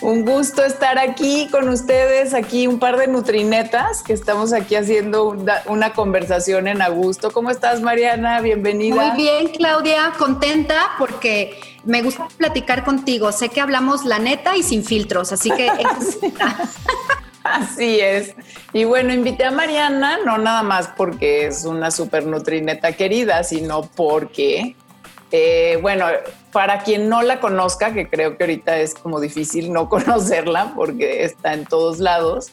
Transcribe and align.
Un 0.00 0.24
gusto 0.24 0.64
estar 0.64 0.98
aquí 0.98 1.48
con 1.50 1.68
ustedes, 1.68 2.32
aquí 2.32 2.66
un 2.66 2.78
par 2.78 2.96
de 2.96 3.08
nutrinetas 3.08 4.02
que 4.02 4.12
estamos 4.12 4.52
aquí 4.52 4.76
haciendo 4.76 5.36
una, 5.66 5.92
conversación 5.92 6.68
en 6.68 6.82
Augusto. 6.82 7.30
¿Cómo 7.32 7.50
estás, 7.50 7.80
Mariana? 7.80 8.40
Bienvenida. 8.40 8.94
Muy 8.94 9.16
bien, 9.16 9.48
Claudia, 9.48 10.12
contenta 10.16 10.90
porque 10.98 11.58
me 11.84 12.02
gusta 12.02 12.28
platicar 12.36 12.84
contigo. 12.84 13.32
Sé 13.32 13.48
que 13.48 13.60
hablamos 13.60 14.04
la 14.04 14.18
neta 14.18 14.56
y 14.56 14.62
sin 14.62 14.84
filtros, 14.84 15.32
así 15.32 15.50
que... 15.50 15.70
Así 17.44 17.98
es. 18.00 18.34
Y 18.74 18.84
bueno, 18.84 19.12
invité 19.14 19.44
a 19.44 19.50
Mariana, 19.50 20.18
no 20.24 20.36
nada 20.36 20.62
más 20.62 20.88
porque 20.96 21.46
es 21.46 21.64
una 21.64 21.90
super 21.90 22.26
nutrineta 22.26 22.92
querida, 22.92 23.42
sino 23.42 23.82
porque 23.82 24.76
eh, 25.30 25.78
bueno, 25.82 26.06
para 26.52 26.82
quien 26.82 27.08
no 27.08 27.22
la 27.22 27.40
conozca, 27.40 27.92
que 27.92 28.08
creo 28.08 28.36
que 28.36 28.44
ahorita 28.44 28.78
es 28.78 28.94
como 28.94 29.20
difícil 29.20 29.72
no 29.72 29.88
conocerla 29.90 30.72
porque 30.74 31.24
está 31.24 31.54
en 31.54 31.64
todos 31.64 31.98
lados, 31.98 32.52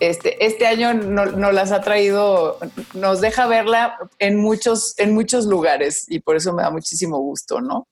este, 0.00 0.44
este 0.44 0.66
año 0.66 0.94
nos 0.94 1.36
no 1.36 1.52
las 1.52 1.72
ha 1.72 1.82
traído, 1.82 2.58
nos 2.94 3.20
deja 3.20 3.46
verla 3.46 3.98
en 4.18 4.36
muchos, 4.36 4.98
en 4.98 5.12
muchos 5.14 5.44
lugares 5.44 6.06
y 6.08 6.20
por 6.20 6.36
eso 6.36 6.54
me 6.54 6.62
da 6.62 6.70
muchísimo 6.70 7.18
gusto, 7.18 7.60
¿no? 7.60 7.86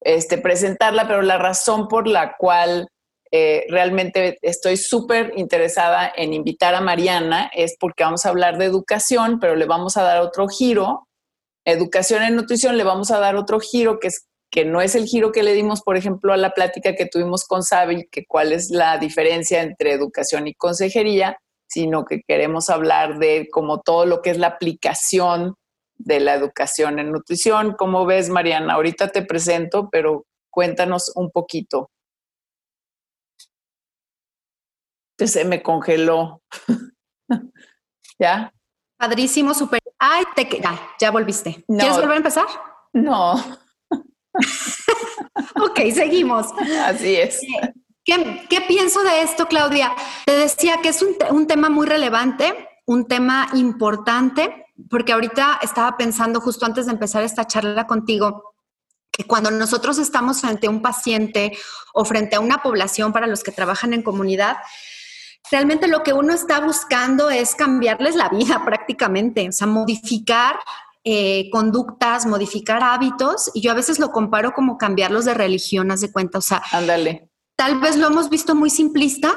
Este, 0.00 0.38
presentarla, 0.38 1.06
pero 1.06 1.20
la 1.20 1.36
razón 1.36 1.86
por 1.86 2.06
la 2.06 2.36
cual 2.38 2.88
eh, 3.30 3.66
realmente 3.68 4.38
estoy 4.40 4.78
súper 4.78 5.34
interesada 5.36 6.10
en 6.16 6.32
invitar 6.32 6.74
a 6.74 6.80
Mariana 6.80 7.50
es 7.54 7.76
porque 7.78 8.04
vamos 8.04 8.24
a 8.24 8.30
hablar 8.30 8.56
de 8.56 8.64
educación, 8.64 9.38
pero 9.38 9.54
le 9.54 9.66
vamos 9.66 9.98
a 9.98 10.02
dar 10.02 10.20
otro 10.20 10.48
giro 10.48 11.06
educación 11.64 12.22
en 12.22 12.36
nutrición 12.36 12.76
le 12.76 12.84
vamos 12.84 13.10
a 13.10 13.18
dar 13.18 13.36
otro 13.36 13.60
giro 13.60 13.98
que 14.00 14.08
es 14.08 14.26
que 14.50 14.64
no 14.64 14.80
es 14.80 14.94
el 14.96 15.06
giro 15.06 15.30
que 15.30 15.44
le 15.44 15.54
dimos, 15.54 15.80
por 15.82 15.96
ejemplo, 15.96 16.32
a 16.32 16.36
la 16.36 16.50
plática 16.50 16.96
que 16.96 17.06
tuvimos 17.06 17.44
con 17.46 17.62
Sabi, 17.62 18.08
que 18.10 18.26
cuál 18.26 18.52
es 18.52 18.70
la 18.70 18.98
diferencia 18.98 19.62
entre 19.62 19.92
educación 19.92 20.48
y 20.48 20.54
consejería, 20.54 21.38
sino 21.68 22.04
que 22.04 22.22
queremos 22.26 22.68
hablar 22.68 23.18
de 23.18 23.48
como 23.50 23.80
todo 23.80 24.06
lo 24.06 24.22
que 24.22 24.30
es 24.30 24.38
la 24.38 24.48
aplicación 24.48 25.54
de 25.98 26.18
la 26.18 26.34
educación 26.34 26.98
en 26.98 27.12
nutrición. 27.12 27.76
¿Cómo 27.78 28.06
ves, 28.06 28.28
Mariana? 28.28 28.74
Ahorita 28.74 29.08
te 29.08 29.22
presento, 29.22 29.88
pero 29.90 30.26
cuéntanos 30.50 31.12
un 31.14 31.30
poquito. 31.30 31.90
Se 35.18 35.44
me 35.44 35.62
congeló. 35.62 36.42
¿Ya? 38.18 38.52
Padrísimo, 39.00 39.54
súper. 39.54 39.80
Ay, 39.98 40.24
te 40.36 40.46
ya, 40.60 40.78
ya 41.00 41.10
volviste. 41.10 41.64
¿Quieres 41.66 41.96
volver 41.96 42.12
a 42.12 42.16
empezar? 42.16 42.44
No. 42.92 43.32
ok, 45.54 45.80
seguimos. 45.94 46.48
Así 46.84 47.16
es. 47.16 47.40
¿Qué, 48.04 48.60
pienso 48.68 49.02
de 49.02 49.22
esto, 49.22 49.46
Claudia? 49.46 49.94
Te 50.26 50.32
decía 50.32 50.82
que 50.82 50.90
es 50.90 51.00
un, 51.00 51.16
un 51.30 51.46
tema 51.46 51.70
muy 51.70 51.86
relevante, 51.86 52.68
un 52.84 53.08
tema 53.08 53.48
importante, 53.54 54.66
porque 54.90 55.14
ahorita 55.14 55.60
estaba 55.62 55.96
pensando 55.96 56.42
justo 56.42 56.66
antes 56.66 56.84
de 56.84 56.92
empezar 56.92 57.22
esta 57.22 57.46
charla 57.46 57.86
contigo, 57.86 58.52
que 59.10 59.24
cuando 59.24 59.50
nosotros 59.50 59.96
estamos 59.96 60.42
frente 60.42 60.66
a 60.66 60.70
un 60.70 60.82
paciente 60.82 61.56
o 61.94 62.04
frente 62.04 62.36
a 62.36 62.40
una 62.40 62.58
población 62.58 63.14
para 63.14 63.26
los 63.26 63.42
que 63.42 63.50
trabajan 63.50 63.94
en 63.94 64.02
comunidad, 64.02 64.58
realmente 65.50 65.88
lo 65.88 66.02
que 66.02 66.12
uno 66.12 66.32
está 66.32 66.60
buscando 66.60 67.30
es 67.30 67.54
cambiarles 67.54 68.16
la 68.16 68.28
vida 68.28 68.62
prácticamente, 68.64 69.48
o 69.48 69.52
sea, 69.52 69.66
modificar 69.66 70.56
eh, 71.04 71.48
conductas, 71.50 72.26
modificar 72.26 72.82
hábitos, 72.82 73.50
y 73.54 73.62
yo 73.62 73.70
a 73.70 73.74
veces 73.74 73.98
lo 73.98 74.10
comparo 74.10 74.52
como 74.52 74.78
cambiarlos 74.78 75.24
de 75.24 75.34
religión, 75.34 75.90
haz 75.90 76.00
de 76.00 76.12
cuenta, 76.12 76.38
o 76.38 76.42
sea, 76.42 76.62
ándale. 76.72 77.30
Tal 77.56 77.80
vez 77.80 77.96
lo 77.96 78.06
hemos 78.06 78.30
visto 78.30 78.54
muy 78.54 78.70
simplista, 78.70 79.34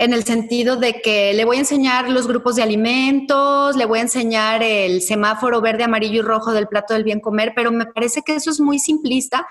en 0.00 0.14
el 0.14 0.24
sentido 0.24 0.76
de 0.76 1.02
que 1.02 1.34
le 1.34 1.44
voy 1.44 1.58
a 1.58 1.60
enseñar 1.60 2.08
los 2.08 2.26
grupos 2.26 2.56
de 2.56 2.62
alimentos, 2.62 3.76
le 3.76 3.84
voy 3.84 3.98
a 3.98 4.02
enseñar 4.02 4.62
el 4.62 5.02
semáforo 5.02 5.60
verde, 5.60 5.84
amarillo 5.84 6.20
y 6.20 6.22
rojo 6.22 6.52
del 6.52 6.68
plato 6.68 6.94
del 6.94 7.04
bien 7.04 7.20
comer, 7.20 7.52
pero 7.54 7.70
me 7.70 7.84
parece 7.84 8.22
que 8.22 8.34
eso 8.34 8.50
es 8.50 8.60
muy 8.60 8.78
simplista 8.78 9.46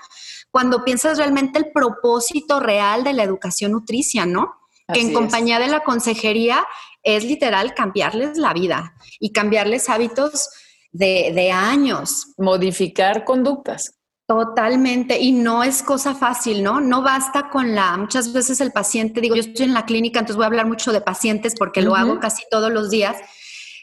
cuando 0.50 0.82
piensas 0.82 1.18
realmente 1.18 1.60
el 1.60 1.70
propósito 1.70 2.58
real 2.58 3.04
de 3.04 3.12
la 3.12 3.22
educación 3.22 3.70
nutricia, 3.70 4.26
¿no? 4.26 4.59
Que 4.92 5.00
en 5.00 5.12
compañía 5.12 5.58
de 5.58 5.68
la 5.68 5.80
consejería 5.80 6.66
es 7.02 7.24
literal 7.24 7.74
cambiarles 7.74 8.36
la 8.36 8.52
vida 8.52 8.94
y 9.18 9.32
cambiarles 9.32 9.88
hábitos 9.88 10.48
de, 10.92 11.50
años. 11.52 12.34
Modificar 12.36 13.24
conductas. 13.24 13.94
Totalmente, 14.26 15.18
y 15.18 15.32
no 15.32 15.64
es 15.64 15.82
cosa 15.82 16.14
fácil, 16.14 16.62
¿no? 16.62 16.80
No 16.80 17.02
basta 17.02 17.50
con 17.50 17.74
la, 17.74 17.96
muchas 17.96 18.32
veces 18.32 18.60
el 18.60 18.70
paciente, 18.70 19.20
digo, 19.20 19.34
yo 19.34 19.40
estoy 19.40 19.66
en 19.66 19.74
la 19.74 19.86
clínica, 19.86 20.20
entonces 20.20 20.36
voy 20.36 20.44
a 20.44 20.46
hablar 20.46 20.66
mucho 20.66 20.92
de 20.92 21.00
pacientes 21.00 21.54
porque 21.58 21.82
lo 21.82 21.96
hago 21.96 22.20
casi 22.20 22.44
todos 22.48 22.70
los 22.70 22.90
días, 22.90 23.16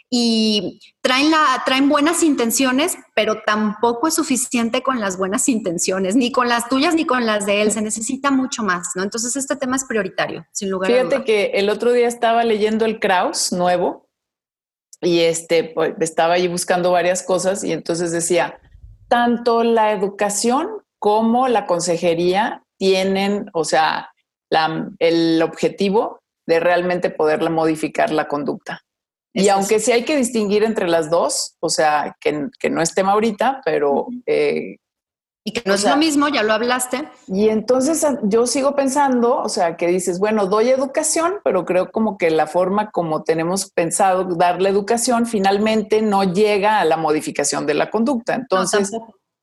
y 0.10 0.80
traen, 1.02 1.32
la, 1.32 1.62
traen 1.66 1.90
buenas 1.90 2.24
intenciones, 2.24 2.98
pero 3.14 3.42
tampoco 3.46 4.08
es 4.08 4.14
suficiente 4.14 4.82
con 4.82 5.00
las 5.00 5.18
buenas 5.18 5.50
intenciones, 5.50 6.16
ni 6.16 6.32
con 6.32 6.48
las 6.48 6.70
tuyas 6.70 6.96
ni 6.96 7.06
con 7.06 7.26
las 7.26 7.46
de 7.46 7.62
él, 7.62 7.72
se 7.72 7.82
necesita 7.82 8.32
mucho 8.32 8.64
más, 8.64 8.90
¿no? 8.96 9.04
Entonces 9.04 9.36
este 9.36 9.58
tema 9.58 9.76
es 9.76 9.84
prioritario, 9.86 10.46
sin 10.54 10.70
lugar 10.70 10.92
Fíjate 10.92 11.16
a 11.16 11.18
duda. 11.18 11.26
que 11.26 11.46
el 11.56 11.70
otro 11.70 11.92
día 11.92 12.08
estaba 12.08 12.44
leyendo 12.46 12.86
el 12.86 13.00
Kraus 13.00 13.52
nuevo 13.52 14.08
y 15.02 15.20
este, 15.20 15.66
pues, 15.66 15.94
estaba 16.00 16.36
ahí 16.36 16.48
buscando 16.48 16.92
varias 16.92 17.22
cosas 17.22 17.64
y 17.64 17.74
entonces 17.74 18.12
decía, 18.12 18.60
tanto 19.10 19.64
la 19.64 19.92
educación 19.92 20.70
como 21.00 21.48
la 21.50 21.66
consejería 21.66 22.64
tienen, 22.78 23.50
o 23.54 23.66
sea, 23.66 24.12
el 25.00 25.42
objetivo 25.42 26.20
de 26.48 26.62
realmente 26.62 27.10
poder 27.10 27.48
modificar 27.50 28.12
la 28.12 28.30
conducta. 28.30 28.87
Y 29.40 29.50
aunque 29.50 29.80
sí 29.80 29.92
hay 29.92 30.04
que 30.04 30.18
distinguir 30.18 30.64
entre 30.64 30.88
las 30.88 31.12
dos, 31.12 31.56
o 31.60 31.70
sea, 31.70 32.18
que, 32.20 32.48
que 32.60 32.72
no 32.72 32.82
es 32.82 32.94
tema 32.96 33.12
ahorita, 33.12 33.62
pero... 33.64 34.08
Eh, 34.26 34.78
y 35.44 35.52
que 35.52 35.62
no 35.66 35.76
es 35.76 35.86
lo 35.86 35.96
mismo, 35.96 36.28
ya 36.28 36.44
lo 36.44 36.52
hablaste. 36.52 37.08
Y 37.28 37.48
entonces 37.48 38.06
yo 38.24 38.48
sigo 38.48 38.76
pensando, 38.76 39.38
o 39.38 39.48
sea, 39.48 39.78
que 39.78 39.88
dices, 39.88 40.20
bueno, 40.20 40.48
doy 40.48 40.70
educación, 40.70 41.36
pero 41.42 41.64
creo 41.66 41.90
como 41.90 42.18
que 42.18 42.32
la 42.32 42.48
forma 42.48 42.92
como 42.92 43.24
tenemos 43.24 43.72
pensado 43.72 44.26
darle 44.26 44.68
educación 44.68 45.26
finalmente 45.26 46.02
no 46.02 46.26
llega 46.26 46.82
a 46.82 46.86
la 46.86 46.98
modificación 46.98 47.66
de 47.66 47.76
la 47.76 47.90
conducta. 47.90 48.34
Entonces, 48.34 48.92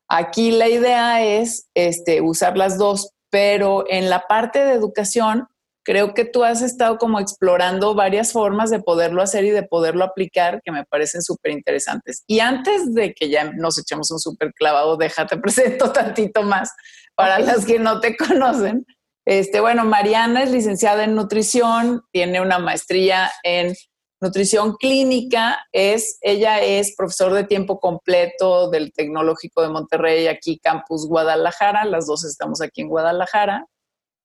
aquí 0.07 0.51
la 0.51 0.69
idea 0.69 1.23
es 1.25 1.69
este, 1.73 2.21
usar 2.21 2.55
las 2.55 2.77
dos, 2.77 3.09
pero 3.31 3.85
en 3.89 4.11
la 4.11 4.27
parte 4.27 4.63
de 4.63 4.73
educación, 4.73 5.47
creo 5.85 6.13
que 6.15 6.25
tú 6.25 6.43
has 6.43 6.61
estado 6.61 6.97
como 6.97 7.19
explorando 7.19 7.93
varias 7.93 8.33
formas 8.33 8.71
de 8.71 8.79
poderlo 8.79 9.21
hacer 9.21 9.45
y 9.45 9.51
de 9.51 9.63
poderlo 9.63 10.03
aplicar 10.03 10.61
que 10.65 10.71
me 10.71 10.83
parecen 10.83 11.21
súper 11.21 11.51
interesantes. 11.51 12.23
Y 12.27 12.39
antes 12.39 12.93
de 12.93 13.13
que 13.13 13.29
ya 13.29 13.51
nos 13.53 13.77
echemos 13.77 14.09
un 14.11 14.19
súper 14.19 14.51
clavado, 14.53 14.97
déjate 14.97 15.37
presento 15.37 15.91
tantito 15.91 16.41
más 16.41 16.71
para 17.13 17.39
las 17.39 17.65
que 17.65 17.79
no 17.79 18.01
te 18.01 18.17
conocen. 18.17 18.85
Este, 19.25 19.59
bueno, 19.59 19.85
Mariana 19.85 20.43
es 20.43 20.51
licenciada 20.51 21.03
en 21.03 21.15
nutrición, 21.15 22.01
tiene 22.11 22.41
una 22.41 22.59
maestría 22.59 23.31
en 23.43 23.73
nutrición 24.21 24.75
clínica, 24.77 25.59
es, 25.71 26.17
ella 26.21 26.61
es 26.61 26.95
profesor 26.95 27.33
de 27.33 27.43
tiempo 27.43 27.79
completo 27.79 28.69
del 28.71 28.91
Tecnológico 28.91 29.61
de 29.61 29.69
Monterrey, 29.69 30.27
aquí 30.27 30.59
Campus 30.59 31.07
Guadalajara, 31.07 31.85
las 31.85 32.07
dos 32.07 32.23
estamos 32.25 32.61
aquí 32.61 32.81
en 32.81 32.89
Guadalajara. 32.89 33.67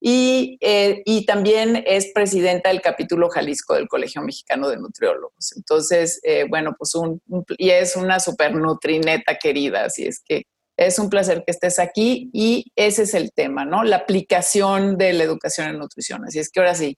Eh, 0.03 1.03
y, 1.05 1.27
también 1.27 1.83
es 1.87 2.11
presidenta 2.15 2.71
del 2.71 2.81
capítulo 2.81 3.29
Jalisco 3.29 3.75
del 3.75 3.89
Colegio 3.89 4.23
Mexicano 4.23 4.69
de 4.69 4.79
Nutriólogos. 4.79 5.53
Entonces, 5.57 6.21
eh, 6.23 6.47
bueno, 6.49 6.75
pues 6.79 6.95
un, 6.95 7.21
y 7.59 7.71
es 7.71 7.97
una 7.97 8.19
super 8.19 8.55
nutrineta 8.55 9.37
querida, 9.37 9.85
así 9.85 10.07
es 10.07 10.23
que 10.25 10.45
es 10.77 10.99
un 10.99 11.11
placer 11.11 11.45
que 11.45 11.53
estés 11.53 11.79
aquí 11.79 12.31
y 12.33 12.73
ese 12.75 13.03
es 13.03 13.13
el 13.13 13.33
tema, 13.33 13.67
¿no? 13.67 13.85
La 13.85 13.97
aplicación 13.97 14.97
de 14.97 15.13
la 15.13 15.25
educación 15.25 15.69
en 15.69 15.79
nutrición. 15.79 16.25
Así 16.25 16.39
es 16.39 16.51
que 16.51 16.61
ahora 16.61 16.75
sí, 16.75 16.97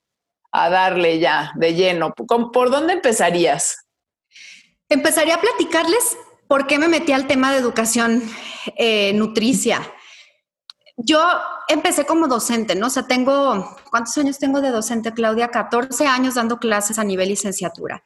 a 0.53 0.71
darle 0.71 1.19
ya 1.19 1.53
de 1.57 1.75
lleno. 1.75 2.15
¿Por 2.15 2.71
dónde 2.71 2.93
empezarías? 2.93 3.79
Empezaría 4.89 5.35
a 5.35 5.41
platicarles 5.41 6.17
por 6.47 6.67
qué 6.67 6.79
me 6.79 6.87
metí 6.87 7.13
al 7.13 7.27
tema 7.27 7.51
de 7.51 7.59
educación 7.59 8.23
eh, 8.77 9.13
nutricia. 9.15 9.81
Yo 10.97 11.21
empecé 11.69 12.07
como 12.07 12.29
docente, 12.29 12.75
¿no? 12.75 12.89
O 12.89 12.91
sea, 12.91 13.05
tengo 13.05 13.77
¿cuántos 13.93 14.17
años 14.17 14.39
tengo 14.39 14.63
de 14.63 14.71
docente, 14.71 15.13
Claudia? 15.13 15.49
14 15.49 16.07
años 16.07 16.37
dando 16.37 16.59
clases 16.59 16.99
a 16.99 17.05
nivel 17.05 17.29
licenciatura. 17.29 18.03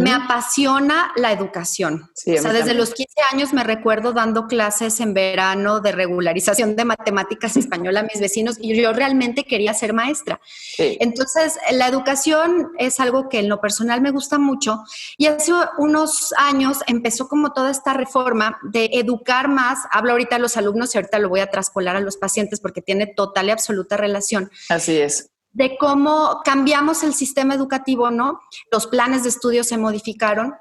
Me 0.00 0.10
apasiona 0.10 1.12
la 1.14 1.30
educación. 1.30 2.10
o 2.10 2.40
sea, 2.40 2.52
desde 2.52 2.74
los 2.74 2.92
15 2.92 3.12
años 3.32 3.52
me 3.52 3.62
recuerdo 3.62 4.12
dando 4.12 4.48
clases 4.48 4.98
en 4.98 5.14
verano 5.14 5.78
de 5.78 5.92
regularización 5.92 6.74
de 6.74 6.84
matemáticas 6.84 7.56
española 7.56 8.00
a 8.00 8.02
mis 8.02 8.20
vecinos 8.20 8.56
y 8.60 8.74
yo 8.74 8.92
realmente 8.92 9.44
quería 9.44 9.74
ser 9.74 9.92
maestra. 9.92 10.40
Entonces, 10.76 11.56
la 11.70 11.86
educación 11.86 12.72
es 12.76 12.98
algo 12.98 13.28
que 13.28 13.38
en 13.38 13.48
lo 13.48 13.60
personal 13.60 14.00
me 14.00 14.10
gusta 14.10 14.38
mucho 14.38 14.82
y 15.16 15.26
hace 15.26 15.52
unos 15.78 16.34
años 16.36 16.78
empezó 16.88 17.28
como 17.28 17.52
toda 17.52 17.70
esta 17.70 17.92
reforma 17.92 18.58
de 18.64 18.90
educar 18.92 19.46
más, 19.46 19.78
hablo 19.92 20.10
ahorita 20.12 20.34
a 20.34 20.40
los 20.40 20.56
alumnos 20.56 20.92
y 20.94 20.98
ahorita 20.98 21.20
lo 21.20 21.28
voy 21.28 21.40
a 21.40 21.48
traspolar 21.48 21.94
a 21.94 22.00
los 22.00 22.16
pacientes 22.16 22.58
porque 22.58 22.82
tiene 22.82 23.06
total 23.06 23.46
y 23.46 23.50
absoluta 23.52 23.96
relación. 23.96 24.50
Así 24.68 24.98
es 24.98 25.27
de 25.52 25.76
cómo 25.78 26.40
cambiamos 26.44 27.02
el 27.02 27.14
sistema 27.14 27.54
educativo, 27.54 28.10
¿no? 28.10 28.40
Los 28.70 28.86
planes 28.86 29.22
de 29.22 29.30
estudio 29.30 29.64
se 29.64 29.78
modificaron 29.78 30.54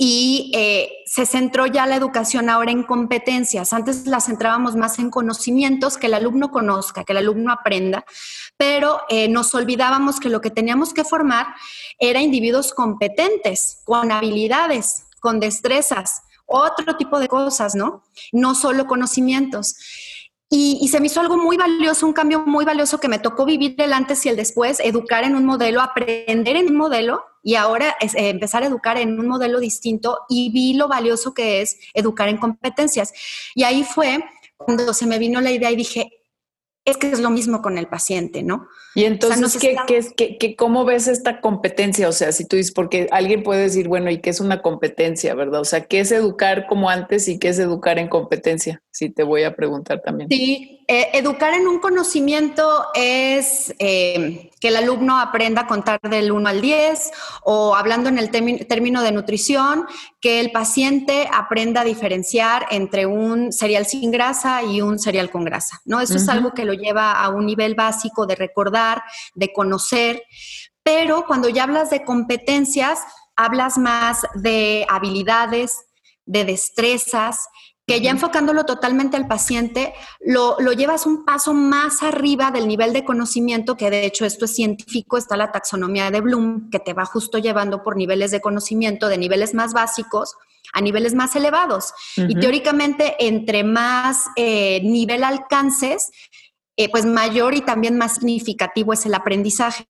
y 0.00 0.52
eh, 0.54 0.90
se 1.06 1.26
centró 1.26 1.66
ya 1.66 1.84
la 1.84 1.96
educación 1.96 2.48
ahora 2.48 2.70
en 2.70 2.84
competencias. 2.84 3.72
Antes 3.72 4.06
la 4.06 4.20
centrábamos 4.20 4.76
más 4.76 5.00
en 5.00 5.10
conocimientos, 5.10 5.98
que 5.98 6.06
el 6.06 6.14
alumno 6.14 6.52
conozca, 6.52 7.02
que 7.02 7.12
el 7.12 7.18
alumno 7.18 7.52
aprenda, 7.52 8.04
pero 8.56 9.00
eh, 9.08 9.28
nos 9.28 9.52
olvidábamos 9.56 10.20
que 10.20 10.28
lo 10.28 10.40
que 10.40 10.50
teníamos 10.50 10.94
que 10.94 11.02
formar 11.02 11.48
era 11.98 12.20
individuos 12.20 12.72
competentes, 12.72 13.82
con 13.84 14.12
habilidades, 14.12 15.06
con 15.20 15.40
destrezas, 15.40 16.22
otro 16.46 16.96
tipo 16.96 17.18
de 17.18 17.26
cosas, 17.26 17.74
¿no? 17.74 18.04
No 18.32 18.54
solo 18.54 18.86
conocimientos. 18.86 19.74
Y, 20.50 20.88
se 20.88 20.98
me 20.98 21.08
hizo 21.08 21.20
algo 21.20 21.36
muy 21.36 21.58
valioso, 21.58 22.06
un 22.06 22.14
cambio 22.14 22.40
muy 22.46 22.64
valioso 22.64 22.98
que 22.98 23.08
me 23.08 23.18
tocó 23.18 23.44
vivir 23.44 23.74
el 23.78 23.92
antes 23.92 24.24
y 24.24 24.30
el 24.30 24.36
después, 24.36 24.80
educar 24.80 25.24
en 25.24 25.36
un 25.36 25.44
modelo, 25.44 25.82
aprender 25.82 26.56
en 26.56 26.68
un 26.68 26.76
modelo 26.76 27.22
y 27.42 27.56
ahora 27.56 27.96
es, 28.00 28.14
eh, 28.14 28.30
empezar 28.30 28.62
a 28.62 28.66
educar 28.66 28.96
en 28.96 29.20
un 29.20 29.28
modelo 29.28 29.60
distinto 29.60 30.20
y 30.28 30.50
vi 30.50 30.72
lo 30.72 30.88
valioso 30.88 31.34
que 31.34 31.60
es 31.60 31.78
educar 31.92 32.30
en 32.30 32.38
competencias. 32.38 33.12
Y 33.54 33.64
ahí 33.64 33.84
fue 33.84 34.24
cuando 34.56 34.94
se 34.94 35.06
me 35.06 35.18
vino 35.18 35.40
la 35.42 35.50
idea 35.50 35.70
y 35.70 35.76
dije, 35.76 36.17
es 36.90 36.96
que 36.96 37.10
es 37.10 37.20
lo 37.20 37.30
mismo 37.30 37.62
con 37.62 37.78
el 37.78 37.86
paciente, 37.86 38.42
¿no? 38.42 38.68
Y 38.94 39.04
entonces, 39.04 39.58
¿qué, 40.16 40.56
cómo 40.56 40.84
ves 40.84 41.06
esta 41.06 41.40
competencia? 41.40 42.08
O 42.08 42.12
sea, 42.12 42.32
si 42.32 42.46
tú 42.46 42.56
dices, 42.56 42.72
porque 42.72 43.06
alguien 43.10 43.42
puede 43.42 43.62
decir, 43.62 43.88
bueno, 43.88 44.10
¿y 44.10 44.20
qué 44.20 44.30
es 44.30 44.40
una 44.40 44.62
competencia, 44.62 45.34
verdad? 45.34 45.60
O 45.60 45.64
sea, 45.64 45.84
¿qué 45.84 46.00
es 46.00 46.10
educar 46.12 46.66
como 46.66 46.90
antes 46.90 47.28
y 47.28 47.38
qué 47.38 47.48
es 47.48 47.58
educar 47.58 47.98
en 47.98 48.08
competencia? 48.08 48.82
Si 48.90 49.10
te 49.10 49.22
voy 49.22 49.44
a 49.44 49.54
preguntar 49.54 50.02
también. 50.02 50.28
Sí, 50.28 50.77
eh, 50.90 51.10
educar 51.12 51.52
en 51.52 51.68
un 51.68 51.80
conocimiento 51.80 52.86
es 52.94 53.74
eh, 53.78 54.50
que 54.58 54.68
el 54.68 54.76
alumno 54.76 55.20
aprenda 55.20 55.62
a 55.62 55.66
contar 55.66 56.00
del 56.00 56.32
1 56.32 56.48
al 56.48 56.62
10 56.62 57.10
o 57.42 57.76
hablando 57.76 58.08
en 58.08 58.16
el 58.16 58.30
término 58.30 59.02
de 59.02 59.12
nutrición, 59.12 59.84
que 60.18 60.40
el 60.40 60.50
paciente 60.50 61.28
aprenda 61.30 61.82
a 61.82 61.84
diferenciar 61.84 62.68
entre 62.70 63.04
un 63.04 63.52
cereal 63.52 63.84
sin 63.84 64.10
grasa 64.10 64.62
y 64.62 64.80
un 64.80 64.98
cereal 64.98 65.28
con 65.28 65.44
grasa. 65.44 65.78
¿no? 65.84 66.00
Eso 66.00 66.16
es 66.16 66.26
algo 66.26 66.54
que 66.54 66.64
lo 66.64 66.72
lleva 66.72 67.12
a 67.12 67.28
un 67.28 67.44
nivel 67.44 67.74
básico 67.74 68.24
de 68.24 68.36
recordar, 68.36 69.02
de 69.34 69.52
conocer, 69.52 70.22
pero 70.82 71.26
cuando 71.26 71.50
ya 71.50 71.64
hablas 71.64 71.90
de 71.90 72.02
competencias, 72.02 73.00
hablas 73.36 73.76
más 73.76 74.26
de 74.36 74.86
habilidades, 74.88 75.84
de 76.24 76.46
destrezas 76.46 77.46
que 77.88 78.02
ya 78.02 78.10
enfocándolo 78.10 78.66
totalmente 78.66 79.16
al 79.16 79.26
paciente, 79.26 79.94
lo, 80.20 80.58
llevas 80.72 81.06
un 81.06 81.24
paso 81.24 81.54
más 81.54 82.02
arriba 82.02 82.50
del 82.50 82.68
nivel 82.68 82.92
de 82.92 83.02
conocimiento, 83.02 83.78
que 83.78 83.88
de 83.88 84.04
hecho 84.04 84.26
esto 84.26 84.44
es 84.44 84.54
científico, 84.54 85.16
está 85.16 85.38
la 85.38 85.52
taxonomía 85.52 86.10
de 86.10 86.20
Bloom, 86.20 86.68
que 86.68 86.80
te 86.80 86.92
va 86.92 87.06
justo 87.06 87.38
llevando 87.38 87.82
por 87.82 87.96
niveles 87.96 88.30
de 88.30 88.42
conocimiento, 88.42 89.08
de 89.08 89.16
niveles 89.16 89.54
más 89.54 89.72
básicos 89.72 90.36
a 90.74 90.82
niveles 90.82 91.14
más 91.14 91.34
elevados. 91.34 91.94
Y 92.14 92.38
teóricamente, 92.38 93.16
entre 93.20 93.64
más 93.64 94.26
eh, 94.36 94.82
nivel 94.82 95.24
alcances, 95.24 96.10
eh, 96.76 96.90
pues 96.90 97.06
mayor 97.06 97.54
y 97.54 97.62
también 97.62 97.96
más 97.96 98.16
significativo 98.16 98.92
es 98.92 99.06
el 99.06 99.14
aprendizaje. 99.14 99.86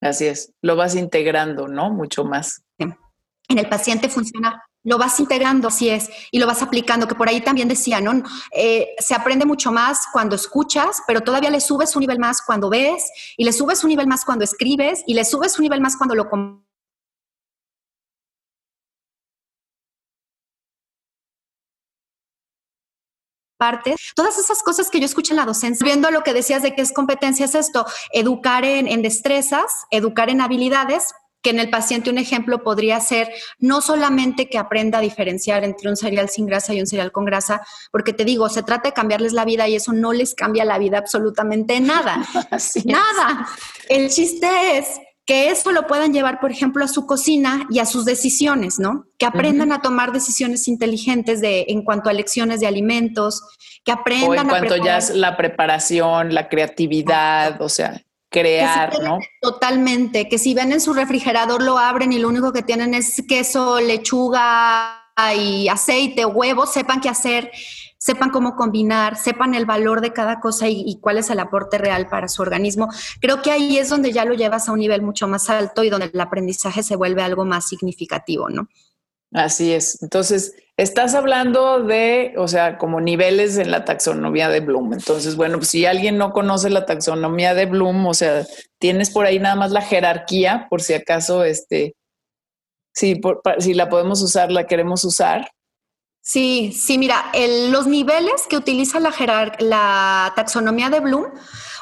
Así 0.00 0.24
es, 0.24 0.54
lo 0.62 0.76
vas 0.76 0.94
integrando, 0.94 1.68
¿no? 1.68 1.90
Mucho 1.90 2.24
más. 2.24 2.64
En 2.78 3.58
el 3.58 3.68
paciente 3.68 4.08
funciona 4.08 4.62
lo 4.84 4.98
vas 4.98 5.18
integrando, 5.18 5.68
así 5.68 5.88
es, 5.88 6.10
y 6.30 6.38
lo 6.38 6.46
vas 6.46 6.62
aplicando, 6.62 7.08
que 7.08 7.14
por 7.14 7.28
ahí 7.28 7.40
también 7.40 7.68
decía, 7.68 8.00
¿no? 8.00 8.22
Eh, 8.52 8.94
se 8.98 9.14
aprende 9.14 9.46
mucho 9.46 9.72
más 9.72 10.06
cuando 10.12 10.36
escuchas, 10.36 11.02
pero 11.06 11.22
todavía 11.22 11.50
le 11.50 11.60
subes 11.60 11.96
un 11.96 12.00
nivel 12.00 12.18
más 12.18 12.42
cuando 12.42 12.68
ves, 12.68 13.10
y 13.36 13.44
le 13.44 13.52
subes 13.52 13.82
un 13.82 13.88
nivel 13.88 14.06
más 14.06 14.24
cuando 14.24 14.44
escribes, 14.44 15.02
y 15.06 15.14
le 15.14 15.24
subes 15.24 15.58
un 15.58 15.62
nivel 15.64 15.80
más 15.80 15.96
cuando 15.96 16.14
lo 16.14 16.28
partes, 23.56 23.96
todas 24.14 24.36
esas 24.36 24.62
cosas 24.62 24.90
que 24.90 25.00
yo 25.00 25.06
escucho 25.06 25.32
en 25.32 25.38
la 25.38 25.46
docencia, 25.46 25.82
viendo 25.84 26.10
lo 26.10 26.22
que 26.22 26.34
decías 26.34 26.62
de 26.62 26.74
que 26.74 26.82
es 26.82 26.92
competencia, 26.92 27.46
es 27.46 27.54
esto, 27.54 27.86
educar 28.12 28.64
en 28.64 29.00
destrezas, 29.00 29.86
educar 29.90 30.28
en 30.28 30.42
habilidades, 30.42 31.14
que 31.44 31.50
en 31.50 31.60
el 31.60 31.68
paciente 31.68 32.08
un 32.10 32.16
ejemplo 32.16 32.64
podría 32.64 32.98
ser 33.00 33.30
no 33.58 33.82
solamente 33.82 34.48
que 34.48 34.56
aprenda 34.56 34.98
a 34.98 35.02
diferenciar 35.02 35.62
entre 35.62 35.90
un 35.90 35.96
cereal 35.96 36.30
sin 36.30 36.46
grasa 36.46 36.72
y 36.72 36.80
un 36.80 36.86
cereal 36.86 37.12
con 37.12 37.26
grasa, 37.26 37.60
porque 37.92 38.14
te 38.14 38.24
digo, 38.24 38.48
se 38.48 38.62
trata 38.62 38.88
de 38.88 38.94
cambiarles 38.94 39.34
la 39.34 39.44
vida 39.44 39.68
y 39.68 39.76
eso 39.76 39.92
no 39.92 40.14
les 40.14 40.34
cambia 40.34 40.64
la 40.64 40.78
vida 40.78 40.96
absolutamente 40.96 41.78
nada. 41.80 42.24
nada. 42.86 43.46
El 43.90 44.08
chiste 44.08 44.78
es 44.78 44.86
que 45.26 45.50
eso 45.50 45.70
lo 45.70 45.86
puedan 45.86 46.14
llevar, 46.14 46.40
por 46.40 46.50
ejemplo, 46.50 46.82
a 46.82 46.88
su 46.88 47.06
cocina 47.06 47.66
y 47.68 47.78
a 47.78 47.86
sus 47.86 48.06
decisiones, 48.06 48.78
¿no? 48.78 49.06
Que 49.18 49.26
aprendan 49.26 49.72
a 49.72 49.82
tomar 49.82 50.12
decisiones 50.12 50.66
inteligentes 50.66 51.42
de, 51.42 51.66
en 51.68 51.82
cuanto 51.82 52.08
a 52.08 52.12
elecciones 52.12 52.60
de 52.60 52.66
alimentos, 52.66 53.42
que 53.84 53.92
aprendan 53.92 54.30
o 54.30 54.34
en 54.34 54.48
cuanto 54.48 54.76
ya 54.76 54.96
es 54.96 55.10
la 55.10 55.36
preparación, 55.36 56.32
la 56.34 56.48
creatividad, 56.48 57.60
o 57.60 57.68
sea, 57.68 58.02
crear, 58.34 59.02
¿no? 59.02 59.18
Totalmente, 59.40 60.28
que 60.28 60.38
si 60.38 60.54
ven 60.54 60.72
en 60.72 60.80
su 60.80 60.92
refrigerador 60.92 61.62
lo 61.62 61.78
abren 61.78 62.12
y 62.12 62.18
lo 62.18 62.28
único 62.28 62.52
que 62.52 62.62
tienen 62.62 62.92
es 62.92 63.22
queso, 63.28 63.80
lechuga 63.80 65.12
y 65.36 65.68
aceite, 65.68 66.26
huevos, 66.26 66.72
sepan 66.72 67.00
qué 67.00 67.08
hacer, 67.08 67.52
sepan 67.96 68.30
cómo 68.30 68.56
combinar, 68.56 69.16
sepan 69.16 69.54
el 69.54 69.66
valor 69.66 70.00
de 70.00 70.12
cada 70.12 70.40
cosa 70.40 70.68
y, 70.68 70.82
y, 70.84 70.98
cuál 71.00 71.18
es 71.18 71.30
el 71.30 71.38
aporte 71.38 71.78
real 71.78 72.08
para 72.08 72.28
su 72.28 72.42
organismo. 72.42 72.88
Creo 73.20 73.40
que 73.40 73.52
ahí 73.52 73.78
es 73.78 73.88
donde 73.88 74.12
ya 74.12 74.24
lo 74.24 74.34
llevas 74.34 74.68
a 74.68 74.72
un 74.72 74.80
nivel 74.80 75.02
mucho 75.02 75.28
más 75.28 75.48
alto 75.48 75.84
y 75.84 75.90
donde 75.90 76.10
el 76.12 76.20
aprendizaje 76.20 76.82
se 76.82 76.96
vuelve 76.96 77.22
algo 77.22 77.44
más 77.44 77.68
significativo, 77.68 78.50
¿no? 78.50 78.68
Así 79.34 79.72
es. 79.72 80.00
Entonces, 80.00 80.54
estás 80.76 81.14
hablando 81.16 81.82
de, 81.82 82.34
o 82.36 82.46
sea, 82.46 82.78
como 82.78 83.00
niveles 83.00 83.58
en 83.58 83.72
la 83.72 83.84
taxonomía 83.84 84.48
de 84.48 84.60
Bloom. 84.60 84.92
Entonces, 84.92 85.34
bueno, 85.34 85.58
pues 85.58 85.70
si 85.70 85.86
alguien 85.86 86.16
no 86.16 86.32
conoce 86.32 86.70
la 86.70 86.86
taxonomía 86.86 87.52
de 87.52 87.66
Bloom, 87.66 88.06
o 88.06 88.14
sea, 88.14 88.46
tienes 88.78 89.10
por 89.10 89.26
ahí 89.26 89.40
nada 89.40 89.56
más 89.56 89.72
la 89.72 89.82
jerarquía, 89.82 90.68
por 90.70 90.82
si 90.82 90.94
acaso, 90.94 91.42
este, 91.42 91.96
si, 92.94 93.20
si 93.58 93.74
la 93.74 93.88
podemos 93.88 94.22
usar, 94.22 94.52
la 94.52 94.68
queremos 94.68 95.04
usar. 95.04 95.50
Sí, 96.22 96.72
sí, 96.72 96.96
mira, 96.96 97.32
los 97.70 97.88
niveles 97.88 98.46
que 98.48 98.56
utiliza 98.56 99.00
la, 99.00 99.12
la 99.58 100.32
taxonomía 100.36 100.90
de 100.90 101.00
Bloom, 101.00 101.26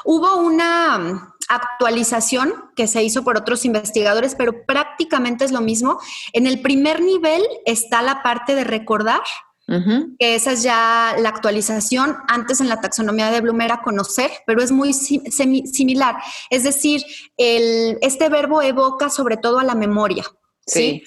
hubo 0.05 0.37
una 0.37 1.32
actualización 1.49 2.53
que 2.75 2.87
se 2.87 3.03
hizo 3.03 3.23
por 3.23 3.37
otros 3.37 3.65
investigadores, 3.65 4.35
pero 4.35 4.65
prácticamente 4.65 5.45
es 5.45 5.51
lo 5.51 5.61
mismo. 5.61 5.99
En 6.33 6.47
el 6.47 6.61
primer 6.61 7.01
nivel 7.01 7.43
está 7.65 8.01
la 8.01 8.23
parte 8.23 8.55
de 8.55 8.63
recordar, 8.63 9.21
que 10.19 10.35
esa 10.35 10.51
es 10.51 10.61
ya 10.61 11.15
la 11.17 11.29
actualización. 11.29 12.17
Antes 12.27 12.59
en 12.61 12.69
la 12.69 12.81
taxonomía 12.81 13.31
de 13.31 13.41
Bloom 13.41 13.61
era 13.61 13.81
conocer, 13.81 14.29
pero 14.45 14.61
es 14.61 14.71
muy 14.71 14.93
similar. 14.93 16.17
Es 16.49 16.63
decir, 16.63 17.03
el, 17.37 17.97
este 18.01 18.29
verbo 18.29 18.61
evoca 18.61 19.09
sobre 19.09 19.37
todo 19.37 19.59
a 19.59 19.63
la 19.63 19.75
memoria. 19.75 20.23
¿sí? 20.65 21.03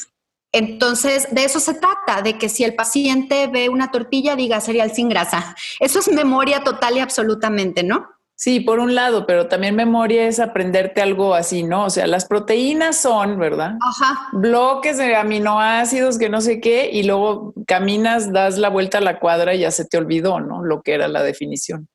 Entonces, 0.52 1.28
de 1.32 1.44
eso 1.44 1.60
se 1.60 1.74
trata, 1.74 2.22
de 2.22 2.38
que 2.38 2.48
si 2.48 2.64
el 2.64 2.74
paciente 2.74 3.46
ve 3.46 3.68
una 3.68 3.90
tortilla, 3.90 4.36
diga 4.36 4.60
cereal 4.60 4.90
sin 4.90 5.10
grasa. 5.10 5.54
Eso 5.80 5.98
es 5.98 6.10
memoria 6.10 6.64
total 6.64 6.96
y 6.96 7.00
absolutamente, 7.00 7.82
¿no? 7.82 8.15
Sí, 8.38 8.60
por 8.60 8.80
un 8.80 8.94
lado, 8.94 9.26
pero 9.26 9.48
también 9.48 9.74
memoria 9.74 10.28
es 10.28 10.40
aprenderte 10.40 11.00
algo 11.00 11.34
así, 11.34 11.62
¿no? 11.62 11.86
O 11.86 11.90
sea, 11.90 12.06
las 12.06 12.26
proteínas 12.26 13.00
son, 13.00 13.38
¿verdad? 13.38 13.78
Ajá. 13.80 14.28
Bloques 14.32 14.98
de 14.98 15.16
aminoácidos 15.16 16.18
que 16.18 16.28
no 16.28 16.42
sé 16.42 16.60
qué, 16.60 16.90
y 16.92 17.04
luego 17.04 17.54
caminas, 17.66 18.34
das 18.34 18.58
la 18.58 18.68
vuelta 18.68 18.98
a 18.98 19.00
la 19.00 19.20
cuadra 19.20 19.54
y 19.54 19.60
ya 19.60 19.70
se 19.70 19.86
te 19.86 19.96
olvidó, 19.96 20.40
¿no? 20.40 20.62
Lo 20.62 20.82
que 20.82 20.92
era 20.92 21.08
la 21.08 21.22
definición. 21.22 21.88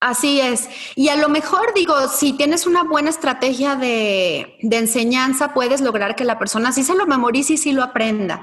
Así 0.00 0.40
es. 0.40 0.68
Y 0.96 1.08
a 1.08 1.16
lo 1.16 1.28
mejor 1.28 1.72
digo, 1.72 1.94
si 2.08 2.32
tienes 2.32 2.66
una 2.66 2.82
buena 2.82 3.10
estrategia 3.10 3.76
de, 3.76 4.56
de 4.62 4.76
enseñanza, 4.78 5.54
puedes 5.54 5.80
lograr 5.80 6.16
que 6.16 6.24
la 6.24 6.38
persona 6.38 6.72
sí 6.72 6.82
se 6.82 6.96
lo 6.96 7.06
memorice 7.06 7.54
y 7.54 7.58
sí 7.58 7.70
lo 7.70 7.84
aprenda 7.84 8.42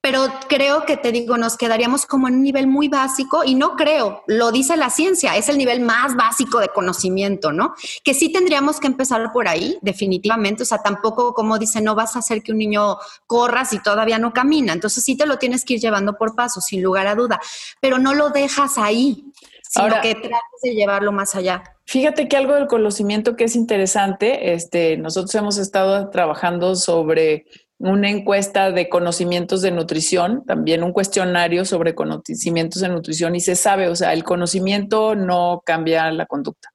pero 0.00 0.28
creo 0.48 0.84
que 0.84 0.96
te 0.96 1.10
digo, 1.10 1.36
nos 1.36 1.56
quedaríamos 1.56 2.06
como 2.06 2.28
en 2.28 2.34
un 2.34 2.42
nivel 2.42 2.68
muy 2.68 2.88
básico 2.88 3.42
y 3.44 3.54
no 3.54 3.74
creo, 3.74 4.22
lo 4.26 4.52
dice 4.52 4.76
la 4.76 4.90
ciencia, 4.90 5.36
es 5.36 5.48
el 5.48 5.58
nivel 5.58 5.80
más 5.80 6.14
básico 6.14 6.60
de 6.60 6.68
conocimiento, 6.68 7.52
¿no? 7.52 7.74
Que 8.04 8.14
sí 8.14 8.32
tendríamos 8.32 8.78
que 8.78 8.86
empezar 8.86 9.32
por 9.32 9.48
ahí, 9.48 9.76
definitivamente, 9.82 10.62
o 10.62 10.66
sea, 10.66 10.78
tampoco 10.78 11.34
como 11.34 11.58
dice, 11.58 11.80
no 11.80 11.94
vas 11.94 12.14
a 12.14 12.20
hacer 12.20 12.42
que 12.42 12.52
un 12.52 12.58
niño 12.58 12.96
corra 13.26 13.64
si 13.64 13.82
todavía 13.82 14.18
no 14.18 14.32
camina, 14.32 14.72
entonces 14.72 15.02
sí 15.02 15.16
te 15.16 15.26
lo 15.26 15.38
tienes 15.38 15.64
que 15.64 15.74
ir 15.74 15.80
llevando 15.80 16.16
por 16.16 16.36
paso, 16.36 16.60
sin 16.60 16.82
lugar 16.82 17.08
a 17.08 17.16
duda, 17.16 17.40
pero 17.80 17.98
no 17.98 18.14
lo 18.14 18.30
dejas 18.30 18.78
ahí, 18.78 19.24
sino 19.68 20.00
que 20.00 20.14
tratas 20.14 20.60
de 20.62 20.74
llevarlo 20.74 21.10
más 21.10 21.34
allá. 21.34 21.62
Fíjate 21.84 22.28
que 22.28 22.36
algo 22.36 22.54
del 22.54 22.66
conocimiento 22.66 23.34
que 23.34 23.44
es 23.44 23.56
interesante, 23.56 24.52
este, 24.54 24.96
nosotros 24.96 25.34
hemos 25.34 25.58
estado 25.58 26.10
trabajando 26.10 26.76
sobre 26.76 27.46
una 27.78 28.10
encuesta 28.10 28.72
de 28.72 28.88
conocimientos 28.88 29.62
de 29.62 29.70
nutrición, 29.70 30.44
también 30.44 30.82
un 30.82 30.92
cuestionario 30.92 31.64
sobre 31.64 31.94
conocimientos 31.94 32.82
de 32.82 32.88
nutrición 32.88 33.36
y 33.36 33.40
se 33.40 33.54
sabe, 33.54 33.88
o 33.88 33.94
sea, 33.94 34.12
el 34.12 34.24
conocimiento 34.24 35.14
no 35.14 35.62
cambia 35.64 36.10
la 36.10 36.26
conducta. 36.26 36.70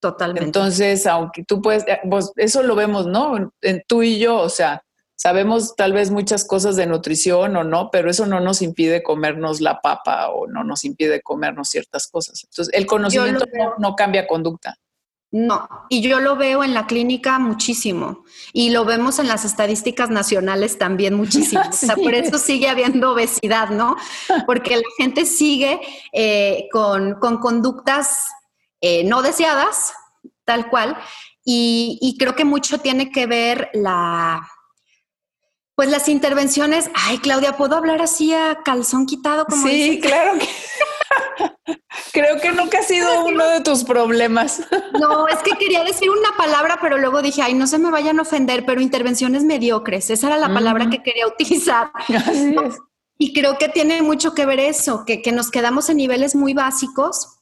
Totalmente. 0.00 0.46
Entonces, 0.46 1.06
aunque 1.06 1.44
tú 1.44 1.60
puedes, 1.60 1.86
eh, 1.86 2.00
pues 2.08 2.32
eso 2.36 2.62
lo 2.62 2.74
vemos, 2.74 3.06
¿no? 3.06 3.52
En, 3.60 3.82
tú 3.86 4.02
y 4.02 4.18
yo, 4.18 4.38
o 4.38 4.48
sea, 4.48 4.82
sabemos 5.14 5.76
tal 5.76 5.92
vez 5.92 6.10
muchas 6.10 6.46
cosas 6.46 6.74
de 6.76 6.86
nutrición 6.86 7.54
o 7.56 7.64
no, 7.64 7.90
pero 7.90 8.08
eso 8.08 8.24
no 8.24 8.40
nos 8.40 8.62
impide 8.62 9.02
comernos 9.02 9.60
la 9.60 9.82
papa 9.82 10.30
o 10.30 10.46
no 10.46 10.64
nos 10.64 10.86
impide 10.86 11.20
comernos 11.20 11.68
ciertas 11.68 12.06
cosas. 12.06 12.44
Entonces, 12.44 12.74
el 12.74 12.86
conocimiento 12.86 13.44
no 13.76 13.94
cambia 13.94 14.26
conducta. 14.26 14.76
No, 15.32 15.68
y 15.88 16.02
yo 16.02 16.18
lo 16.18 16.34
veo 16.34 16.64
en 16.64 16.74
la 16.74 16.88
clínica 16.88 17.38
muchísimo 17.38 18.24
y 18.52 18.70
lo 18.70 18.84
vemos 18.84 19.20
en 19.20 19.28
las 19.28 19.44
estadísticas 19.44 20.10
nacionales 20.10 20.76
también 20.76 21.14
muchísimo. 21.14 21.62
O 21.70 21.72
sea, 21.72 21.94
por 21.94 22.14
eso 22.14 22.36
sigue 22.36 22.68
habiendo 22.68 23.12
obesidad, 23.12 23.70
¿no? 23.70 23.96
Porque 24.44 24.76
la 24.76 24.88
gente 24.98 25.24
sigue 25.24 25.80
eh, 26.12 26.68
con, 26.72 27.14
conductas 27.20 28.28
eh, 28.80 29.04
no 29.04 29.22
deseadas, 29.22 29.92
tal 30.44 30.68
cual, 30.68 30.98
y, 31.44 32.16
creo 32.18 32.34
que 32.34 32.44
mucho 32.44 32.78
tiene 32.78 33.10
que 33.10 33.26
ver 33.26 33.70
la, 33.72 34.48
pues 35.74 35.88
las 35.88 36.08
intervenciones. 36.08 36.90
Ay, 36.94 37.18
Claudia, 37.18 37.56
¿puedo 37.56 37.76
hablar 37.76 38.02
así 38.02 38.34
a 38.34 38.60
calzón 38.64 39.06
quitado? 39.06 39.46
Como 39.46 39.66
sí, 39.66 40.00
claro 40.00 40.38
que. 40.38 40.48
Creo 42.12 42.40
que 42.40 42.52
nunca 42.52 42.78
ha 42.78 42.82
sido 42.82 43.24
uno 43.24 43.46
de 43.46 43.60
tus 43.60 43.84
problemas. 43.84 44.62
No, 44.98 45.28
es 45.28 45.38
que 45.38 45.52
quería 45.58 45.84
decir 45.84 46.10
una 46.10 46.36
palabra, 46.36 46.78
pero 46.80 46.98
luego 46.98 47.22
dije, 47.22 47.42
ay, 47.42 47.54
no 47.54 47.66
se 47.66 47.78
me 47.78 47.90
vayan 47.90 48.18
a 48.18 48.22
ofender, 48.22 48.64
pero 48.64 48.80
intervenciones 48.80 49.44
mediocres. 49.44 50.10
Esa 50.10 50.28
era 50.28 50.38
la 50.38 50.52
palabra 50.52 50.88
que 50.90 51.02
quería 51.02 51.26
utilizar. 51.26 51.90
Así 52.08 52.54
es. 52.64 52.78
Y 53.18 53.34
creo 53.34 53.58
que 53.58 53.68
tiene 53.68 54.00
mucho 54.02 54.34
que 54.34 54.46
ver 54.46 54.60
eso, 54.60 55.04
que, 55.04 55.20
que 55.20 55.32
nos 55.32 55.50
quedamos 55.50 55.90
en 55.90 55.98
niveles 55.98 56.34
muy 56.34 56.54
básicos 56.54 57.40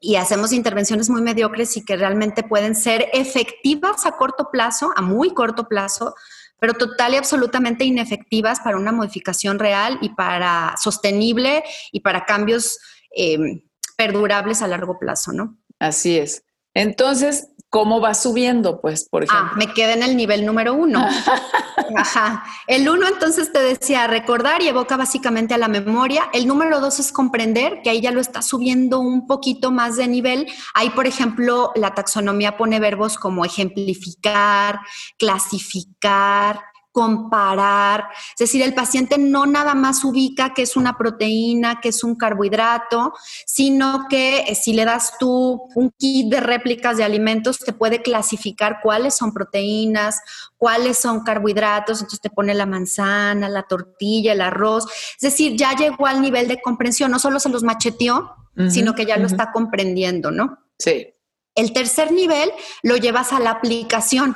y 0.00 0.16
hacemos 0.16 0.52
intervenciones 0.52 1.10
muy 1.10 1.22
mediocres 1.22 1.76
y 1.76 1.84
que 1.84 1.96
realmente 1.96 2.44
pueden 2.44 2.76
ser 2.76 3.08
efectivas 3.12 4.06
a 4.06 4.12
corto 4.12 4.50
plazo, 4.52 4.92
a 4.94 5.02
muy 5.02 5.34
corto 5.34 5.66
plazo, 5.66 6.14
pero 6.60 6.74
total 6.74 7.14
y 7.14 7.16
absolutamente 7.16 7.84
inefectivas 7.84 8.60
para 8.60 8.76
una 8.76 8.92
modificación 8.92 9.58
real 9.58 9.98
y 10.02 10.10
para 10.10 10.74
sostenible 10.80 11.64
y 11.92 12.00
para 12.00 12.24
cambios 12.24 12.78
Em, 13.20 13.62
perdurables 13.96 14.62
a 14.62 14.68
largo 14.68 14.96
plazo, 14.96 15.32
¿no? 15.32 15.58
Así 15.80 16.16
es. 16.16 16.44
Entonces, 16.72 17.48
¿cómo 17.68 18.00
va 18.00 18.14
subiendo? 18.14 18.80
Pues, 18.80 19.08
por 19.08 19.22
ah, 19.22 19.26
ejemplo. 19.26 19.50
Ah, 19.52 19.56
me 19.56 19.74
quedé 19.74 19.94
en 19.94 20.04
el 20.04 20.16
nivel 20.16 20.46
número 20.46 20.74
uno. 20.74 21.04
Ajá. 21.96 22.44
El 22.68 22.88
uno, 22.88 23.08
entonces 23.08 23.52
te 23.52 23.58
decía, 23.58 24.06
recordar 24.06 24.62
y 24.62 24.68
evoca 24.68 24.96
básicamente 24.96 25.54
a 25.54 25.58
la 25.58 25.66
memoria. 25.66 26.30
El 26.32 26.46
número 26.46 26.78
dos 26.78 27.00
es 27.00 27.10
comprender, 27.10 27.82
que 27.82 27.90
ahí 27.90 28.00
ya 28.00 28.12
lo 28.12 28.20
está 28.20 28.40
subiendo 28.40 29.00
un 29.00 29.26
poquito 29.26 29.72
más 29.72 29.96
de 29.96 30.06
nivel. 30.06 30.46
Ahí, 30.74 30.90
por 30.90 31.08
ejemplo, 31.08 31.72
la 31.74 31.94
taxonomía 31.94 32.56
pone 32.56 32.78
verbos 32.78 33.18
como 33.18 33.44
ejemplificar, 33.44 34.78
clasificar, 35.18 36.60
comparar. 36.98 38.08
Es 38.30 38.38
decir, 38.38 38.60
el 38.60 38.74
paciente 38.74 39.18
no 39.18 39.46
nada 39.46 39.76
más 39.76 40.02
ubica 40.02 40.52
que 40.52 40.62
es 40.62 40.76
una 40.76 40.98
proteína, 40.98 41.80
que 41.80 41.90
es 41.90 42.02
un 42.02 42.16
carbohidrato, 42.16 43.12
sino 43.46 44.06
que 44.10 44.38
eh, 44.38 44.56
si 44.56 44.72
le 44.72 44.84
das 44.84 45.12
tú 45.20 45.62
un 45.76 45.92
kit 45.96 46.28
de 46.28 46.40
réplicas 46.40 46.96
de 46.96 47.04
alimentos, 47.04 47.60
te 47.60 47.72
puede 47.72 48.02
clasificar 48.02 48.80
cuáles 48.82 49.14
son 49.14 49.32
proteínas, 49.32 50.20
cuáles 50.56 50.98
son 50.98 51.22
carbohidratos, 51.22 52.00
entonces 52.00 52.20
te 52.20 52.30
pone 52.30 52.52
la 52.52 52.66
manzana, 52.66 53.48
la 53.48 53.62
tortilla, 53.62 54.32
el 54.32 54.40
arroz. 54.40 54.86
Es 55.14 55.20
decir, 55.20 55.56
ya 55.56 55.76
llegó 55.76 56.08
al 56.08 56.20
nivel 56.20 56.48
de 56.48 56.60
comprensión, 56.60 57.12
no 57.12 57.20
solo 57.20 57.38
se 57.38 57.48
los 57.48 57.62
macheteó, 57.62 58.34
sino 58.70 58.96
que 58.96 59.06
ya 59.06 59.18
lo 59.18 59.28
está 59.28 59.52
comprendiendo, 59.52 60.32
¿no? 60.32 60.58
Sí. 60.80 61.14
El 61.54 61.72
tercer 61.72 62.10
nivel 62.10 62.50
lo 62.82 62.96
llevas 62.96 63.32
a 63.32 63.38
la 63.38 63.50
aplicación. 63.50 64.34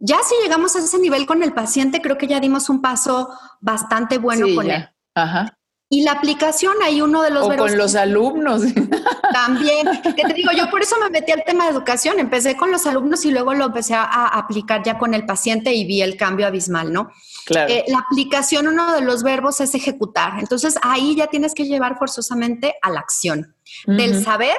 Ya 0.00 0.18
si 0.22 0.34
llegamos 0.42 0.76
a 0.76 0.78
ese 0.78 0.98
nivel 0.98 1.26
con 1.26 1.42
el 1.42 1.52
paciente, 1.52 2.00
creo 2.00 2.16
que 2.16 2.26
ya 2.26 2.40
dimos 2.40 2.68
un 2.68 2.80
paso 2.80 3.30
bastante 3.60 4.18
bueno 4.18 4.46
con 4.54 4.70
él. 4.70 4.88
Ajá. 5.14 5.58
Y 5.90 6.02
la 6.02 6.12
aplicación, 6.12 6.74
hay 6.84 7.00
uno 7.00 7.22
de 7.22 7.30
los... 7.30 7.46
O 7.46 7.56
con 7.56 7.78
los 7.78 7.94
alumnos. 7.94 8.60
También, 9.32 9.88
que 10.02 10.22
te 10.22 10.34
digo, 10.34 10.52
yo 10.52 10.68
por 10.68 10.82
eso 10.82 10.96
me 11.00 11.08
metí 11.08 11.32
al 11.32 11.44
tema 11.44 11.64
de 11.64 11.70
educación, 11.70 12.18
empecé 12.18 12.58
con 12.58 12.70
los 12.70 12.86
alumnos 12.86 13.24
y 13.24 13.30
luego 13.30 13.54
lo 13.54 13.66
empecé 13.66 13.94
a, 13.94 14.04
aplicar 14.28 14.82
ya 14.84 14.98
con 14.98 15.14
el 15.14 15.24
paciente 15.24 15.72
y 15.72 15.86
vi 15.86 16.02
el 16.02 16.18
cambio 16.18 16.46
abismal, 16.46 16.92
¿no? 16.92 17.10
Claro. 17.46 17.72
Eh, 17.72 17.84
la 17.88 18.00
aplicación, 18.00 18.68
uno 18.68 18.92
de 18.92 19.00
los 19.00 19.22
verbos 19.22 19.60
es 19.60 19.74
ejecutar. 19.74 20.38
Entonces 20.38 20.74
ahí 20.82 21.16
ya 21.16 21.28
tienes 21.28 21.54
que 21.54 21.64
llevar 21.64 21.96
forzosamente 21.96 22.74
a 22.82 22.90
la 22.90 23.00
acción, 23.00 23.56
del 23.86 24.22
saber 24.22 24.58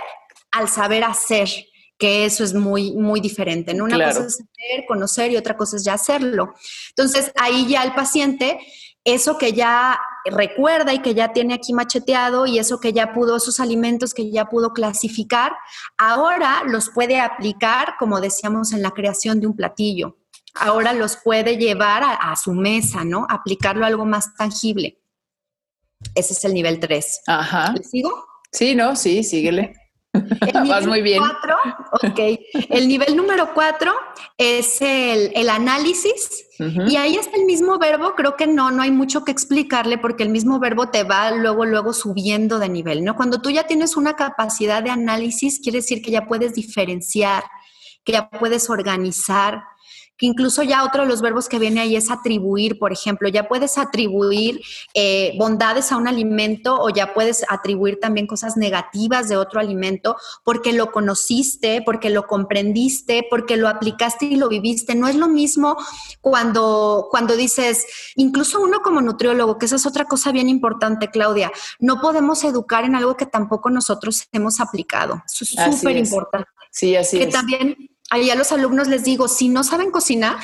al 0.52 0.68
saber 0.68 1.04
hacer 1.04 1.48
que 2.00 2.26
eso 2.26 2.44
es 2.46 2.54
muy, 2.54 2.94
muy 2.94 3.20
diferente. 3.20 3.74
¿no? 3.74 3.84
Una 3.84 3.98
cosa 3.98 4.26
es 4.26 4.38
saber, 4.38 4.86
conocer 4.88 5.32
y 5.32 5.38
otra 5.38 5.56
cosa 5.56 5.76
es 5.76 5.84
ya 5.84 5.94
hacerlo. 5.94 6.56
Entonces, 6.90 7.32
ahí 7.36 7.68
ya 7.68 7.84
el 7.84 7.94
paciente, 7.94 8.58
eso 9.04 9.38
que 9.38 9.52
ya 9.52 10.00
recuerda 10.26 10.94
y 10.94 11.02
que 11.02 11.14
ya 11.14 11.34
tiene 11.34 11.54
aquí 11.54 11.74
macheteado 11.74 12.46
y 12.48 12.58
eso 12.58 12.80
que 12.80 12.94
ya 12.94 13.14
pudo, 13.14 13.36
esos 13.36 13.60
alimentos 13.60 14.14
que 14.14 14.32
ya 14.32 14.46
pudo 14.46 14.72
clasificar, 14.72 15.52
ahora 15.98 16.64
los 16.66 16.90
puede 16.90 17.20
aplicar, 17.20 17.96
como 18.00 18.22
decíamos, 18.22 18.72
en 18.72 18.82
la 18.82 18.92
creación 18.92 19.42
de 19.42 19.48
un 19.48 19.56
platillo. 19.56 20.18
Ahora 20.56 20.94
los 20.94 21.18
puede 21.18 21.58
llevar 21.58 22.04
a, 22.04 22.36
su 22.38 22.54
mesa, 22.54 23.04
¿no? 23.04 23.28
Aplicarlo 23.30 23.84
a 23.84 23.88
algo 23.88 24.06
más 24.06 24.34
tangible. 24.36 25.02
Ese 26.16 26.34
es 26.34 26.46
el 26.46 26.54
nivel 26.54 26.80
3. 26.80 27.22
Ajá. 27.28 27.74
¿Le 27.74 27.84
sigo? 27.84 28.26
Sí, 28.52 28.74
no, 28.74 28.96
sí, 28.96 29.24
síguele. 29.24 29.74
El 30.14 30.22
Vas 30.70 30.88
muy 30.88 31.02
bien. 31.02 31.22
El 32.70 32.88
nivel 32.88 33.16
número 33.16 33.54
cuatro 33.54 33.94
es 34.38 34.82
el, 34.82 35.50
análisis. 35.50 36.46
Y 36.60 36.98
ahí 36.98 37.16
está 37.16 37.38
el 37.38 37.46
mismo 37.46 37.78
verbo. 37.78 38.16
Creo 38.16 38.36
que 38.36 38.48
no, 38.48 38.72
no 38.72 38.82
hay 38.82 38.92
mucho 38.92 39.24
que 39.24 39.32
explicarle 39.32 39.98
porque 39.98 40.24
el 40.24 40.30
mismo 40.30 40.60
verbo 40.60 40.90
te 40.90 41.04
va 41.04 41.32
luego, 41.32 41.66
luego 41.66 41.94
subiendo 41.94 42.60
de 42.60 42.70
nivel, 42.70 43.04
¿no? 43.04 43.16
Cuando 43.16 43.42
tú 43.42 43.50
ya 43.50 43.66
tienes 43.66 43.96
una 43.96 44.16
capacidad 44.16 44.84
de 44.84 44.90
análisis, 44.90 45.60
quiere 45.62 45.78
decir 45.78 46.02
que 46.02 46.12
ya 46.12 46.26
puedes 46.26 46.54
diferenciar, 46.54 47.44
que 48.04 48.14
ya 48.14 48.30
puedes 48.30 48.70
organizar, 48.70 49.64
que 50.20 50.26
incluso 50.26 50.64
ya 50.64 50.84
otro 50.84 51.04
de 51.04 51.08
los 51.08 51.22
verbos 51.22 51.48
que 51.48 51.58
viene 51.60 51.80
ahí 51.80 51.96
es 51.96 52.12
atribuir, 52.12 52.78
por 52.78 52.92
ejemplo, 52.92 53.30
ya 53.30 53.48
puedes 53.48 53.78
atribuir 53.78 54.62
eh, 54.94 55.34
bondades 55.40 55.94
a 55.94 55.98
un 55.98 56.10
alimento 56.10 56.78
o 56.80 56.90
ya 56.90 57.14
puedes 57.14 57.46
atribuir 57.48 58.02
también 58.02 58.28
cosas 58.28 58.58
negativas 58.58 59.30
de 59.30 59.38
otro 59.38 59.62
alimento 59.62 60.18
porque 60.44 60.74
lo 60.74 60.92
conociste, 60.92 61.82
porque 61.86 62.10
lo 62.10 62.28
comprendiste, 62.28 63.26
porque 63.30 63.56
lo 63.56 63.70
aplicaste 63.70 64.26
y 64.26 64.36
lo 64.36 64.50
viviste. 64.50 64.94
No 64.94 65.08
es 65.08 65.16
lo 65.16 65.30
mismo 65.30 65.78
cuando, 66.20 67.08
cuando 67.10 67.38
dices, 67.38 67.86
incluso 68.18 68.60
uno 68.60 68.82
como 68.82 69.00
nutriólogo, 69.02 69.58
que 69.58 69.68
esa 69.68 69.78
es 69.78 69.86
otra 69.86 70.04
cosa 70.04 70.34
bien 70.34 70.50
importante, 70.50 71.10
Claudia, 71.10 71.50
no 71.80 72.02
podemos 72.02 72.44
educar 72.44 72.84
en 72.84 72.96
algo 72.96 73.16
que 73.16 73.26
tampoco 73.26 73.70
nosotros 73.70 74.28
hemos 74.34 74.60
aplicado. 74.60 75.24
Eso 75.26 75.46
es 75.46 75.78
súper 75.78 75.96
importante. 75.96 76.50
Sí, 76.72 76.96
así 76.98 77.18
que 77.18 77.28
también 77.28 77.90
ahí 78.10 78.30
a 78.30 78.36
los 78.36 78.52
alumnos 78.52 78.88
les 78.88 79.04
digo, 79.04 79.28
si 79.28 79.50
no 79.50 79.64
saben 79.64 79.92
cocinar, 79.92 80.38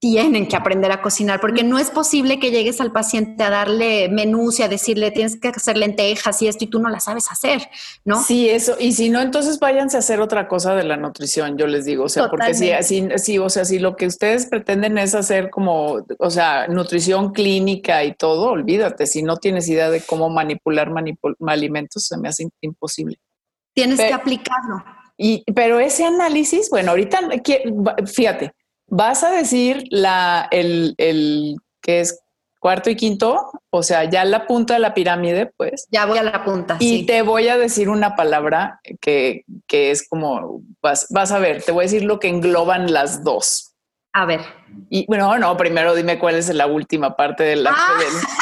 tienen 0.00 0.48
que 0.48 0.56
aprender 0.56 0.90
a 0.92 1.02
cocinar, 1.02 1.40
porque 1.40 1.62
no 1.62 1.78
es 1.78 1.90
posible 1.90 2.38
que 2.38 2.50
llegues 2.50 2.80
al 2.80 2.90
paciente 2.90 3.42
a 3.42 3.50
darle 3.50 4.08
menús 4.08 4.58
y 4.58 4.62
a 4.62 4.68
decirle 4.68 5.10
tienes 5.10 5.38
que 5.38 5.48
hacer 5.48 5.76
lentejas 5.76 6.40
y 6.40 6.48
esto 6.48 6.64
y 6.64 6.68
tú 6.68 6.80
no 6.80 6.88
la 6.88 7.00
sabes 7.00 7.30
hacer, 7.30 7.68
¿no? 8.06 8.22
Sí, 8.22 8.48
eso. 8.48 8.76
Y 8.80 8.92
si 8.92 9.10
no, 9.10 9.20
entonces 9.20 9.58
váyanse 9.58 9.98
a 9.98 10.00
hacer 10.00 10.20
otra 10.20 10.48
cosa 10.48 10.74
de 10.74 10.84
la 10.84 10.96
nutrición, 10.96 11.58
yo 11.58 11.66
les 11.66 11.84
digo. 11.84 12.04
O 12.04 12.08
sea, 12.08 12.30
porque 12.30 12.54
si 12.54 12.72
así, 12.72 13.06
sí, 13.16 13.38
o 13.38 13.50
sea, 13.50 13.66
si 13.66 13.78
lo 13.78 13.94
que 13.94 14.06
ustedes 14.06 14.46
pretenden 14.46 14.96
es 14.96 15.14
hacer 15.14 15.50
como, 15.50 15.98
o 16.18 16.30
sea, 16.30 16.66
nutrición 16.66 17.32
clínica 17.32 18.02
y 18.02 18.14
todo, 18.14 18.52
olvídate. 18.52 19.06
Si 19.06 19.22
no 19.22 19.36
tienes 19.36 19.68
idea 19.68 19.90
de 19.90 20.00
cómo 20.00 20.30
manipular 20.30 20.90
alimentos, 21.46 22.06
se 22.06 22.16
me 22.16 22.30
hace 22.30 22.48
imposible. 22.62 23.20
Tienes 23.74 23.98
que 23.98 24.14
aplicarlo. 24.14 24.82
Y, 25.22 25.44
pero 25.54 25.80
ese 25.80 26.06
análisis, 26.06 26.70
bueno, 26.70 26.92
ahorita, 26.92 27.20
fíjate, 28.06 28.54
vas 28.86 29.22
a 29.22 29.30
decir 29.30 29.84
la, 29.90 30.48
el, 30.50 30.94
el 30.96 31.56
que 31.82 32.00
es 32.00 32.18
cuarto 32.58 32.88
y 32.88 32.96
quinto, 32.96 33.50
o 33.68 33.82
sea, 33.82 34.04
ya 34.04 34.24
la 34.24 34.46
punta 34.46 34.72
de 34.72 34.80
la 34.80 34.94
pirámide, 34.94 35.52
pues. 35.58 35.86
Ya 35.90 36.06
voy 36.06 36.16
a 36.16 36.22
la 36.22 36.42
punta. 36.42 36.78
Y 36.80 37.04
te 37.04 37.20
voy 37.20 37.48
a 37.48 37.58
decir 37.58 37.90
una 37.90 38.16
palabra 38.16 38.80
que, 39.02 39.44
que 39.66 39.90
es 39.90 40.08
como, 40.08 40.62
vas, 40.80 41.06
vas, 41.10 41.32
a 41.32 41.38
ver, 41.38 41.62
te 41.62 41.72
voy 41.72 41.82
a 41.82 41.88
decir 41.88 42.04
lo 42.04 42.18
que 42.18 42.28
engloban 42.28 42.90
las 42.90 43.22
dos. 43.22 43.69
A 44.12 44.26
ver. 44.26 44.40
Y 44.88 45.06
bueno, 45.06 45.38
no, 45.38 45.56
primero 45.56 45.94
dime 45.94 46.18
cuál 46.18 46.34
es 46.34 46.48
la 46.52 46.66
última 46.66 47.16
parte 47.16 47.44
de 47.44 47.56
la, 47.56 47.70
ah, 47.72 47.98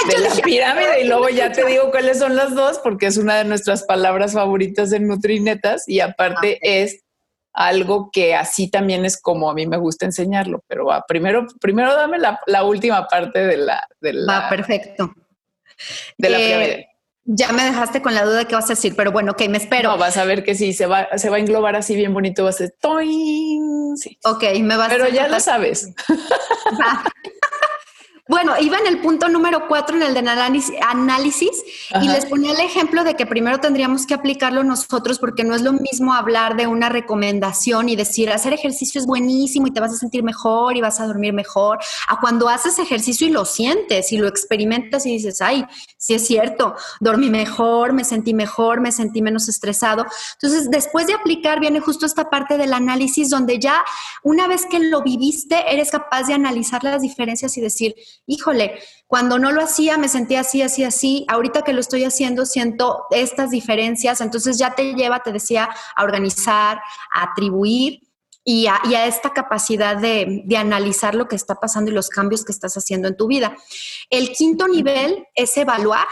de, 0.09 0.19
la 0.29 0.43
pirámide 0.43 1.03
y 1.03 1.09
luego 1.09 1.29
ya 1.29 1.53
te 1.53 1.65
digo 1.67 1.91
cuáles 1.91 2.19
son 2.19 2.37
las 2.37 2.55
dos, 2.55 2.79
porque 2.79 3.07
es 3.07 3.19
una 3.19 3.37
de 3.37 3.45
nuestras 3.45 3.83
palabras 3.83 4.33
favoritas 4.33 4.93
en 4.93 5.07
Nutrinetas 5.07 5.87
y 5.87 6.01
aparte 6.01 6.55
ah, 6.55 6.59
es 6.63 7.05
algo 7.53 8.11
que 8.11 8.35
así 8.35 8.71
también 8.71 9.05
es 9.05 9.21
como 9.21 9.51
a 9.51 9.55
mí 9.55 9.67
me 9.67 9.77
gusta 9.77 10.07
enseñarlo, 10.07 10.63
pero 10.69 10.87
va, 10.87 11.05
primero, 11.07 11.47
primero 11.61 11.95
dame 11.95 12.19
la, 12.19 12.65
última 12.65 13.07
parte 13.07 13.47
de 13.47 13.57
la, 13.57 13.87
de 14.01 14.13
la... 14.13 14.41
Va, 14.41 14.49
perfecto. 14.49 15.13
De 16.17 16.31
la 16.31 16.39
eh, 16.39 16.89
Ya 17.31 17.53
me 17.53 17.63
dejaste 17.63 18.01
con 18.01 18.15
la 18.15 18.25
duda 18.25 18.39
de 18.39 18.47
qué 18.47 18.55
vas 18.55 18.65
a 18.65 18.69
decir, 18.69 18.97
pero 18.97 19.13
bueno, 19.13 19.33
ok, 19.33 19.49
me 19.51 19.59
espero. 19.59 19.91
No, 19.91 19.99
vas 19.99 20.17
a 20.17 20.25
ver 20.25 20.43
que 20.43 20.55
sí, 20.55 20.73
se 20.73 20.87
va, 20.87 21.09
se 21.19 21.29
va 21.29 21.37
a 21.37 21.41
englobar 21.41 21.77
así 21.77 21.95
bien 21.95 22.15
bonito, 22.15 22.45
va 22.45 22.49
a 22.49 22.55
ser 22.55 22.75
toing. 22.81 23.97
Sí. 23.99 24.19
Ok, 24.25 24.45
me 24.63 24.79
vas 24.79 24.89
Pero 24.89 25.09
ya 25.09 25.29
lo 25.29 25.39
sabes. 25.39 25.93
Bueno, 28.29 28.53
iba 28.61 28.77
en 28.77 28.87
el 28.87 29.01
punto 29.01 29.31
número 29.31 29.67
cuatro 29.69 29.97
en 29.97 30.03
el 30.03 30.13
de 30.13 30.21
análisis, 30.21 31.63
y 31.99 32.09
les 32.09 32.27
ponía 32.27 32.53
el 32.53 32.61
ejemplo 32.61 33.03
de 33.03 33.15
que 33.15 33.25
primero 33.25 33.59
tendríamos 33.59 34.05
que 34.05 34.13
aplicarlo 34.13 34.63
nosotros 34.63 35.19
porque 35.19 35.45
no 35.45 35.55
es 35.55 35.63
lo 35.63 35.73
mismo 35.73 36.13
hablar 36.13 36.55
de 36.55 36.67
una 36.67 36.91
recomendación 36.91 37.89
y 37.89 37.97
decir 37.97 38.31
hacer 38.31 38.53
ejercicio 38.53 39.01
es 39.01 39.07
buenísimo 39.07 39.67
y 39.67 39.71
te 39.71 39.81
vas 39.81 39.95
a 39.95 39.97
sentir 39.97 40.23
mejor 40.23 40.77
y 40.77 40.83
vas 40.83 41.01
a 41.01 41.07
dormir 41.07 41.33
mejor, 41.33 41.79
a 42.07 42.21
cuando 42.21 42.51
haces 42.51 42.79
ejercicio 42.79 43.27
y 43.27 43.31
lo 43.31 43.47
sientes 43.47 44.13
y 44.13 44.19
lo 44.19 44.29
experimentas 44.29 45.07
y 45.07 45.13
dices, 45.13 45.41
ay, 45.41 45.65
sí 45.97 46.13
es 46.13 46.27
cierto, 46.27 46.75
dormí 47.01 47.31
mejor, 47.31 47.95
me 47.95 48.05
sentí 48.05 48.35
mejor, 48.35 48.83
me 48.83 48.93
sentí 48.93 49.23
menos 49.23 49.49
estresado. 49.49 50.05
Entonces, 50.35 50.71
después 50.71 51.07
de 51.07 51.15
aplicar 51.15 51.61
viene 51.61 51.81
justo 51.81 52.05
esta 52.05 52.29
parte 52.29 52.59
del 52.59 52.75
análisis 52.75 53.31
donde 53.31 53.59
ya 53.59 53.83
una 54.23 54.47
vez 54.49 54.67
que 54.67 54.81
lo 54.81 55.03
viviste, 55.03 55.73
eres 55.73 55.91
capaz 55.91 56.25
de 56.25 56.35
analizar 56.35 56.85
las 56.85 57.01
diferencias 57.01 57.57
y 57.57 57.63
decir, 57.63 57.95
híjole, 58.29 58.79
cuando 59.07 59.39
no 59.39 59.51
lo 59.51 59.63
hacía 59.63 59.97
me 59.99 60.09
sentía 60.09 60.41
así, 60.41 60.63
así, 60.63 60.85
así, 60.85 61.25
ahorita 61.29 61.63
que 61.63 61.73
lo 61.73 61.81
estoy 61.81 62.05
haciendo 62.05 62.47
siento 62.47 63.07
estas 63.11 63.51
diferencias, 63.51 64.21
entonces 64.21 64.59
ya 64.59 64.75
te 64.75 64.95
lleva, 64.95 65.23
te 65.23 65.33
decía, 65.33 65.69
a 65.97 66.05
organizar, 66.05 66.81
a 67.13 67.23
atribuir 67.23 68.03
y 68.45 68.67
a, 68.67 69.07
esta 69.07 69.33
capacidad 69.33 69.97
de, 69.97 70.43
de, 70.45 70.57
analizar 70.57 71.15
lo 71.15 71.27
que 71.27 71.37
está 71.37 71.57
pasando 71.57 71.91
y 71.91 71.95
los 71.95 72.09
cambios 72.09 72.45
que 72.45 72.53
estás 72.53 72.77
haciendo 72.77 73.09
en 73.09 73.17
tu 73.17 73.27
vida. 73.27 73.57
El 74.09 74.31
quinto 74.33 74.69
nivel 74.69 75.27
es 75.35 75.57
evaluar 75.57 76.07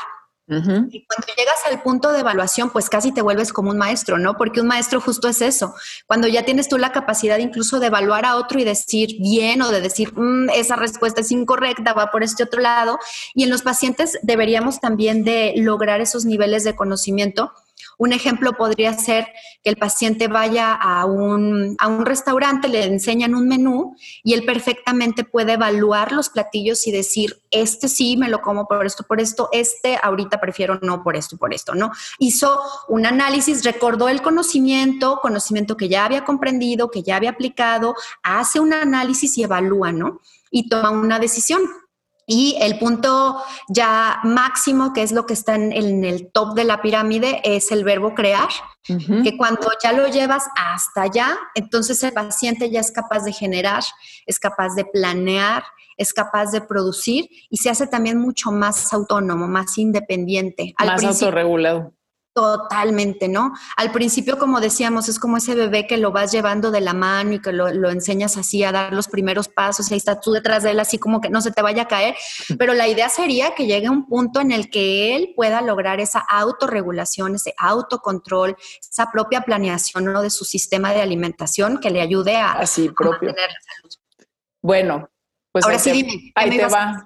y 0.49 1.07
cuando 1.07 1.27
llegas 1.37 1.59
al 1.69 1.83
punto 1.83 2.13
de 2.13 2.21
evaluación, 2.21 2.71
pues 2.71 2.89
casi 2.89 3.13
te 3.13 3.21
vuelves 3.21 3.53
como 3.53 3.71
un 3.71 3.79
maestro, 3.79 4.19
¿no? 4.19 4.37
Porque 4.37 4.61
un 4.61 4.69
maestro 4.69 5.01
justo 5.01 5.29
es 5.29 5.43
eso. 5.43 5.75
Cuando 6.07 6.29
ya 6.29 6.45
tienes 6.45 6.69
tú 6.69 6.79
la 6.79 6.93
capacidad 6.93 7.39
incluso 7.39 7.81
de 7.81 7.89
evaluar 7.89 8.25
a 8.25 8.37
otro 8.37 8.61
y 8.61 8.65
decir 8.65 9.17
bien 9.19 9.61
o 9.63 9.71
de 9.71 9.81
decir, 9.81 10.13
mm, 10.17 10.51
esa 10.51 10.77
respuesta 10.77 11.21
es 11.21 11.33
incorrecta, 11.33 11.95
va 11.95 12.13
por 12.13 12.23
este 12.23 12.45
otro 12.45 12.61
lado. 12.61 12.99
Y 13.35 13.43
en 13.43 13.51
los 13.51 13.63
pacientes 13.63 14.19
deberíamos 14.23 14.81
también 14.81 15.25
de 15.25 15.55
lograr 15.57 16.01
esos 16.01 16.25
niveles 16.25 16.63
de 16.63 16.77
conocimiento 16.77 17.53
un 17.99 18.13
ejemplo 18.13 18.53
podría 18.53 18.93
ser 18.93 19.27
que 19.63 19.71
el 19.71 19.77
paciente 19.77 20.29
vaya 20.29 20.73
a 20.75 21.05
un, 21.07 21.77
a 21.79 21.89
un 21.89 22.05
restaurante, 22.05 22.69
le 22.69 22.85
enseñan 22.85 23.35
un 23.35 23.49
menú 23.49 23.97
y 24.23 24.35
él 24.35 24.45
perfectamente 24.45 25.25
puede 25.25 25.55
evaluar 25.55 26.13
los 26.13 26.29
platillos 26.29 26.87
y 26.87 26.93
decir, 26.93 27.41
este 27.51 27.89
sí, 27.89 28.17
me 28.17 28.29
lo 28.29 28.43
como 28.43 28.67
por 28.67 28.85
esto, 28.85 29.05
por 29.05 29.21
esto, 29.21 29.49
este 29.53 29.99
ahorita 30.03 30.41
prefiero 30.41 30.79
no 30.83 31.03
por 31.03 31.17
esto, 31.17 31.37
por 31.37 31.55
esto, 31.55 31.75
¿no? 31.75 31.91
Hizo 32.19 32.61
un 32.89 33.07
análisis, 33.07 33.65
recordó 33.65 34.09
el 34.09 34.23
conocimiento, 34.23 35.21
conocimiento 35.23 35.77
que 35.77 35.89
ya 35.89 36.05
había 36.05 36.25
comprendido, 36.25 36.91
que 36.91 37.03
ya 37.03 37.17
había 37.17 37.31
aplicado, 37.31 37.95
hace 38.23 38.61
un 38.61 38.73
análisis 38.73 39.39
y 39.39 39.43
evalúa, 39.43 39.93
¿no? 39.93 40.21
Y 40.51 40.69
toma 40.69 40.91
una 40.91 41.19
decisión. 41.19 41.63
Y 42.27 42.57
el 42.61 42.79
punto 42.79 43.41
ya 43.69 44.19
máximo, 44.25 44.93
que 44.93 45.03
es 45.03 45.13
lo 45.13 45.27
que 45.27 45.35
está 45.35 45.55
en, 45.55 46.05
el 46.05 46.31
top 46.33 46.55
de 46.55 46.65
la 46.65 46.83
pirámide, 46.83 47.41
es 47.45 47.71
el 47.71 47.85
verbo 47.85 48.15
crear, 48.15 48.49
que 48.85 49.37
cuando 49.37 49.69
ya 49.83 49.93
lo 49.93 50.09
llevas 50.09 50.45
hasta 50.57 51.03
allá, 51.03 51.39
entonces 51.55 52.03
el 52.03 52.13
paciente 52.13 52.71
ya 52.71 52.81
es 52.81 52.91
capaz 52.91 53.25
de 53.25 53.33
generar, 53.33 53.85
es 54.27 54.39
capaz 54.41 54.75
de 54.75 54.85
planear, 54.85 55.65
es 55.97 56.13
capaz 56.13 56.51
de 56.51 56.61
producir 56.61 57.29
y 57.49 57.59
se 57.59 57.71
hace 57.71 57.87
también 57.87 58.19
mucho 58.19 58.51
más 58.51 58.93
autónomo, 58.93 59.47
más 59.49 59.79
independiente. 59.79 60.75
más 60.79 61.05
autorregulado. 61.05 61.93
Totalmente, 62.37 63.29
¿no? 63.29 63.55
Al 63.79 63.93
principio, 63.93 64.39
como 64.39 64.61
decíamos, 64.61 65.09
es 65.09 65.19
como 65.19 65.39
ese 65.39 65.55
bebé 65.55 65.87
que 65.87 65.97
lo 65.97 66.13
vas 66.13 66.33
llevando 66.33 66.71
de 66.71 66.83
la 66.83 66.93
mano 66.93 67.33
y 67.33 67.41
que 67.41 67.51
lo, 67.51 67.89
enseñas 67.89 68.37
así 68.37 68.63
a 68.63 68.73
dar 68.73 68.93
los 68.93 69.09
primeros 69.09 69.49
pasos 69.49 69.91
y 69.91 69.95
ahí 69.95 69.97
estás 69.97 70.21
tú 70.21 70.33
detrás 70.33 70.63
de 70.63 70.73
él 70.73 70.81
así 70.81 70.99
como 70.99 71.23
que 71.23 71.31
no 71.31 71.41
se 71.41 71.51
te 71.51 71.63
vaya 71.63 71.85
a 71.85 71.89
caer, 71.89 72.15
pero 72.59 72.75
la 72.75 72.89
idea 72.89 73.09
sería 73.09 73.55
que 73.55 73.65
llegue 73.65 73.87
a 73.87 73.91
un 73.91 74.07
punto 74.07 74.41
en 74.41 74.53
el 74.53 74.69
que 74.69 75.17
él 75.17 75.33
pueda 75.35 75.63
lograr 75.63 75.99
esa 75.99 76.19
autorregulación, 76.19 77.37
ese 77.37 77.55
autocontrol, 77.57 78.55
esa 78.87 79.11
propia 79.11 79.41
planeación 79.41 80.05
¿no? 80.05 80.21
de 80.21 80.29
su 80.29 80.45
sistema 80.45 80.93
de 80.93 81.01
alimentación 81.01 81.79
que 81.79 81.89
le 81.89 82.03
ayude 82.03 82.37
a, 82.37 82.53
así, 82.53 82.91
propio. 82.91 83.29
mantener 83.29 83.49
la 83.49 83.75
salud. 83.75 84.29
Bueno, 84.61 85.09
pues 85.53 85.65
ahora 85.65 85.79
sí 85.79 85.91
dime, 85.91 86.33
ahí 86.35 86.51
te 86.51 86.67
va. 86.67 87.03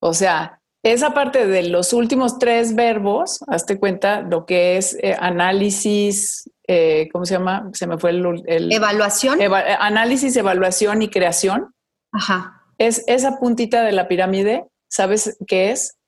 O 0.00 0.12
sea, 0.12 0.59
esa 0.82 1.12
parte 1.12 1.46
de 1.46 1.64
los 1.64 1.92
últimos 1.92 2.38
tres 2.38 2.74
verbos, 2.74 3.40
hazte 3.48 3.78
cuenta 3.78 4.22
lo 4.22 4.46
que 4.46 4.76
es 4.78 4.96
eh, 5.02 5.14
análisis, 5.18 6.50
eh, 6.66 7.08
¿cómo 7.12 7.26
se 7.26 7.34
llama? 7.34 7.68
Se 7.74 7.86
me 7.86 7.98
fue 7.98 8.10
el... 8.10 8.72
evaluación. 8.72 9.40
Eh, 9.42 9.48
análisis, 9.78 10.34
evaluación 10.36 11.02
y 11.02 11.08
creación. 11.08 11.74
Ajá. 12.12 12.62
Es 12.78 13.04
esa 13.08 13.38
puntita 13.38 13.82
de 13.82 13.92
la 13.92 14.08
pirámide, 14.08 14.64
¿sabes 14.88 15.36
qué 15.46 15.70
es? 15.70 15.98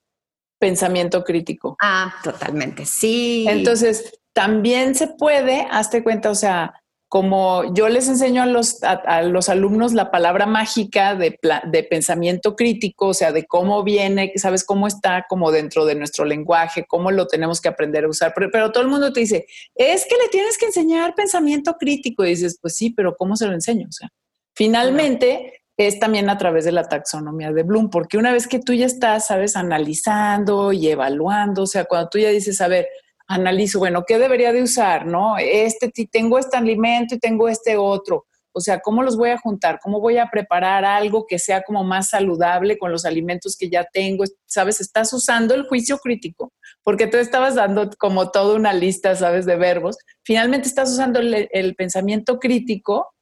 Pensamiento 0.59 1.23
crítico. 1.23 1.77
Ah, 1.83 2.15
totalmente, 2.23 2.87
sí. 2.87 3.45
Entonces, 3.49 4.21
también 4.33 4.95
se 4.95 5.09
puede, 5.09 5.67
hazte 5.71 6.03
cuenta, 6.03 6.31
o 6.31 6.35
sea, 6.35 6.82
como 7.13 7.75
yo 7.75 7.91
les 7.91 8.09
enseño 8.09 8.43
a 8.43 8.47
los, 8.47 8.83
a, 8.83 9.21
los 9.21 9.51
alumnos 9.51 9.93
la 9.93 10.11
palabra 10.11 10.47
mágica 10.47 11.15
de, 11.15 11.39
de, 11.71 11.83
pensamiento 11.83 12.57
crítico, 12.57 13.09
o 13.09 13.13
sea, 13.13 13.33
de 13.33 13.45
cómo 13.45 13.83
viene, 13.83 14.33
sabes 14.37 14.65
cómo 14.65 14.87
está 14.87 15.27
como 15.29 15.53
dentro 15.53 15.85
de 15.85 15.95
nuestro 15.95 16.25
lenguaje, 16.25 16.87
cómo 16.89 17.11
lo 17.11 17.27
tenemos 17.27 17.61
que 17.61 17.69
aprender 17.69 18.05
a 18.05 18.09
usar, 18.09 18.33
pero, 18.35 18.73
todo 18.73 18.83
el 18.83 18.89
mundo 18.89 19.13
te 19.13 19.21
dice, 19.21 19.45
es 19.75 20.07
que 20.07 20.17
le 20.17 20.31
tienes 20.31 20.57
que 20.57 20.65
enseñar 20.65 21.15
pensamiento 21.15 21.75
crítico. 21.75 22.25
Y 22.25 22.31
dices, 22.31 22.57
pues 22.59 22.77
sí, 22.77 22.89
pero 22.89 23.15
¿cómo 23.15 23.37
se 23.37 23.45
lo 23.47 23.53
enseño? 23.53 23.89
O 23.91 23.93
sea, 23.93 24.09
finalmente... 24.57 25.61
es 25.77 25.99
también 25.99 26.31
a 26.31 26.39
través 26.39 26.65
de 26.65 26.73
la 26.73 26.89
taxonomía 26.89 27.51
de 27.51 27.63
Bloom, 27.63 27.91
porque 27.91 28.17
una 28.17 28.33
vez 28.33 28.47
que 28.47 28.59
tú 28.59 28.73
ya 28.73 28.87
estás, 28.87 29.27
sabes, 29.27 29.57
analizando 29.57 30.73
y 30.73 30.89
evaluando, 30.89 31.65
o 31.65 31.67
sea, 31.67 31.85
cuando 31.85 32.09
tú 32.09 32.19
ya 32.19 32.31
dices, 32.31 32.61
a 32.61 32.69
ver, 32.69 32.89
analizo, 33.33 33.79
bueno, 33.79 34.05
¿qué 34.07 34.19
debería 34.19 34.53
de 34.53 34.63
usar? 34.63 35.07
¿No? 35.07 35.37
Este, 35.39 35.91
tengo 36.11 36.39
este 36.39 36.57
alimento 36.57 37.15
y 37.15 37.19
tengo 37.19 37.49
este 37.49 37.77
otro. 37.77 38.27
O 38.55 38.61
sea, 38.61 38.81
¿cómo 38.81 39.03
los 39.03 39.17
voy 39.17 39.31
a 39.31 39.39
juntar? 39.39 39.81
¿Cómo 39.83 40.01
voy 40.01 40.19
a 40.19 40.29
preparar 40.31 40.85
algo 40.85 41.25
que 41.27 41.39
sea 41.39 41.63
como 41.63 41.85
más 41.85 42.11
saludable 42.11 42.77
con 42.77 42.93
los 42.93 43.07
alimentos 43.07 43.57
que 43.57 43.71
ya 43.71 43.85
tengo? 43.91 44.25
¿Sabes? 44.47 44.81
Estás 44.81 45.13
usando 45.15 45.55
el 45.55 45.67
juicio 45.67 45.99
crítico, 45.99 46.53
porque 46.83 47.07
tú 47.07 47.17
estabas 47.17 47.55
dando 47.55 47.89
como 47.99 48.31
toda 48.31 48.55
una 48.55 48.75
lista, 48.75 49.17
¿sabes? 49.17 49.47
De 49.47 49.57
verbos. 49.57 49.97
Finalmente 50.23 50.69
estás 50.69 50.91
usando 50.91 51.21
el, 51.21 51.49
el 51.51 51.75
pensamiento 51.75 52.39
crítico 52.39 53.15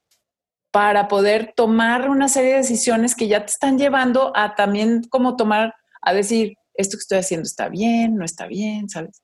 para 0.71 1.07
poder 1.07 1.53
tomar 1.55 2.09
una 2.09 2.27
serie 2.27 2.51
de 2.51 2.57
decisiones 2.57 3.15
que 3.15 3.27
ya 3.27 3.45
te 3.45 3.51
están 3.51 3.77
llevando 3.77 4.33
a 4.35 4.55
también 4.55 5.03
como 5.09 5.37
tomar, 5.37 5.73
a 6.01 6.13
decir, 6.13 6.55
esto 6.73 6.97
que 6.97 7.01
estoy 7.01 7.17
haciendo 7.19 7.45
está 7.45 7.69
bien, 7.69 8.15
no 8.15 8.25
está 8.25 8.47
bien, 8.47 8.89
¿sabes? 8.89 9.21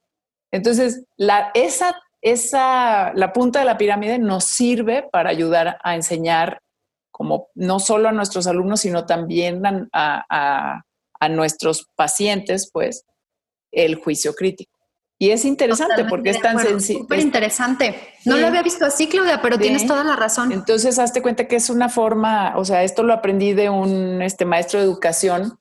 Entonces, 0.51 1.03
la, 1.17 1.51
esa, 1.53 1.95
esa, 2.21 3.13
la 3.13 3.33
punta 3.33 3.59
de 3.59 3.65
la 3.65 3.77
pirámide 3.77 4.19
nos 4.19 4.45
sirve 4.45 5.07
para 5.11 5.29
ayudar 5.29 5.77
a 5.83 5.95
enseñar 5.95 6.61
como 7.11 7.49
no 7.55 7.79
solo 7.79 8.09
a 8.09 8.11
nuestros 8.11 8.45
alumnos, 8.45 8.81
sino 8.81 9.05
también 9.05 9.63
a, 9.91 10.83
nuestros 11.31 11.87
pacientes, 11.95 12.69
pues, 12.71 13.05
el 13.71 13.95
juicio 13.95 14.35
crítico. 14.35 14.77
Y 15.17 15.31
es 15.31 15.43
interesante 15.45 16.05
porque 16.05 16.29
es 16.29 16.39
tan 16.39 16.59
sencillo. 16.59 16.99
Súper 16.99 17.19
interesante. 17.19 17.95
No 18.23 18.37
lo 18.37 18.45
había 18.45 18.61
visto 18.61 18.85
así, 18.85 19.09
Claudia, 19.09 19.41
pero 19.41 19.57
tienes 19.57 19.87
toda 19.87 20.03
la 20.03 20.15
razón. 20.15 20.51
Entonces, 20.51 20.99
hazte 20.99 21.23
cuenta 21.23 21.47
que 21.47 21.55
es 21.55 21.71
una 21.71 21.89
forma, 21.89 22.55
o 22.55 22.63
sea, 22.63 22.83
esto 22.83 23.01
lo 23.01 23.13
aprendí 23.13 23.53
de 23.53 23.71
un 23.71 24.21
este, 24.21 24.45
maestro 24.45 24.79
de 24.79 24.85
educación 24.85 25.59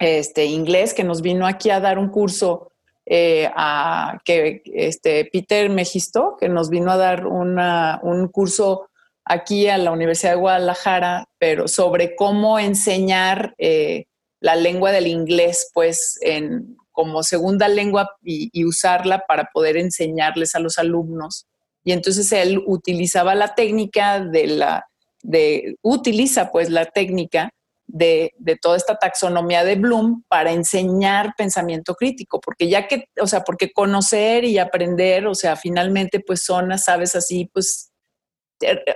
este, 0.00 0.46
inglés 0.46 0.92
que 0.92 1.04
nos 1.04 1.22
vino 1.22 1.46
aquí 1.46 1.70
a 1.70 1.78
dar 1.78 2.00
un 2.00 2.08
curso 2.08 2.72
eh, 3.06 3.50
a 3.54 4.20
que 4.24 4.62
este 4.64 5.28
Peter 5.32 5.68
Mejisto, 5.70 6.36
que 6.38 6.48
nos 6.48 6.70
vino 6.70 6.90
a 6.90 6.96
dar 6.96 7.26
un 7.26 8.28
curso 8.28 8.88
aquí 9.24 9.68
a 9.68 9.78
la 9.78 9.92
Universidad 9.92 10.32
de 10.32 10.40
Guadalajara, 10.40 11.28
pero 11.38 11.68
sobre 11.68 12.14
cómo 12.16 12.58
enseñar 12.58 13.54
eh, 13.58 14.06
la 14.40 14.56
lengua 14.56 14.92
del 14.92 15.06
inglés, 15.06 15.70
pues, 15.72 16.18
en, 16.20 16.76
como 16.92 17.22
segunda 17.22 17.68
lengua 17.68 18.10
y, 18.22 18.64
usarla 18.64 19.24
para 19.26 19.50
poder 19.52 19.76
enseñarles 19.76 20.54
a 20.54 20.60
los 20.60 20.78
alumnos. 20.78 21.46
Y 21.82 21.92
entonces 21.92 22.30
él 22.32 22.62
utilizaba 22.66 23.34
la 23.34 23.54
técnica 23.54 24.20
de 24.20 24.46
la, 24.46 24.86
de, 25.22 25.76
utiliza 25.82 26.50
pues 26.50 26.70
la 26.70 26.86
técnica 26.86 27.50
de, 27.86 28.32
de, 28.38 28.56
toda 28.56 28.76
esta 28.76 28.96
taxonomía 28.96 29.64
de 29.64 29.76
Bloom 29.76 30.22
para 30.28 30.52
enseñar 30.52 31.34
pensamiento 31.36 31.94
crítico, 31.94 32.40
porque 32.40 32.68
ya 32.68 32.88
que, 32.88 33.04
o 33.20 33.26
sea, 33.26 33.42
porque 33.42 33.72
conocer 33.72 34.44
y 34.44 34.58
aprender, 34.58 35.26
o 35.26 35.34
sea, 35.34 35.56
finalmente 35.56 36.20
pues 36.20 36.42
son, 36.42 36.76
sabes, 36.78 37.14
así, 37.14 37.50
pues, 37.52 37.92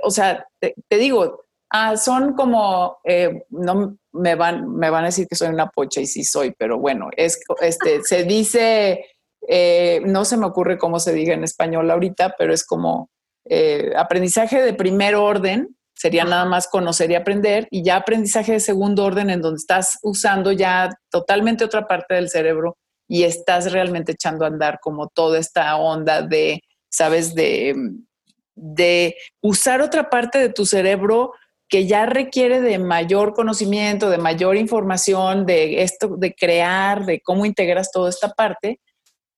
o 0.02 0.10
sea, 0.10 0.46
te, 0.60 0.74
digo, 0.96 1.44
ah, 1.70 1.96
son 1.96 2.34
como, 2.34 2.98
eh, 3.04 3.44
no 3.50 3.98
me 4.12 4.34
van, 4.34 4.74
me 4.74 4.90
van 4.90 5.04
a 5.04 5.08
decir 5.08 5.26
que 5.28 5.36
soy 5.36 5.48
una 5.48 5.68
pocha 5.68 6.00
y 6.00 6.06
sí 6.06 6.24
soy, 6.24 6.54
pero 6.58 6.78
bueno, 6.78 7.10
es, 7.16 7.40
este, 7.60 8.02
se 8.02 8.24
dice, 8.24 9.04
eh, 9.46 10.00
no 10.04 10.24
se 10.24 10.36
me 10.36 10.46
ocurre 10.46 10.78
cómo 10.78 10.98
se 10.98 11.12
diga 11.12 11.34
en 11.34 11.44
español 11.44 11.90
ahorita, 11.90 12.34
pero 12.38 12.52
es 12.52 12.64
como 12.64 13.10
eh, 13.44 13.92
aprendizaje 13.96 14.62
de 14.62 14.74
primer 14.74 15.14
orden, 15.14 15.77
sería 15.98 16.24
nada 16.24 16.44
más 16.44 16.68
conocer 16.68 17.10
y 17.10 17.16
aprender, 17.16 17.66
y 17.72 17.82
ya 17.82 17.96
aprendizaje 17.96 18.52
de 18.52 18.60
segundo 18.60 19.04
orden 19.04 19.30
en 19.30 19.42
donde 19.42 19.58
estás 19.58 19.98
usando 20.02 20.52
ya 20.52 20.90
totalmente 21.10 21.64
otra 21.64 21.88
parte 21.88 22.14
del 22.14 22.30
cerebro 22.30 22.76
y 23.08 23.24
estás 23.24 23.72
realmente 23.72 24.12
echando 24.12 24.44
a 24.44 24.48
andar 24.48 24.78
como 24.80 25.08
toda 25.08 25.40
esta 25.40 25.74
onda 25.76 26.22
de, 26.22 26.60
sabes, 26.88 27.34
de, 27.34 27.74
de 28.54 29.16
usar 29.42 29.80
otra 29.80 30.08
parte 30.08 30.38
de 30.38 30.50
tu 30.50 30.66
cerebro 30.66 31.32
que 31.68 31.86
ya 31.86 32.06
requiere 32.06 32.60
de 32.60 32.78
mayor 32.78 33.34
conocimiento, 33.34 34.08
de 34.08 34.18
mayor 34.18 34.56
información, 34.56 35.46
de 35.46 35.82
esto, 35.82 36.16
de 36.16 36.32
crear, 36.32 37.06
de 37.06 37.20
cómo 37.20 37.44
integras 37.44 37.90
toda 37.90 38.08
esta 38.08 38.28
parte. 38.28 38.80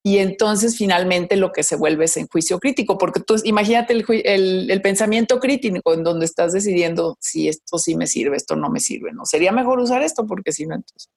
Y 0.02 0.18
entonces 0.18 0.78
finalmente 0.78 1.36
lo 1.36 1.52
que 1.52 1.62
se 1.62 1.76
vuelve 1.76 2.06
es 2.06 2.16
en 2.16 2.26
juicio 2.26 2.58
crítico, 2.58 2.96
porque 2.96 3.20
tú 3.20 3.36
imagínate 3.44 3.92
el, 3.92 4.80
pensamiento 4.82 5.38
crítico 5.38 5.92
en 5.92 6.02
donde 6.02 6.24
estás 6.24 6.52
decidiendo 6.52 7.18
si 7.20 7.48
esto 7.48 7.78
sí 7.78 7.96
me 7.96 8.06
sirve, 8.06 8.36
esto 8.36 8.56
no 8.56 8.70
me 8.70 8.80
sirve, 8.80 9.12
¿no? 9.12 9.26
Sería 9.26 9.52
mejor 9.52 9.78
usar 9.78 10.02
esto 10.02 10.26
porque 10.26 10.52
si 10.52 10.66
no, 10.66 10.74
entonces. 10.74 11.10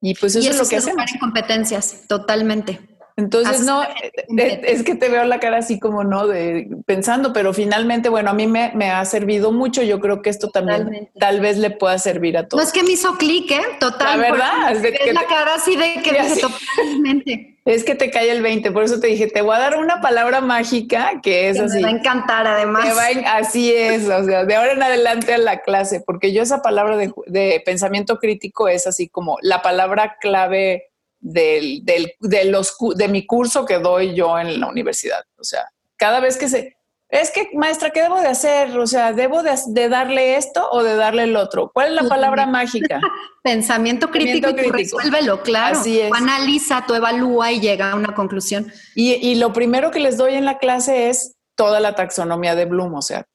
Y 0.00 0.14
pues 0.14 0.36
eso, 0.36 0.50
es 0.50 0.58
lo 0.58 0.66
que 0.66 0.76
hacemos. 0.76 1.12
en 1.12 1.18
competencias, 1.18 2.02
totalmente. 2.08 2.80
Entonces, 3.16 3.60
no, 3.60 3.84
eh, 3.84 4.12
eh, 4.38 4.60
es, 4.64 4.82
que 4.82 4.96
te 4.96 5.08
veo 5.08 5.24
la 5.24 5.38
cara 5.38 5.58
así 5.58 5.78
como, 5.78 6.02
¿no? 6.02 6.26
De 6.26 6.68
pensando, 6.84 7.32
pero 7.32 7.52
finalmente, 7.52 8.08
bueno, 8.08 8.30
a 8.30 8.32
mí 8.32 8.48
me, 8.48 8.90
ha 8.90 9.04
servido 9.04 9.52
mucho. 9.52 9.82
Yo 9.82 10.00
creo 10.00 10.20
que 10.20 10.30
esto 10.30 10.48
también 10.48 11.10
tal 11.20 11.40
vez 11.40 11.58
le 11.58 11.70
pueda 11.70 11.96
servir 11.98 12.36
a 12.36 12.48
todos. 12.48 12.62
No 12.62 12.66
es 12.66 12.72
que 12.72 12.82
me 12.82 12.92
hizo 12.92 13.16
clic, 13.16 13.52
¿eh? 13.52 13.62
Total. 13.78 14.20
La 14.20 14.30
verdad. 14.30 14.72
Es 14.72 14.98
que 14.98 15.12
la 15.12 15.26
cara 15.26 15.54
así 15.54 15.76
de 15.76 16.02
que 16.02 16.12
me 16.12 16.36
totalmente. 16.36 17.53
Es 17.64 17.82
que 17.82 17.94
te 17.94 18.10
cae 18.10 18.30
el 18.30 18.42
20, 18.42 18.72
por 18.72 18.84
eso 18.84 19.00
te 19.00 19.06
dije, 19.06 19.26
te 19.26 19.40
voy 19.40 19.56
a 19.56 19.58
dar 19.58 19.78
una 19.78 20.02
palabra 20.02 20.42
mágica 20.42 21.20
que 21.22 21.48
es 21.48 21.58
así. 21.58 21.76
Me 21.76 21.84
va 21.84 21.88
a 21.88 21.92
encantar, 21.92 22.46
además. 22.46 22.86
así 23.26 23.72
es, 23.72 24.06
o 24.06 24.24
sea, 24.24 24.44
de 24.44 24.54
ahora 24.54 24.72
en 24.72 24.82
adelante 24.82 25.32
a 25.32 25.38
la 25.38 25.62
clase, 25.62 26.02
porque 26.04 26.32
yo 26.32 26.42
esa 26.42 26.60
palabra 26.60 26.98
de, 26.98 27.10
de 27.26 27.62
pensamiento 27.64 28.18
crítico 28.18 28.68
es 28.68 28.86
así 28.86 29.08
como 29.08 29.38
la 29.40 29.62
palabra 29.62 30.18
clave 30.20 30.90
del, 31.20 31.82
del, 31.86 32.12
de, 32.20 32.44
los, 32.44 32.76
de 32.96 33.08
mi 33.08 33.24
curso 33.24 33.64
que 33.64 33.78
doy 33.78 34.14
yo 34.14 34.38
en 34.38 34.60
la 34.60 34.68
universidad. 34.68 35.24
O 35.38 35.44
sea, 35.44 35.70
cada 35.96 36.20
vez 36.20 36.36
que 36.36 36.48
se... 36.48 36.73
Es 37.14 37.30
que, 37.30 37.48
maestra, 37.54 37.90
¿qué 37.90 38.02
debo 38.02 38.20
de 38.20 38.26
hacer? 38.26 38.76
O 38.76 38.88
sea, 38.88 39.12
¿debo 39.12 39.44
de, 39.44 39.88
darle 39.88 40.36
esto 40.36 40.68
o 40.72 40.82
de 40.82 40.96
darle 40.96 41.22
el 41.22 41.36
otro? 41.36 41.70
¿Cuál 41.72 41.88
es 41.88 42.02
la 42.02 42.08
palabra 42.08 42.46
mágica? 42.46 43.00
Pensamiento 43.44 44.10
crítico, 44.10 44.50
y 44.50 44.70
resuélvelo, 44.70 45.42
claro. 45.42 45.78
Así 45.78 46.00
es. 46.00 46.12
analiza, 46.12 46.84
tú 46.88 46.94
evalúa 46.94 47.52
y 47.52 47.60
llega 47.60 47.92
a 47.92 47.94
una 47.94 48.16
conclusión. 48.16 48.72
Y, 48.96 49.12
y 49.12 49.36
lo 49.36 49.52
primero 49.52 49.92
que 49.92 50.00
les 50.00 50.16
doy 50.16 50.34
en 50.34 50.44
la 50.44 50.58
clase 50.58 51.08
es 51.08 51.36
toda 51.54 51.78
la 51.78 51.94
taxonomía 51.94 52.56
de 52.56 52.64
Bloom, 52.64 52.94
o 52.94 53.02
sea, 53.02 53.28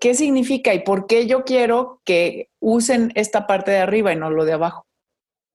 ¿qué 0.00 0.14
significa 0.14 0.74
y 0.74 0.80
por 0.80 1.06
qué 1.06 1.26
yo 1.26 1.44
quiero 1.44 2.02
que 2.04 2.50
usen 2.60 3.10
esta 3.14 3.46
parte 3.46 3.70
de 3.70 3.78
arriba 3.78 4.12
y 4.12 4.16
no 4.16 4.28
lo 4.28 4.44
de 4.44 4.52
abajo? 4.52 4.86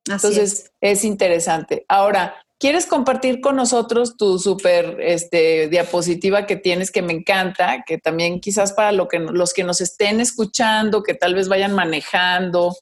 Entonces 0.08 0.72
es. 0.82 1.04
interesante. 1.04 1.86
Ahora, 1.88 2.36
¿quieres 2.60 2.86
compartir 2.86 3.42
con 3.42 3.56
nosotros 3.56 4.18
tu 4.18 4.38
súper 4.38 4.98
este, 5.00 5.68
diapositiva 5.70 6.46
que 6.46 6.58
tienes 6.58 6.92
que 6.92 7.02
me 7.02 7.14
encanta? 7.14 7.84
Que 7.86 7.98
también 7.98 8.40
quizás 8.40 8.74
para 8.74 8.92
lo 8.92 9.08
que, 9.08 9.20
los 9.20 9.54
que 9.54 9.64
nos 9.64 9.82
estén 9.82 10.20
escuchando, 10.20 11.02
que 11.02 11.16
tal 11.16 11.34
vez 11.34 11.48
vayan 11.48 11.74
manejando 11.74 12.76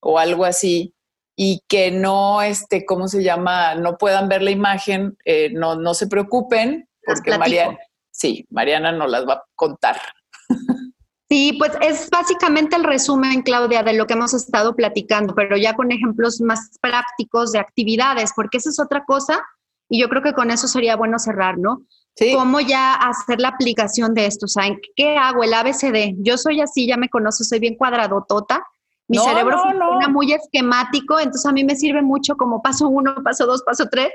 o 0.00 0.18
algo 0.18 0.44
así 0.44 0.94
y 1.36 1.62
que 1.68 1.92
no, 1.92 2.42
este, 2.42 2.84
¿cómo 2.84 3.06
se 3.06 3.22
llama? 3.22 3.76
No 3.76 3.96
puedan 3.96 4.28
ver 4.28 4.42
la 4.42 4.50
imagen, 4.50 5.16
eh, 5.24 5.50
no, 5.52 5.76
no 5.76 5.94
se 5.94 6.08
preocupen, 6.08 6.88
porque 7.04 7.38
Mariana, 7.38 7.78
sí, 8.10 8.44
Mariana 8.50 8.90
nos 8.90 9.08
las 9.08 9.24
va 9.26 9.34
a 9.34 9.44
contar. 9.54 10.00
Sí, 11.28 11.54
pues 11.58 11.72
es 11.82 12.08
básicamente 12.08 12.74
el 12.76 12.84
resumen, 12.84 13.42
Claudia, 13.42 13.82
de 13.82 13.92
lo 13.92 14.06
que 14.06 14.14
hemos 14.14 14.32
estado 14.32 14.74
platicando, 14.74 15.34
pero 15.34 15.58
ya 15.58 15.74
con 15.74 15.92
ejemplos 15.92 16.40
más 16.40 16.78
prácticos 16.80 17.52
de 17.52 17.58
actividades, 17.58 18.32
porque 18.34 18.56
esa 18.56 18.70
es 18.70 18.80
otra 18.80 19.04
cosa 19.04 19.44
y 19.90 20.00
yo 20.00 20.08
creo 20.08 20.22
que 20.22 20.32
con 20.32 20.50
eso 20.50 20.68
sería 20.68 20.96
bueno 20.96 21.18
cerrar, 21.18 21.58
¿no? 21.58 21.82
Sí. 22.14 22.32
¿Cómo 22.34 22.60
ya 22.60 22.94
hacer 22.94 23.40
la 23.40 23.48
aplicación 23.48 24.14
de 24.14 24.26
esto? 24.26 24.46
O 24.46 24.48
sea, 24.48 24.64
¿qué 24.96 25.16
hago? 25.16 25.44
El 25.44 25.54
ABCD. 25.54 26.16
Yo 26.18 26.36
soy 26.38 26.60
así, 26.60 26.86
ya 26.86 26.96
me 26.96 27.08
conozco, 27.08 27.44
soy 27.44 27.60
bien 27.60 27.76
cuadradotota. 27.76 28.64
Mi 29.06 29.18
cerebro 29.18 29.58
funciona 29.58 30.08
muy 30.08 30.32
esquemático, 30.32 31.18
entonces 31.18 31.46
a 31.46 31.52
mí 31.52 31.64
me 31.64 31.76
sirve 31.76 32.02
mucho 32.02 32.36
como 32.36 32.60
paso 32.60 32.88
uno, 32.88 33.14
paso 33.22 33.46
dos, 33.46 33.62
paso 33.62 33.86
tres, 33.90 34.10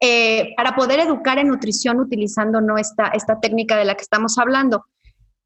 eh, 0.00 0.52
para 0.56 0.76
poder 0.76 1.00
educar 1.00 1.38
en 1.38 1.48
nutrición 1.48 1.98
utilizando 1.98 2.60
¿no? 2.60 2.78
esta, 2.78 3.08
esta 3.08 3.40
técnica 3.40 3.76
de 3.76 3.84
la 3.84 3.94
que 3.96 4.02
estamos 4.02 4.38
hablando. 4.38 4.84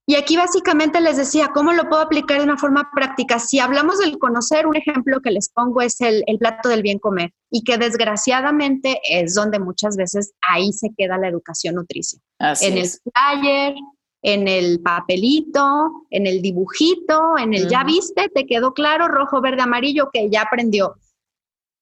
Y 0.07 0.17
aquí 0.17 0.37
básicamente 0.37 1.01
les 1.01 1.17
decía, 1.17 1.49
¿cómo 1.55 1.73
lo 1.73 1.89
puedo 1.89 2.03
aplicar 2.03 2.39
de 2.39 2.45
una 2.45 2.59
forma 2.59 2.91
práctica? 2.95 3.39
Si 3.39 3.59
hablamos 3.59 3.99
del 3.99 4.19
conocer, 4.19 4.67
un 4.67 4.77
ejemplo 4.77 5.21
que 5.21 5.31
les 5.31 5.49
pongo 5.49 5.81
es 5.81 6.01
el, 6.01 6.25
plato 6.39 6.69
del 6.69 6.83
bien 6.83 6.99
comer 6.99 7.33
y 7.51 7.65
que 7.65 7.79
desgraciadamente 7.79 9.01
es 9.09 9.35
donde 9.35 9.59
muchas 9.59 9.97
veces 9.97 10.35
ahí 10.47 10.73
se 10.73 10.91
queda 10.97 11.17
la 11.17 11.29
educación 11.29 11.77
nutricia. 11.77 12.21
en 12.39 12.77
el 12.77 12.87
flyer, 12.87 13.75
en 14.21 14.49
el 14.49 14.81
papelito, 14.81 15.91
en 16.11 16.27
el 16.27 16.43
dibujito, 16.43 17.39
en 17.39 17.55
el 17.55 17.69
ya 17.69 17.85
viste, 17.85 18.29
te 18.29 18.47
quedó 18.47 18.75
claro, 18.75 19.09
rojo, 19.09 19.41
verde, 19.41 19.63
amarillo, 19.63 20.11
que 20.13 20.29
ya 20.29 20.43
aprendió. 20.43 20.97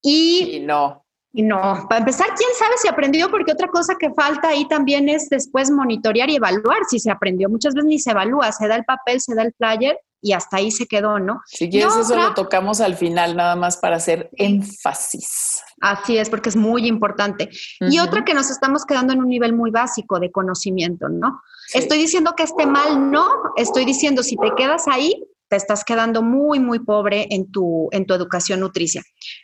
Y, 0.01 0.57
y 0.57 0.61
no. 0.61 1.05
Y 1.35 1.43
no, 1.43 1.87
para 1.89 2.01
empezar, 2.01 2.27
quién 2.37 2.51
sabe 2.59 2.75
si 2.77 2.89
aprendió, 2.89 3.31
porque 3.31 3.53
otra 3.53 3.69
cosa 3.69 3.95
que 3.99 4.13
falta 4.13 4.49
ahí 4.49 4.69
también 4.69 5.09
es 5.09 5.31
después 5.31 5.71
monitorear 5.71 6.29
y 6.29 6.37
evaluar 6.37 6.85
si 6.89 6.99
se 6.99 7.11
aprendió. 7.11 7.49
Muchas 7.49 7.75
veces 7.75 7.89
ni 7.89 7.99
se 7.99 8.11
evalúa, 8.11 8.53
se 8.53 8.69
da 8.69 8.77
el 8.77 8.85
papel, 8.85 9.21
se 9.21 9.35
da 9.35 9.43
el 9.43 9.55
flyer 9.55 9.99
y 10.21 10.35
hasta 10.35 10.59
ahí 10.59 10.71
se 10.71 10.87
quedó, 10.87 11.19
¿no? 11.19 11.41
Si 11.47 11.69
quieres, 11.69 11.97
eso 11.97 12.17
lo 12.17 12.35
tocamos 12.35 12.81
al 12.81 12.95
final, 12.97 13.35
nada 13.35 13.57
más 13.57 13.77
para 13.79 13.97
hacer 13.97 14.31
énfasis. 14.37 15.63
Así 15.81 16.17
es, 16.17 16.31
porque 16.31 16.49
es 16.49 16.57
muy 16.57 16.87
importante. 16.87 17.49
Y 17.81 17.99
otra 17.99 18.25
que 18.25 18.35
nos 18.35 18.51
estamos 18.51 18.85
quedando 18.85 19.13
en 19.13 19.19
un 19.19 19.29
nivel 19.29 19.53
muy 19.53 19.73
básico 19.73 20.21
de 20.21 20.31
conocimiento, 20.31 21.09
¿no? 21.09 21.43
Estoy 21.75 21.99
diciendo 21.99 22.35
que 22.37 22.45
esté 22.45 22.67
mal, 22.67 23.11
no, 23.11 23.27
estoy 23.57 23.85
diciendo 23.85 24.23
si 24.23 24.37
te 24.37 24.53
quedas 24.57 24.87
ahí, 24.87 25.25
te 25.53 25.57
estás 25.57 25.85
quedando 25.85 26.23
muy, 26.23 26.59
muy 26.61 26.79
pobre 26.79 27.27
en 27.29 27.53
tu, 27.53 27.91
en 27.93 28.07
tu 28.07 28.15
educación 28.15 28.61
nutricia. 28.61 29.03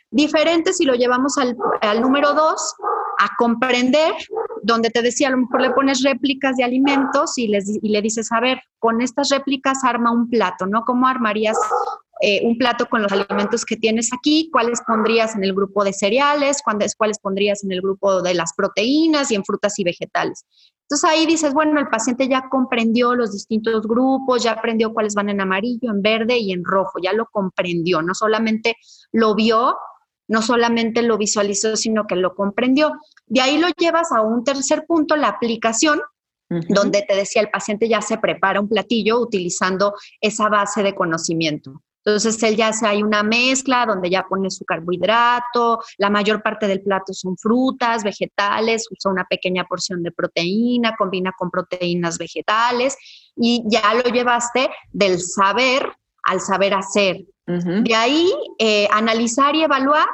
Diferente 0.09 0.73
si 0.73 0.83
lo 0.83 0.95
llevamos 0.95 1.37
al, 1.37 2.01
número 2.01 2.33
dos, 2.33 2.73
a 3.19 3.29
comprender, 3.37 4.13
donde 4.63 4.89
te 4.89 5.01
decía, 5.01 5.27
a 5.27 5.31
lo 5.31 5.37
mejor 5.37 5.61
le 5.61 5.71
pones 5.71 6.01
réplicas 6.03 6.55
de 6.55 6.63
alimentos 6.63 7.37
y, 7.37 7.47
les, 7.47 7.69
y 7.81 7.89
le 7.89 8.01
dices, 8.01 8.31
a 8.31 8.39
ver, 8.39 8.61
con 8.79 9.01
estas 9.01 9.29
réplicas 9.29 9.83
arma 9.83 10.11
un 10.11 10.29
plato, 10.29 10.65
¿no? 10.65 10.83
¿Cómo 10.85 11.05
armarías 11.05 11.57
eh, 12.21 12.41
un 12.45 12.57
plato 12.57 12.85
con 12.87 13.01
los 13.01 13.11
alimentos 13.11 13.65
que 13.65 13.75
tienes 13.75 14.11
aquí, 14.13 14.49
cuáles 14.51 14.81
pondrías 14.85 15.35
en 15.35 15.43
el 15.43 15.53
grupo 15.53 15.83
de 15.83 15.93
cereales, 15.93 16.61
cuáles, 16.63 16.95
cuáles 16.95 17.19
pondrías 17.19 17.63
en 17.63 17.71
el 17.71 17.81
grupo 17.81 18.21
de 18.21 18.33
las 18.33 18.53
proteínas 18.53 19.31
y 19.31 19.35
en 19.35 19.43
frutas 19.43 19.77
y 19.79 19.83
vegetales. 19.83 20.45
Entonces 20.83 21.09
ahí 21.09 21.25
dices, 21.25 21.53
bueno, 21.53 21.79
el 21.79 21.87
paciente 21.87 22.27
ya 22.27 22.49
comprendió 22.49 23.15
los 23.15 23.31
distintos 23.31 23.85
grupos, 23.85 24.43
ya 24.43 24.53
aprendió 24.53 24.93
cuáles 24.93 25.13
van 25.13 25.29
en 25.29 25.39
amarillo, 25.39 25.91
en 25.91 26.01
verde 26.01 26.37
y 26.37 26.51
en 26.51 26.63
rojo, 26.65 26.99
ya 27.01 27.13
lo 27.13 27.27
comprendió, 27.27 28.01
no 28.01 28.13
solamente 28.13 28.75
lo 29.11 29.35
vio, 29.35 29.77
no 30.29 30.41
solamente 30.41 31.01
lo 31.01 31.17
visualizó, 31.17 31.75
sino 31.75 32.07
que 32.07 32.15
lo 32.15 32.33
comprendió. 32.33 32.93
De 33.25 33.41
ahí 33.41 33.57
lo 33.57 33.67
llevas 33.77 34.11
a 34.13 34.21
un 34.21 34.45
tercer 34.45 34.85
punto, 34.87 35.17
la 35.17 35.27
aplicación, 35.27 35.99
donde 36.49 37.03
te 37.03 37.15
decía 37.15 37.43
el 37.43 37.49
paciente 37.49 37.87
ya 37.87 38.01
se 38.01 38.17
prepara 38.17 38.59
un 38.59 38.67
platillo 38.67 39.19
utilizando 39.19 39.93
esa 40.19 40.49
base 40.49 40.81
de 40.81 40.95
conocimiento. 40.95 41.83
Entonces 42.03 42.41
él 42.43 42.55
ya 42.55 42.69
hace 42.69 42.87
hay 42.87 43.03
una 43.03 43.23
mezcla 43.23 43.85
donde 43.85 44.09
ya 44.09 44.25
pone 44.27 44.49
su 44.49 44.65
carbohidrato, 44.65 45.79
la 45.97 46.09
mayor 46.09 46.41
parte 46.41 46.67
del 46.67 46.81
plato 46.81 47.13
son 47.13 47.37
frutas, 47.37 48.03
vegetales, 48.03 48.87
usa 48.89 49.11
una 49.11 49.25
pequeña 49.25 49.65
porción 49.65 50.01
de 50.01 50.11
proteína, 50.11 50.95
combina 50.97 51.33
con 51.37 51.51
proteínas 51.51 52.17
vegetales 52.17 52.97
y 53.35 53.63
ya 53.67 53.93
lo 53.93 54.09
llevaste 54.09 54.69
del 54.91 55.19
saber 55.19 55.91
al 56.23 56.41
saber 56.41 56.73
hacer. 56.73 57.25
De 57.49 57.95
ahí, 57.95 58.31
eh, 58.59 58.87
analizar 58.91 59.55
y 59.55 59.63
evaluar 59.63 60.07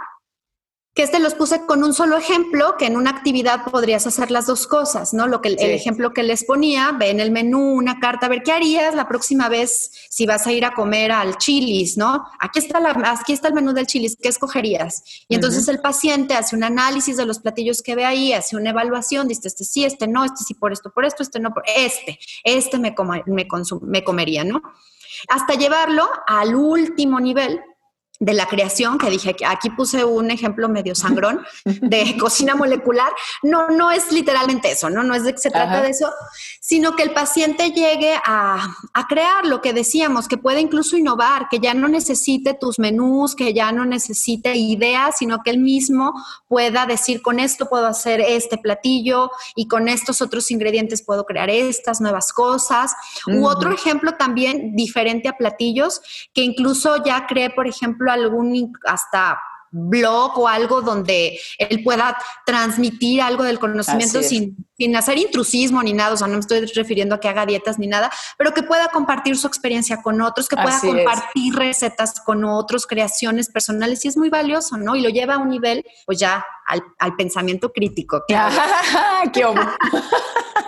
que 0.95 1.03
este 1.03 1.19
los 1.19 1.35
puse 1.35 1.65
con 1.65 1.83
un 1.83 1.93
solo 1.93 2.17
ejemplo, 2.17 2.77
que 2.77 2.85
en 2.85 2.95
una 2.95 3.09
actividad 3.09 3.65
podrías 3.65 4.07
hacer 4.07 4.31
las 4.31 4.47
dos 4.47 4.65
cosas, 4.65 5.13
¿no? 5.13 5.27
Lo 5.27 5.41
que 5.41 5.49
el 5.49 5.71
ejemplo 5.71 6.13
que 6.13 6.23
les 6.23 6.45
ponía, 6.45 6.93
ve 6.93 7.09
en 7.09 7.19
el 7.19 7.31
menú 7.31 7.73
una 7.73 7.99
carta, 7.99 8.27
a 8.27 8.29
ver 8.29 8.43
qué 8.43 8.53
harías 8.53 8.95
la 8.95 9.09
próxima 9.09 9.49
vez 9.49 9.91
si 10.09 10.25
vas 10.25 10.47
a 10.47 10.53
ir 10.53 10.63
a 10.63 10.73
comer 10.73 11.11
al 11.11 11.37
Chili's, 11.37 11.97
¿no? 11.97 12.25
Aquí 12.39 12.59
está 12.59 12.79
la, 12.79 12.91
aquí 13.19 13.33
está 13.33 13.49
el 13.49 13.53
menú 13.53 13.73
del 13.73 13.87
Chili's, 13.87 14.15
¿qué 14.15 14.29
escogerías? 14.29 15.03
Y 15.27 15.35
entonces 15.35 15.67
el 15.67 15.81
paciente 15.81 16.33
hace 16.33 16.55
un 16.55 16.63
análisis 16.63 17.17
de 17.17 17.25
los 17.25 17.39
platillos 17.39 17.81
que 17.81 17.95
ve 17.95 18.05
ahí, 18.05 18.31
hace 18.31 18.55
una 18.55 18.69
evaluación, 18.69 19.27
dice 19.27 19.49
este 19.49 19.65
sí, 19.65 19.83
este 19.83 20.07
no, 20.07 20.23
este 20.23 20.45
sí 20.45 20.53
por 20.53 20.71
esto, 20.71 20.91
por 20.93 21.03
esto, 21.03 21.23
este 21.23 21.41
no 21.41 21.53
por 21.53 21.63
este, 21.75 22.17
este 22.45 22.79
me, 22.79 22.95
me, 23.25 23.45
me 23.81 24.03
comería, 24.05 24.45
¿no? 24.45 24.61
Hasta 25.27 25.55
llevarlo 25.55 26.07
al 26.27 26.55
último 26.55 27.19
nivel, 27.19 27.61
de 28.19 28.33
la 28.33 28.47
creación, 28.47 28.97
que 28.97 29.09
dije 29.09 29.35
que 29.35 29.45
aquí 29.45 29.69
puse 29.69 30.03
un 30.05 30.31
ejemplo 30.31 30.69
medio 30.69 30.95
sangrón 30.95 31.45
de 31.65 32.17
cocina 32.19 32.55
molecular. 32.55 33.11
No, 33.43 33.67
no 33.67 33.91
es 33.91 34.11
literalmente 34.11 34.71
eso, 34.71 34.89
¿no? 34.89 35.03
No 35.03 35.15
es 35.15 35.23
de 35.23 35.33
que 35.33 35.39
se 35.39 35.51
trata 35.51 35.81
de 35.81 35.89
eso, 35.89 36.11
sino 36.61 36.95
que 36.95 37.03
el 37.03 37.11
paciente 37.11 37.71
llegue 37.71 38.15
a, 38.25 38.75
a, 38.93 39.07
crear 39.07 39.45
lo 39.45 39.61
que 39.61 39.73
decíamos, 39.73 40.27
que 40.27 40.37
puede 40.37 40.61
incluso 40.61 40.97
innovar, 40.97 41.47
que 41.49 41.59
ya 41.59 41.73
no 41.73 41.87
necesite 41.87 42.53
tus 42.53 42.79
menús, 42.79 43.35
que 43.35 43.53
ya 43.53 43.71
no 43.71 43.85
necesite 43.85 44.55
ideas, 44.55 45.17
sino 45.19 45.39
que 45.43 45.51
él 45.51 45.59
mismo 45.59 46.13
pueda 46.47 46.85
decir, 46.85 47.21
con 47.21 47.39
esto 47.39 47.67
puedo 47.67 47.87
hacer 47.87 48.21
este 48.21 48.57
platillo 48.57 49.29
y 49.55 49.67
con 49.67 49.87
estos 49.87 50.21
otros 50.21 50.51
ingredientes 50.51 51.03
puedo 51.03 51.25
crear 51.25 51.49
estas 51.49 52.01
nuevas 52.01 52.31
cosas. 52.33 52.93
U 53.27 53.45
otro 53.47 53.71
ejemplo 53.71 54.13
también 54.13 54.75
diferente 54.75 55.27
a 55.27 55.33
platillos, 55.33 56.01
que 56.33 56.41
incluso 56.41 57.03
ya 57.03 57.25
creé, 57.27 57.49
por 57.49 57.67
ejemplo, 57.67 58.04
algún 58.09 58.73
hasta 58.85 59.39
blog 59.75 60.39
o 60.39 60.47
algo 60.47 60.81
donde 60.81 61.37
él 61.57 61.83
pueda 61.83 62.17
transmitir 62.45 63.21
algo 63.21 63.43
del 63.43 63.59
conocimiento 63.59 64.23
sin, 64.23 64.55
sin, 64.77 64.95
hacer 64.95 65.17
intrusismo 65.17 65.83
ni 65.83 65.91
nada, 65.91 66.13
o 66.13 66.17
sea, 66.17 66.27
no 66.27 66.33
me 66.33 66.39
estoy 66.39 66.65
refiriendo 66.65 67.15
a 67.15 67.19
que 67.19 67.27
haga 67.27 67.45
dietas 67.45 67.77
ni 67.77 67.87
nada, 67.87 68.09
pero 68.37 68.53
que 68.53 68.63
pueda 68.63 68.87
compartir 68.87 69.37
su 69.37 69.47
experiencia 69.47 70.01
con 70.01 70.21
otros, 70.21 70.47
que 70.47 70.55
pueda 70.55 70.79
compartir 70.79 71.55
recetas 71.55 72.21
con 72.21 72.45
otros, 72.45 72.87
creaciones 72.87 73.49
personales, 73.49 74.05
y 74.05 74.07
es 74.07 74.15
muy 74.17 74.29
valioso, 74.29 74.77
¿no? 74.77 74.95
Y 74.95 75.01
lo 75.01 75.09
lleva 75.09 75.35
a 75.35 75.37
un 75.39 75.49
nivel, 75.49 75.85
pues 76.05 76.19
ya, 76.19 76.45
al, 76.65 76.81
al 76.97 77.15
pensamiento 77.17 77.73
crítico. 77.73 78.23
¡Qué 79.33 79.43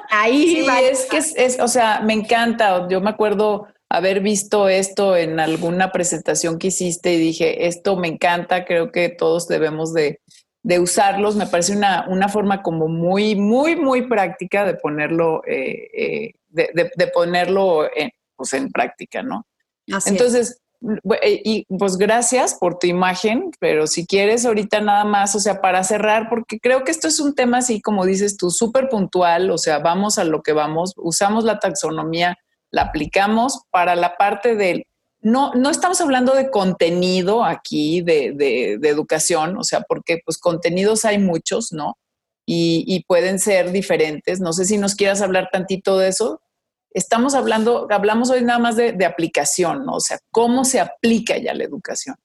Ahí 0.10 0.48
sí, 0.48 0.68
es 0.68 1.06
que 1.06 1.18
es, 1.18 1.34
es, 1.36 1.60
o 1.60 1.68
sea, 1.68 2.02
me 2.02 2.14
encanta, 2.14 2.88
yo 2.90 3.02
me 3.02 3.10
acuerdo 3.10 3.68
haber 3.90 4.22
visto 4.22 4.68
esto 4.68 5.16
en 5.16 5.40
alguna 5.40 5.92
presentación 5.92 6.60
que 6.60 6.68
hiciste 6.68 7.14
y 7.14 7.18
dije, 7.18 7.68
esto 7.68 7.96
me 7.96 8.08
encanta, 8.08 8.66
creo 8.66 8.92
que 8.92 9.10
todos 9.10 9.48
debemos 9.48 9.94
de, 9.94 10.20
usarlos. 10.80 11.38
Me 11.38 11.48
parece 11.48 11.76
una, 11.76 12.06
una, 12.10 12.28
forma 12.28 12.62
como 12.62 12.90
muy, 12.90 13.36
muy, 13.36 13.78
muy 13.78 14.08
práctica 14.08 14.66
de 14.66 14.74
ponerlo, 14.74 15.42
eh, 15.48 15.88
eh, 15.94 16.34
de, 16.50 17.08
ponerlo 17.14 17.86
en, 17.96 18.12
pues 18.36 18.54
en 18.54 18.70
práctica, 18.70 19.24
¿no? 19.24 19.48
Entonces, 20.06 20.62
eh, 21.22 21.42
y 21.44 21.66
pues 21.78 21.96
gracias 21.96 22.54
por 22.54 22.78
tu 22.78 22.88
imagen, 22.88 23.52
pero 23.60 23.88
si 23.88 24.06
quieres 24.06 24.46
ahorita 24.46 24.82
nada 24.82 25.06
más, 25.06 25.36
o 25.36 25.40
sea, 25.40 25.62
para 25.62 25.86
cerrar, 25.86 26.28
porque 26.30 26.60
creo 26.60 26.84
que 26.84 26.92
esto 26.92 27.08
es 27.08 27.22
un 27.22 27.34
tema 27.34 27.60
así 27.60 27.82
como 27.82 28.06
dices 28.06 28.36
tú, 28.36 28.52
súper 28.52 28.90
puntual, 28.90 29.50
o 29.50 29.58
sea, 29.58 29.80
vamos 29.80 30.18
a 30.18 30.26
lo 30.26 30.44
que 30.44 30.52
vamos, 30.52 30.94
usamos 30.98 31.46
la 31.46 31.60
taxonomía 31.60 32.38
la 32.72 32.84
aplicamos 32.84 33.62
para 33.72 33.96
la 33.96 34.18
parte 34.18 34.56
del... 34.56 34.86
No, 35.20 35.52
no 35.54 35.70
estamos 35.70 36.00
hablando 36.00 36.36
de 36.36 36.52
contenido 36.52 37.44
aquí, 37.44 38.02
de, 38.02 38.34
de, 38.36 38.74
educación, 38.88 39.58
o 39.58 39.64
sea, 39.64 39.82
porque 39.82 40.20
pues 40.24 40.38
contenidos 40.38 41.06
hay 41.06 41.18
muchos, 41.18 41.74
¿no? 41.74 41.98
Y, 42.46 43.04
pueden 43.08 43.40
ser 43.40 43.72
diferentes. 43.72 44.40
No 44.40 44.54
sé 44.54 44.64
si 44.64 44.78
nos 44.78 44.96
quieras 44.96 45.22
hablar 45.22 45.50
tantito 45.52 45.98
de 45.98 46.08
eso. 46.08 46.40
Estamos 46.92 47.36
hablando, 47.36 47.88
hablamos 47.90 48.30
hoy 48.30 48.42
nada 48.44 48.60
más 48.60 48.78
de, 48.78 48.94
de 48.94 49.06
aplicación, 49.06 49.86
¿no? 49.86 49.96
O 49.96 50.00
sea, 50.00 50.20
cómo 50.32 50.64
se 50.64 50.80
aplica 50.80 51.38
ya 51.38 51.54
la 51.54 51.66
educación. 51.66 52.16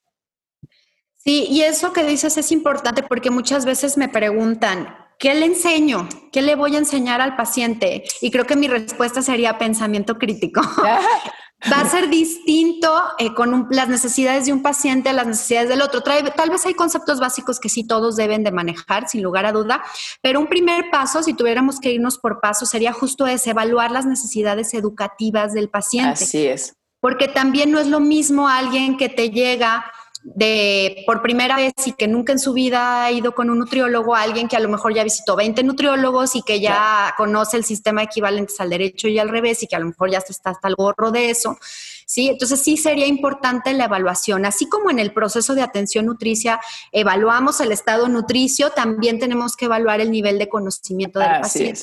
Sí, 1.16 1.46
y 1.48 1.62
eso 1.62 1.92
que 1.92 2.04
dices 2.04 2.36
es 2.36 2.52
importante 2.52 3.02
porque 3.02 3.30
muchas 3.30 3.64
veces 3.64 3.96
me 3.96 4.08
preguntan, 4.08 5.01
¿Qué 5.22 5.36
le 5.36 5.46
enseño? 5.46 6.08
¿Qué 6.32 6.42
le 6.42 6.56
voy 6.56 6.74
a 6.74 6.80
enseñar 6.80 7.20
al 7.20 7.36
paciente? 7.36 8.02
Y 8.20 8.32
creo 8.32 8.44
que 8.44 8.56
mi 8.56 8.66
respuesta 8.66 9.22
sería 9.22 9.56
pensamiento 9.56 10.18
crítico. 10.18 10.60
Va 11.72 11.80
a 11.80 11.88
ser 11.88 12.10
distinto 12.10 12.92
eh, 13.20 13.32
con 13.32 13.68
las 13.70 13.88
necesidades 13.88 14.46
de 14.46 14.52
un 14.52 14.62
paciente 14.62 15.10
a 15.10 15.12
las 15.12 15.28
necesidades 15.28 15.68
del 15.68 15.80
otro. 15.80 16.02
tal 16.02 16.50
vez 16.50 16.66
hay 16.66 16.74
conceptos 16.74 17.20
básicos 17.20 17.60
que 17.60 17.68
sí 17.68 17.86
todos 17.86 18.16
deben 18.16 18.42
de 18.42 18.50
manejar, 18.50 19.08
sin 19.08 19.22
lugar 19.22 19.46
a 19.46 19.52
duda, 19.52 19.84
pero 20.22 20.40
un 20.40 20.48
primer 20.48 20.90
paso, 20.90 21.22
si 21.22 21.34
tuviéramos 21.34 21.78
que 21.78 21.92
irnos 21.92 22.18
por 22.18 22.40
paso, 22.40 22.66
sería 22.66 22.92
justo 22.92 23.24
ese, 23.24 23.50
evaluar 23.50 23.92
las 23.92 24.06
necesidades 24.06 24.74
educativas 24.74 25.52
del 25.52 25.68
paciente. 25.68 26.24
Así 26.24 26.46
es. 26.48 26.74
Porque 26.98 27.28
también 27.28 27.70
no 27.70 27.78
es 27.78 27.86
lo 27.86 28.00
mismo 28.00 28.48
alguien 28.48 28.96
que 28.96 29.08
te 29.08 29.30
llega 29.30 29.84
de 30.24 31.02
por 31.06 31.20
primera 31.20 31.56
vez 31.56 31.72
y 31.84 31.92
que 31.92 32.06
nunca 32.06 32.32
en 32.32 32.38
su 32.38 32.52
vida 32.52 33.04
ha 33.04 33.10
ido 33.10 33.34
con 33.34 33.50
un 33.50 33.58
nutriólogo, 33.58 34.14
alguien 34.14 34.48
que 34.48 34.56
a 34.56 34.60
lo 34.60 34.68
mejor 34.68 34.94
ya 34.94 35.02
visitó 35.02 35.34
20 35.36 35.62
nutriólogos 35.64 36.36
y 36.36 36.42
que 36.42 36.60
ya 36.60 37.14
conoce 37.16 37.56
el 37.56 37.64
sistema 37.64 38.02
equivalente 38.02 38.52
al 38.58 38.70
derecho 38.70 39.08
y 39.08 39.18
al 39.18 39.28
revés 39.28 39.62
y 39.62 39.66
que 39.66 39.76
a 39.76 39.80
lo 39.80 39.86
mejor 39.86 40.10
ya 40.10 40.18
está 40.18 40.50
hasta 40.50 40.68
el 40.68 40.76
gorro 40.76 41.10
de 41.10 41.30
eso. 41.30 41.58
¿sí? 42.06 42.28
Entonces 42.28 42.60
sí 42.60 42.76
sería 42.76 43.06
importante 43.06 43.72
la 43.72 43.86
evaluación. 43.86 44.44
Así 44.44 44.68
como 44.68 44.90
en 44.90 44.98
el 44.98 45.12
proceso 45.12 45.54
de 45.54 45.62
atención 45.62 46.06
nutricia 46.06 46.60
evaluamos 46.92 47.60
el 47.60 47.72
estado 47.72 48.08
nutricio, 48.08 48.70
también 48.70 49.18
tenemos 49.18 49.56
que 49.56 49.64
evaluar 49.64 50.00
el 50.00 50.10
nivel 50.10 50.38
de 50.38 50.48
conocimiento 50.48 51.18
del 51.18 51.40
paciente. 51.40 51.82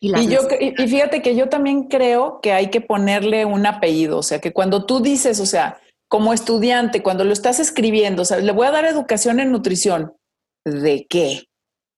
Y, 0.00 0.16
y, 0.16 0.28
yo, 0.28 0.40
y 0.60 0.88
fíjate 0.88 1.22
que 1.22 1.34
yo 1.34 1.48
también 1.48 1.84
creo 1.84 2.40
que 2.40 2.52
hay 2.52 2.70
que 2.70 2.80
ponerle 2.80 3.44
un 3.44 3.66
apellido, 3.66 4.18
o 4.18 4.22
sea, 4.22 4.40
que 4.40 4.52
cuando 4.52 4.86
tú 4.86 5.00
dices, 5.00 5.40
o 5.40 5.46
sea, 5.46 5.80
como 6.08 6.32
estudiante, 6.32 7.02
cuando 7.02 7.24
lo 7.24 7.32
estás 7.32 7.60
escribiendo, 7.60 8.22
o 8.22 8.36
le 8.36 8.52
voy 8.52 8.66
a 8.66 8.72
dar 8.72 8.86
educación 8.86 9.40
en 9.40 9.52
nutrición. 9.52 10.14
¿De 10.64 11.06
qué? 11.08 11.44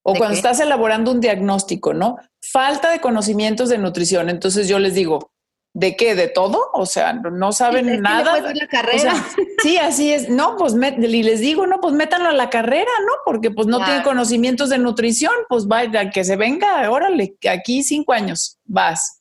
O 0.03 0.15
cuando 0.15 0.35
estás 0.35 0.61
elaborando 0.61 1.13
un 1.13 1.21
diagnóstico, 1.21 1.93
¿no? 1.93 2.17
Falta 2.41 2.91
de 2.91 3.01
conocimientos 3.01 3.69
de 3.69 3.79
nutrición. 3.79 4.31
Entonces 4.31 4.67
yo 4.67 4.79
les 4.79 4.95
digo, 4.95 5.31
¿de 5.75 5.95
qué? 5.95 6.15
¿De 6.15 6.29
todo? 6.29 6.71
O 6.73 6.87
sea, 6.87 7.13
no 7.13 7.53
saben 7.53 8.01
nada. 8.01 8.41
la 8.41 8.67
carrera. 8.67 9.15
sí, 9.63 9.77
así 9.77 10.13
es. 10.13 10.29
No, 10.29 10.57
pues 10.57 10.75
y 10.75 11.23
les 11.23 11.41
digo, 11.41 11.67
no, 11.67 11.81
pues 11.81 11.95
métanlo 11.95 12.31
a 12.31 12.35
la 12.35 12.51
carrera, 12.51 12.91
¿no? 13.07 13.13
Porque 13.25 13.51
pues 13.51 13.67
no 13.67 13.85
tiene 13.85 14.03
conocimientos 14.03 14.71
de 14.71 14.79
nutrición, 14.79 15.33
pues 15.49 15.67
vaya, 15.67 16.11
que 16.11 16.25
se 16.25 16.37
venga, 16.37 16.91
órale, 16.91 17.37
aquí 17.49 17.83
cinco 17.83 18.13
años, 18.13 18.59
vas. 18.65 19.21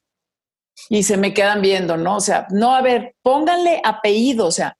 Y 0.87 1.03
se 1.03 1.17
me 1.17 1.33
quedan 1.33 1.61
viendo, 1.61 1.97
¿no? 1.97 2.15
O 2.15 2.21
sea, 2.21 2.47
no, 2.51 2.73
a 2.73 2.81
ver, 2.81 3.15
pónganle 3.21 3.81
apellido, 3.83 4.47
o 4.47 4.51
sea, 4.51 4.77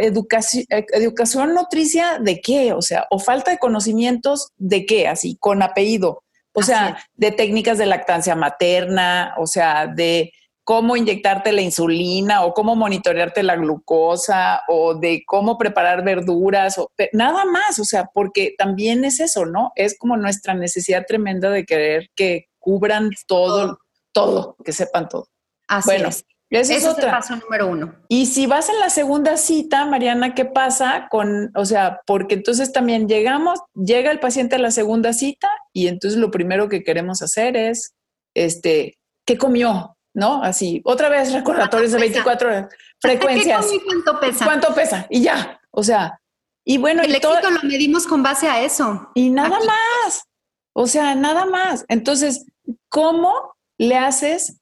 educación, 0.00 0.64
eh, 0.70 0.86
educación 0.92 1.54
nutricia 1.54 2.18
de 2.18 2.40
qué, 2.40 2.72
o 2.72 2.82
sea, 2.82 3.06
o 3.10 3.18
falta 3.18 3.50
de 3.50 3.58
conocimientos 3.58 4.52
de 4.56 4.86
qué, 4.86 5.08
así, 5.08 5.36
con 5.40 5.62
apellido, 5.62 6.22
o 6.52 6.62
sea, 6.62 6.98
de 7.14 7.32
técnicas 7.32 7.78
de 7.78 7.86
lactancia 7.86 8.36
materna, 8.36 9.34
o 9.38 9.46
sea, 9.46 9.86
de 9.86 10.32
cómo 10.64 10.96
inyectarte 10.96 11.52
la 11.52 11.60
insulina 11.60 12.44
o 12.44 12.54
cómo 12.54 12.74
monitorearte 12.74 13.42
la 13.42 13.56
glucosa 13.56 14.62
o 14.68 14.94
de 14.94 15.22
cómo 15.26 15.58
preparar 15.58 16.02
verduras 16.02 16.78
o 16.78 16.90
nada 17.12 17.44
más, 17.44 17.78
o 17.78 17.84
sea, 17.84 18.08
porque 18.12 18.54
también 18.56 19.04
es 19.04 19.20
eso, 19.20 19.44
¿no? 19.44 19.72
Es 19.76 19.98
como 19.98 20.16
nuestra 20.16 20.54
necesidad 20.54 21.04
tremenda 21.06 21.50
de 21.50 21.64
querer 21.64 22.08
que 22.14 22.46
cubran 22.58 23.10
todo, 23.26 23.78
todo, 24.12 24.56
que 24.64 24.72
sepan 24.72 25.08
todo. 25.08 25.28
Así 25.68 25.90
bueno, 25.90 26.08
es. 26.08 26.24
Ese, 26.50 26.76
es, 26.76 26.84
el 26.84 26.94
paso 26.96 27.36
número 27.36 27.66
uno. 27.66 27.94
Y 28.08 28.26
si 28.26 28.46
vas 28.46 28.68
en 28.68 28.78
la 28.78 28.90
segunda 28.90 29.36
cita, 29.36 29.86
Mariana, 29.86 30.34
¿qué 30.34 30.44
pasa 30.44 31.08
con, 31.10 31.50
o 31.56 31.64
sea, 31.64 32.00
porque 32.06 32.34
entonces 32.34 32.72
también 32.72 33.08
llegamos, 33.08 33.58
llega 33.74 34.10
el 34.10 34.20
paciente 34.20 34.56
a 34.56 34.60
la 34.60 34.70
segunda 34.70 35.12
cita 35.12 35.48
y 35.72 35.88
entonces 35.88 36.18
lo 36.18 36.30
primero 36.30 36.68
que 36.68 36.84
queremos 36.84 37.22
hacer 37.22 37.56
es, 37.56 37.94
este, 38.34 38.98
¿qué 39.26 39.36
comió? 39.36 39.96
¿No? 40.14 40.44
Así, 40.44 40.80
otra 40.84 41.08
vez 41.08 41.32
recordatorios 41.32 41.90
de 41.90 41.98
24 41.98 42.48
horas, 42.48 42.74
frecuencias. 43.00 43.66
¿Qué 43.66 43.80
¿Cuánto 43.84 44.20
pesa? 44.20 44.44
¿Cuánto 44.44 44.74
pesa? 44.74 45.06
Y 45.10 45.22
ya, 45.22 45.60
o 45.72 45.82
sea, 45.82 46.20
y 46.64 46.78
bueno. 46.78 47.02
El 47.02 47.14
éxito 47.14 47.50
lo 47.50 47.68
medimos 47.68 48.06
con 48.06 48.22
base 48.22 48.48
a 48.48 48.62
eso. 48.62 49.10
Y 49.14 49.30
nada 49.30 49.58
más, 49.58 50.24
o 50.72 50.86
sea, 50.86 51.14
nada 51.14 51.44
más. 51.46 51.84
Entonces, 51.88 52.46
¿cómo 52.88 53.54
le 53.76 53.96
haces 53.96 54.60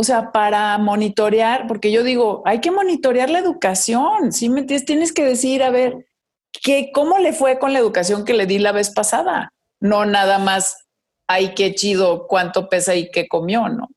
o 0.00 0.04
sea, 0.04 0.30
para 0.30 0.78
monitorear, 0.78 1.66
porque 1.66 1.90
yo 1.90 2.04
digo, 2.04 2.44
hay 2.46 2.60
que 2.60 2.70
monitorear 2.70 3.30
la 3.30 3.40
educación, 3.40 4.30
¿sí 4.30 4.48
me 4.48 4.60
entiendes? 4.60 4.86
Tienes 4.86 5.12
que 5.12 5.24
decir, 5.24 5.60
a 5.64 5.70
ver, 5.70 6.06
¿qué, 6.52 6.92
¿cómo 6.94 7.18
le 7.18 7.32
fue 7.32 7.58
con 7.58 7.72
la 7.72 7.80
educación 7.80 8.24
que 8.24 8.32
le 8.32 8.46
di 8.46 8.60
la 8.60 8.70
vez 8.70 8.90
pasada? 8.90 9.52
No 9.80 10.04
nada 10.04 10.38
más, 10.38 10.86
ay, 11.26 11.52
qué 11.56 11.74
chido, 11.74 12.28
cuánto 12.28 12.68
pesa 12.68 12.94
y 12.94 13.10
qué 13.10 13.26
comió, 13.26 13.68
¿no? 13.68 13.88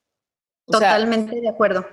Totalmente 0.65 1.39
de 1.39 1.49
acuerdo. 1.49 1.85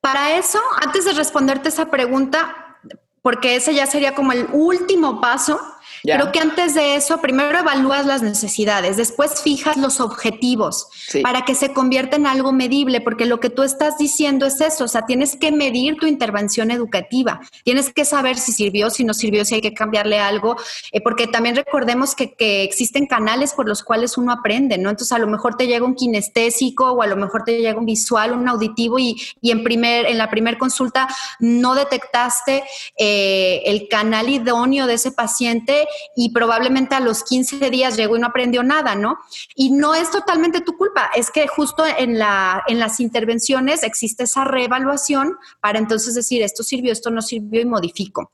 Para 0.00 0.38
eso, 0.38 0.58
antes 0.80 1.04
de 1.04 1.12
responderte 1.12 1.68
esa 1.68 1.90
pregunta, 1.90 2.78
porque 3.20 3.56
ese 3.56 3.74
ya 3.74 3.84
sería 3.84 4.14
como 4.14 4.32
el 4.32 4.46
último 4.50 5.20
paso 5.20 5.60
Creo 6.04 6.32
que 6.32 6.38
antes 6.38 6.74
de 6.74 6.96
eso, 6.96 7.18
primero 7.22 7.58
evalúas 7.58 8.04
las 8.04 8.20
necesidades, 8.20 8.98
después 8.98 9.40
fijas 9.42 9.78
los 9.78 10.00
objetivos 10.00 10.88
para 11.22 11.46
que 11.46 11.54
se 11.54 11.72
convierta 11.72 12.16
en 12.16 12.26
algo 12.26 12.52
medible, 12.52 13.00
porque 13.00 13.24
lo 13.24 13.40
que 13.40 13.48
tú 13.48 13.62
estás 13.62 13.96
diciendo 13.96 14.44
es 14.44 14.60
eso, 14.60 14.84
o 14.84 14.88
sea, 14.88 15.06
tienes 15.06 15.34
que 15.34 15.50
medir 15.50 15.96
tu 15.96 16.06
intervención 16.06 16.70
educativa, 16.70 17.40
tienes 17.64 17.90
que 17.90 18.04
saber 18.04 18.36
si 18.36 18.52
sirvió, 18.52 18.90
si 18.90 19.02
no 19.02 19.14
sirvió, 19.14 19.46
si 19.46 19.54
hay 19.54 19.60
que 19.62 19.72
cambiarle 19.72 20.18
algo, 20.18 20.56
eh, 20.92 21.00
porque 21.00 21.26
también 21.26 21.56
recordemos 21.56 22.14
que, 22.14 22.34
existen 22.64 23.06
canales 23.06 23.54
por 23.54 23.66
los 23.66 23.82
cuales 23.82 24.18
uno 24.18 24.30
aprende, 24.30 24.76
¿no? 24.76 24.90
Entonces 24.90 25.12
a 25.12 25.18
lo 25.18 25.26
mejor 25.26 25.56
te 25.56 25.66
llega 25.66 25.84
un 25.84 25.94
kinestésico 25.94 26.92
o 26.92 27.02
a 27.02 27.06
lo 27.06 27.16
mejor 27.16 27.44
te 27.44 27.58
llega 27.58 27.78
un 27.78 27.86
visual, 27.86 28.32
un 28.32 28.46
auditivo 28.48 28.98
y, 28.98 29.16
en, 29.42 29.64
primer, 29.64 30.06
en 30.06 30.18
la 30.18 30.28
primera 30.28 30.58
consulta 30.58 31.08
no 31.38 31.74
detectaste 31.74 32.64
eh, 32.98 33.62
el 33.64 33.88
canal 33.88 34.28
idóneo 34.28 34.86
de 34.86 34.94
ese 34.94 35.12
paciente 35.12 35.86
y 36.16 36.30
probablemente 36.30 36.94
a 36.94 37.00
los 37.00 37.22
15 37.24 37.70
días 37.70 37.96
llegó 37.96 38.16
y 38.16 38.20
no 38.20 38.28
aprendió 38.28 38.62
nada, 38.62 38.94
¿no? 38.94 39.18
Y 39.54 39.70
no 39.70 39.94
es 39.94 40.10
totalmente 40.10 40.60
tu 40.60 40.76
culpa, 40.76 41.10
es 41.14 41.30
que 41.30 41.46
justo 41.46 41.84
en, 41.86 42.18
la, 42.18 42.62
en 42.66 42.78
las 42.78 43.00
intervenciones 43.00 43.82
existe 43.82 44.24
esa 44.24 44.44
reevaluación 44.44 45.36
para 45.60 45.78
entonces 45.78 46.14
decir 46.14 46.42
esto 46.42 46.62
sirvió, 46.62 46.92
esto 46.92 47.10
no 47.10 47.22
sirvió 47.22 47.60
y 47.60 47.66
modifico. 47.66 48.32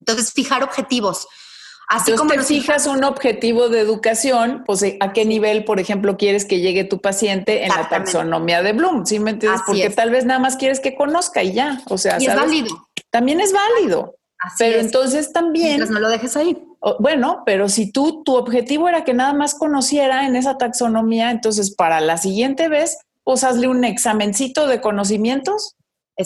Entonces, 0.00 0.32
fijar 0.32 0.62
objetivos. 0.62 1.28
Así 1.90 2.14
como 2.14 2.30
te 2.30 2.42
fijas 2.42 2.86
un 2.86 3.02
objetivo 3.02 3.68
de 3.68 3.80
educación, 3.80 4.62
pues 4.64 4.84
a 5.00 5.12
qué 5.12 5.24
nivel, 5.24 5.64
por 5.64 5.80
ejemplo, 5.80 6.16
quieres 6.16 6.44
que 6.44 6.60
llegue 6.60 6.84
tu 6.84 7.00
paciente 7.00 7.64
en 7.64 7.70
la 7.70 7.88
taxonomía 7.88 8.62
de 8.62 8.72
Bloom, 8.72 9.04
¿sí 9.06 9.18
me 9.18 9.32
entiendes? 9.32 9.62
Porque 9.66 9.90
tal 9.90 10.10
vez 10.10 10.24
nada 10.24 10.38
más 10.38 10.54
quieres 10.54 10.78
que 10.78 10.94
conozca 10.94 11.42
y 11.42 11.52
ya, 11.52 11.82
o 11.88 11.98
sea, 11.98 12.18
y 12.20 12.26
es 12.26 12.36
válido. 12.36 12.88
También 13.10 13.40
es 13.40 13.52
válido. 13.52 14.19
Pero 14.58 14.80
entonces 14.80 15.32
también... 15.32 15.80
no 15.90 16.00
lo 16.00 16.08
dejes 16.08 16.36
ahí 16.36 16.56
bueno, 16.98 17.42
pero 17.44 17.68
si 17.68 17.92
tú, 17.92 18.22
tu 18.24 18.36
objetivo 18.36 18.88
era 18.88 19.04
que 19.04 19.12
nada 19.12 19.34
más 19.34 19.54
conociera 19.54 20.26
en 20.26 20.34
esa 20.34 20.56
taxonomía, 20.56 21.30
entonces 21.30 21.74
para 21.74 22.00
la 22.00 22.16
siguiente 22.16 22.68
vez, 22.68 22.98
pues 23.22 23.44
hazle 23.44 23.68
un 23.68 23.84
examencito 23.84 24.66
de 24.66 24.80
conocimientos. 24.80 25.76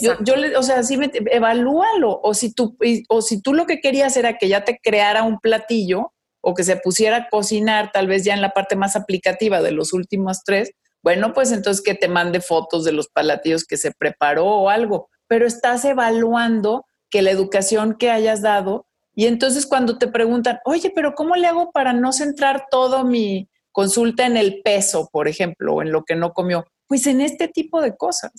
Yo, 0.00 0.14
yo, 0.20 0.36
le, 0.36 0.56
o 0.56 0.62
sea, 0.62 0.82
sí, 0.82 0.96
me, 0.96 1.10
evalúalo. 1.30 2.20
O 2.22 2.34
si, 2.34 2.52
tú, 2.52 2.76
o 3.08 3.22
si 3.22 3.42
tú 3.42 3.52
lo 3.52 3.66
que 3.66 3.80
querías 3.80 4.16
era 4.16 4.38
que 4.38 4.48
ya 4.48 4.64
te 4.64 4.78
creara 4.82 5.24
un 5.24 5.38
platillo 5.40 6.12
o 6.40 6.54
que 6.54 6.64
se 6.64 6.76
pusiera 6.76 7.16
a 7.16 7.28
cocinar, 7.28 7.90
tal 7.92 8.06
vez 8.06 8.24
ya 8.24 8.34
en 8.34 8.40
la 8.40 8.50
parte 8.50 8.76
más 8.76 8.96
aplicativa 8.96 9.60
de 9.60 9.72
los 9.72 9.92
últimos 9.92 10.42
tres, 10.44 10.70
bueno, 11.02 11.32
pues 11.32 11.52
entonces 11.52 11.82
que 11.82 11.94
te 11.94 12.08
mande 12.08 12.40
fotos 12.40 12.84
de 12.84 12.92
los 12.92 13.08
platillos 13.08 13.64
que 13.64 13.76
se 13.76 13.92
preparó 13.92 14.46
o 14.46 14.68
algo. 14.68 15.08
Pero 15.26 15.46
estás 15.46 15.84
evaluando 15.84 16.86
que 17.14 17.22
la 17.22 17.30
educación 17.30 17.94
que 17.96 18.10
hayas 18.10 18.42
dado 18.42 18.88
y 19.14 19.26
entonces 19.26 19.66
cuando 19.66 19.98
te 19.98 20.08
preguntan, 20.08 20.58
oye, 20.64 20.90
pero 20.92 21.14
¿cómo 21.14 21.36
le 21.36 21.46
hago 21.46 21.70
para 21.70 21.92
no 21.92 22.12
centrar 22.12 22.66
todo 22.72 23.04
mi 23.04 23.48
consulta 23.70 24.26
en 24.26 24.36
el 24.36 24.62
peso, 24.64 25.08
por 25.12 25.28
ejemplo, 25.28 25.74
o 25.74 25.82
en 25.82 25.92
lo 25.92 26.02
que 26.02 26.16
no 26.16 26.32
comió? 26.32 26.64
Pues 26.88 27.06
en 27.06 27.20
este 27.20 27.46
tipo 27.46 27.80
de 27.80 27.96
cosas. 27.96 28.32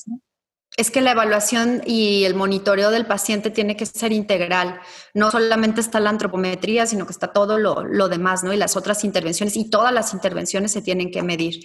Es 0.75 0.91
que 0.91 0.99
la 0.99 1.11
evaluación 1.11 1.83
y 1.85 2.25
el 2.25 2.35
monitoreo 2.35 2.91
del 2.91 3.05
paciente 3.05 3.49
tiene 3.49 3.77
que 3.77 3.85
ser 3.85 4.11
integral. 4.11 4.81
No 5.13 5.31
solamente 5.31 5.79
está 5.79 6.01
la 6.01 6.09
antropometría, 6.09 6.85
sino 6.85 7.05
que 7.05 7.13
está 7.13 7.31
todo 7.31 7.57
lo, 7.57 7.85
lo 7.85 8.09
demás, 8.09 8.43
¿no? 8.43 8.51
Y 8.51 8.57
las 8.57 8.75
otras 8.75 9.05
intervenciones, 9.05 9.55
y 9.55 9.69
todas 9.69 9.93
las 9.93 10.13
intervenciones 10.13 10.73
se 10.73 10.81
tienen 10.81 11.11
que 11.11 11.23
medir 11.23 11.61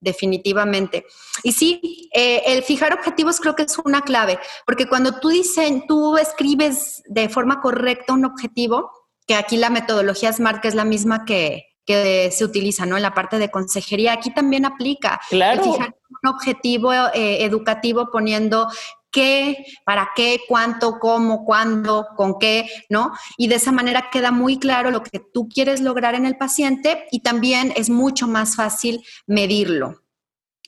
definitivamente. 0.00 1.06
Y 1.42 1.52
sí, 1.52 2.10
eh, 2.14 2.42
el 2.46 2.62
fijar 2.62 2.92
objetivos 2.92 3.40
creo 3.40 3.54
que 3.54 3.62
es 3.62 3.78
una 3.78 4.02
clave, 4.02 4.38
porque 4.66 4.86
cuando 4.86 5.18
tú 5.18 5.28
dices, 5.28 5.70
tú 5.88 6.16
escribes 6.16 7.02
de 7.06 7.28
forma 7.28 7.60
correcta 7.60 8.12
un 8.12 8.24
objetivo, 8.24 8.90
que 9.26 9.34
aquí 9.34 9.56
la 9.56 9.70
metodología 9.70 10.32
SMART, 10.32 10.60
que 10.60 10.68
es 10.68 10.74
la 10.74 10.84
misma 10.84 11.24
que, 11.24 11.70
se 11.86 12.44
utiliza, 12.44 12.86
¿no? 12.86 12.96
En 12.96 13.02
la 13.02 13.12
parte 13.12 13.38
de 13.38 13.50
consejería, 13.50 14.14
aquí 14.14 14.32
también 14.32 14.64
aplica. 14.64 15.20
Claro. 15.28 15.62
fijar 15.62 15.94
un 16.22 16.30
objetivo 16.30 16.90
eh, 17.12 17.44
educativo 17.44 18.08
poniendo 18.10 18.68
qué, 19.14 19.64
para 19.86 20.10
qué, 20.14 20.40
cuánto, 20.48 20.98
cómo, 20.98 21.44
cuándo, 21.44 22.08
con 22.16 22.38
qué, 22.38 22.68
¿no? 22.90 23.12
Y 23.38 23.48
de 23.48 23.54
esa 23.54 23.72
manera 23.72 24.10
queda 24.10 24.32
muy 24.32 24.58
claro 24.58 24.90
lo 24.90 25.02
que 25.02 25.20
tú 25.20 25.48
quieres 25.48 25.80
lograr 25.80 26.14
en 26.14 26.26
el 26.26 26.36
paciente 26.36 27.06
y 27.10 27.20
también 27.20 27.72
es 27.76 27.88
mucho 27.88 28.26
más 28.26 28.56
fácil 28.56 29.02
medirlo. 29.26 30.02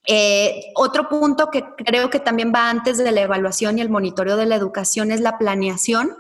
Eh, 0.09 0.67
otro 0.77 1.09
punto 1.09 1.51
que 1.51 1.65
creo 1.85 2.09
que 2.11 2.21
también 2.21 2.53
va 2.55 2.71
antes 2.71 2.97
de 2.97 3.11
la 3.11 3.23
evaluación 3.23 3.77
y 3.77 3.81
el 3.81 3.91
monitoreo 3.91 4.37
de 4.37 4.47
la 4.47 4.55
educación 4.55 5.11
es 5.11 5.21
la 5.21 5.37
planeación 5.37 6.17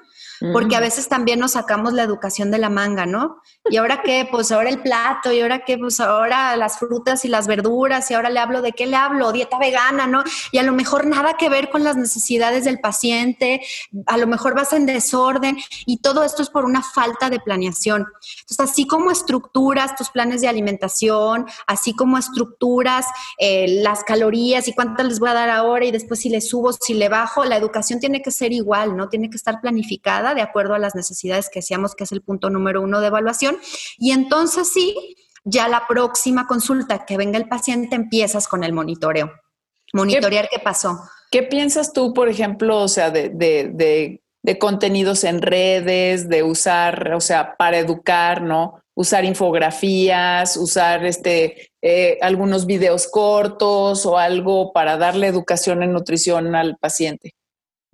porque 0.53 0.77
a 0.77 0.81
veces 0.81 1.09
también 1.09 1.38
nos 1.38 1.53
sacamos 1.53 1.92
la 1.92 2.03
educación 2.03 2.51
de 2.51 2.59
la 2.59 2.68
manga, 2.68 3.07
¿no? 3.07 3.42
Y 3.68 3.77
ahora 3.79 4.03
qué, 4.03 4.29
pues 4.31 4.53
ahora 4.53 4.68
el 4.68 4.81
plato, 4.81 5.33
y 5.33 5.40
ahora 5.40 5.64
qué, 5.64 5.79
pues 5.79 6.01
ahora 6.01 6.57
las 6.57 6.79
frutas 6.79 7.25
y 7.25 7.29
las 7.29 7.46
verduras, 7.46 8.11
y 8.11 8.14
ahora 8.14 8.31
le 8.31 8.38
hablo 8.38 8.62
de 8.62 8.72
qué 8.72 8.87
le 8.87 8.96
hablo, 8.96 9.33
dieta 9.33 9.59
vegana, 9.59 10.07
¿no? 10.07 10.22
Y 10.53 10.59
a 10.59 10.62
lo 10.62 10.72
mejor 10.72 11.07
nada 11.07 11.37
que 11.37 11.49
ver 11.49 11.70
con 11.70 11.85
las 11.85 11.96
necesidades 11.96 12.64
del 12.64 12.81
paciente, 12.81 13.62
a 14.07 14.16
lo 14.16 14.27
mejor 14.27 14.55
vas 14.55 14.72
en 14.72 14.87
desorden, 14.87 15.57
y 15.87 15.99
todo 15.99 16.22
esto 16.22 16.42
es 16.42 16.51
por 16.51 16.64
una 16.64 16.83
falta 16.83 17.31
de 17.31 17.40
planeación. 17.40 18.07
Entonces, 18.40 18.61
así 18.61 18.87
como 18.87 19.11
estructuras 19.11 19.96
tus 19.96 20.11
planes 20.11 20.40
de 20.40 20.49
alimentación, 20.49 21.46
así 21.66 21.94
como 21.94 22.18
estructuras 22.18 23.07
eh, 23.38 23.81
las 23.83 24.05
calorías 24.05 24.68
y 24.68 24.75
cuántas 24.75 25.07
les 25.07 25.18
voy 25.18 25.31
a 25.31 25.35
dar 25.35 25.51
ahora, 25.51 25.85
y 25.85 25.90
después 25.90 26.20
si 26.20 26.29
le 26.29 26.40
subo, 26.40 26.72
si 26.72 26.94
le 26.94 27.09
bajo, 27.09 27.44
la 27.44 27.57
educación 27.57 28.01
tiene 28.01 28.22
que 28.22 28.31
ser 28.31 28.53
igual, 28.53 28.96
¿no? 28.96 29.09
Tiene 29.09 29.31
que 29.31 29.37
estar 29.37 29.61
planificada 29.61 30.26
de 30.35 30.43
acuerdo 30.43 30.75
a 30.75 30.79
las 30.79 30.95
necesidades 30.95 31.49
que 31.49 31.61
decíamos 31.61 31.95
que 31.95 32.05
es 32.05 32.12
el 32.12 32.23
punto 32.23 32.51
número 32.51 32.83
uno 32.83 33.01
de 33.01 33.09
evaluación. 33.09 33.59
Y 33.99 34.12
entonces 34.12 34.73
sí, 34.73 35.17
ya 35.45 35.69
la 35.69 35.87
próxima 35.89 36.47
consulta 36.47 37.07
que 37.07 37.17
venga 37.17 37.39
el 37.39 37.49
paciente 37.49 37.95
empiezas 37.95 38.49
con 38.49 38.65
el 38.65 38.73
monitoreo. 38.73 39.33
Monitorear 39.93 40.49
qué, 40.51 40.59
pasó. 40.59 40.99
¿Qué 41.31 41.45
piensas 41.45 41.93
tú, 41.93 42.12
por 42.12 42.29
ejemplo, 42.29 42.79
o 42.79 42.89
sea, 42.89 43.11
de, 43.11 43.29
de, 43.29 44.21
de, 44.43 44.59
contenidos 44.59 45.23
en 45.23 45.41
redes, 45.41 46.29
de 46.29 46.43
usar, 46.43 47.15
o 47.15 47.21
sea, 47.21 47.57
para 47.57 47.79
educar, 47.79 48.43
¿no? 48.43 48.83
Usar 48.95 49.25
infografías, 49.25 50.57
usar 50.57 51.05
este, 51.05 51.71
eh, 51.81 52.19
algunos 52.21 52.67
videos 52.67 53.07
cortos 53.07 54.05
o 54.05 54.19
algo 54.19 54.73
para 54.73 54.97
darle 54.97 55.29
educación 55.29 55.85
en 55.85 55.93
nutrición 55.93 56.57
al 56.57 56.77
paciente 56.79 57.36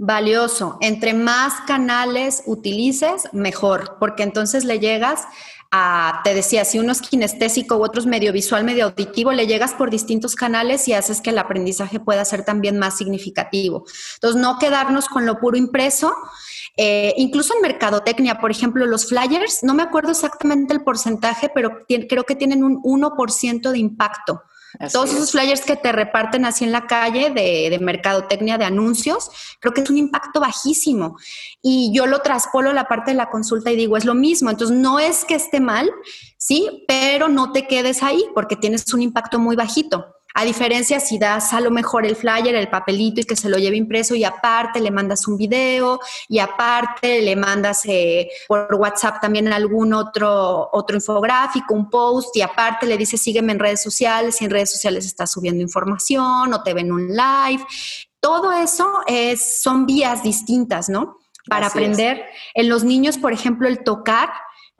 valioso. 0.03 0.79
Entre 0.81 1.15
más 1.15 1.61
canales 1.65 2.43
utilices, 2.47 3.29
mejor, 3.33 3.99
porque 4.01 4.25
entonces 4.25 4.65
le 4.65 4.81
llegas 4.81 5.29
a, 5.71 6.23
te 6.25 6.35
decía, 6.35 6.65
si 6.65 6.81
uno 6.81 6.91
es 6.91 7.01
kinestésico 7.01 7.77
u 7.77 7.85
otro 7.85 8.01
es 8.01 8.07
medio 8.07 8.33
visual, 8.33 8.65
medio 8.65 8.87
auditivo, 8.87 9.31
le 9.31 9.47
llegas 9.47 9.75
por 9.75 9.91
distintos 9.91 10.35
canales 10.35 10.89
y 10.89 10.93
haces 10.93 11.21
que 11.21 11.31
el 11.31 11.39
aprendizaje 11.39 12.01
pueda 12.01 12.25
ser 12.25 12.45
también 12.45 12.81
más 12.81 12.99
significativo. 12.99 13.85
Entonces, 14.15 14.43
no 14.43 14.59
quedarnos 14.59 15.07
con 15.07 15.25
lo 15.25 15.39
puro 15.39 15.57
impreso. 15.57 16.13
Eh, 16.77 17.15
incluso 17.17 17.55
en 17.55 17.63
mercadotecnia, 17.63 18.41
por 18.41 18.51
ejemplo, 18.51 18.85
los 18.87 19.07
flyers, 19.07 19.63
no 19.63 19.73
me 19.73 19.85
acuerdo 19.85 20.11
exactamente 20.11 20.75
el 20.75 20.83
porcentaje, 20.83 21.49
pero 21.55 21.87
creo 21.87 22.25
que 22.25 22.35
tienen 22.35 22.65
un 22.65 22.83
1% 22.83 23.71
de 23.71 23.79
impacto 23.79 24.43
todos 24.93 25.13
esos 25.13 25.33
flyers 25.33 25.63
que 25.63 25.77
te 25.77 25.93
reparten 25.93 26.45
así 26.45 26.65
en 26.65 26.73
la 26.73 26.87
calle 26.87 27.31
de, 27.31 27.69
de, 27.71 27.79
mercadotecnia, 27.79 28.59
de 28.59 28.65
anuncios, 28.65 29.31
creo 29.61 29.75
que 29.75 29.83
es 29.83 29.91
un 29.91 29.99
impacto 29.99 30.41
bajísimo. 30.41 31.17
Y 31.61 31.93
yo 31.95 32.07
lo 32.07 32.21
traspolo 32.21 32.71
a 32.71 32.75
la 32.75 32.89
parte 32.89 33.13
de 33.13 33.17
la 33.17 33.31
consulta 33.31 33.71
y 33.71 33.77
digo, 33.77 33.97
es 33.97 34.05
lo 34.05 34.15
mismo. 34.15 34.51
Entonces, 34.51 34.77
no 34.77 34.99
es 34.99 35.25
que 35.25 35.35
esté 35.35 35.61
mal, 35.61 35.91
sí, 36.37 36.85
pero 36.89 37.29
no 37.29 37.53
te 37.53 37.67
quedes 37.67 38.03
ahí 38.03 38.25
porque 38.35 38.57
tienes 38.57 38.93
un 38.93 39.03
impacto 39.03 39.39
muy 39.39 39.57
bajito. 39.57 40.07
A 40.35 40.45
diferencia 40.45 40.99
si 41.01 41.19
das 41.19 41.53
a 41.53 41.61
lo 41.61 41.71
mejor 41.71 42.07
el 42.07 42.17
flyer, 42.17 42.55
el 42.55 42.69
papelito 42.69 43.21
y 43.21 43.25
que 43.25 43.37
se 43.37 43.49
lo 43.49 43.59
lleve 43.59 43.77
impreso 43.77 44.15
y 44.15 44.25
aparte 44.25 44.81
le 44.81 44.91
mandas 44.91 45.29
un 45.29 45.37
video 45.37 46.01
y 46.29 46.39
aparte 46.39 47.21
le 47.21 47.37
mandas 47.37 47.83
eh, 47.85 48.29
por 48.49 48.75
WhatsApp 48.75 49.21
también 49.21 49.53
algún 49.53 49.93
otro, 49.93 50.71
otro 50.73 50.97
infográfico, 50.97 51.75
un 51.75 51.91
post 51.91 52.37
y 52.37 52.43
aparte 52.43 52.87
le 52.87 52.97
dices 52.97 53.21
sígueme 53.21 53.53
en 53.53 53.59
redes 53.59 53.83
sociales 53.83 54.41
y 54.41 54.45
en 54.47 54.51
redes 54.51 54.73
sociales 54.73 55.05
estás 55.05 55.31
subiendo 55.31 55.63
información 55.63 56.53
o 56.53 56.63
te 56.63 56.73
ven 56.73 56.93
un 56.93 57.09
live. 57.09 57.65
Todo 58.21 58.53
eso 58.53 59.01
es, 59.07 59.61
son 59.61 59.85
vías 59.85 60.23
distintas, 60.23 60.89
¿no? 60.89 61.19
Para 61.49 61.67
aprender. 61.67 62.25
En 62.55 62.69
los 62.69 62.85
niños, 62.85 63.19
por 63.19 63.33
ejemplo, 63.33 63.67
el 63.67 63.83
tocar 63.83 64.31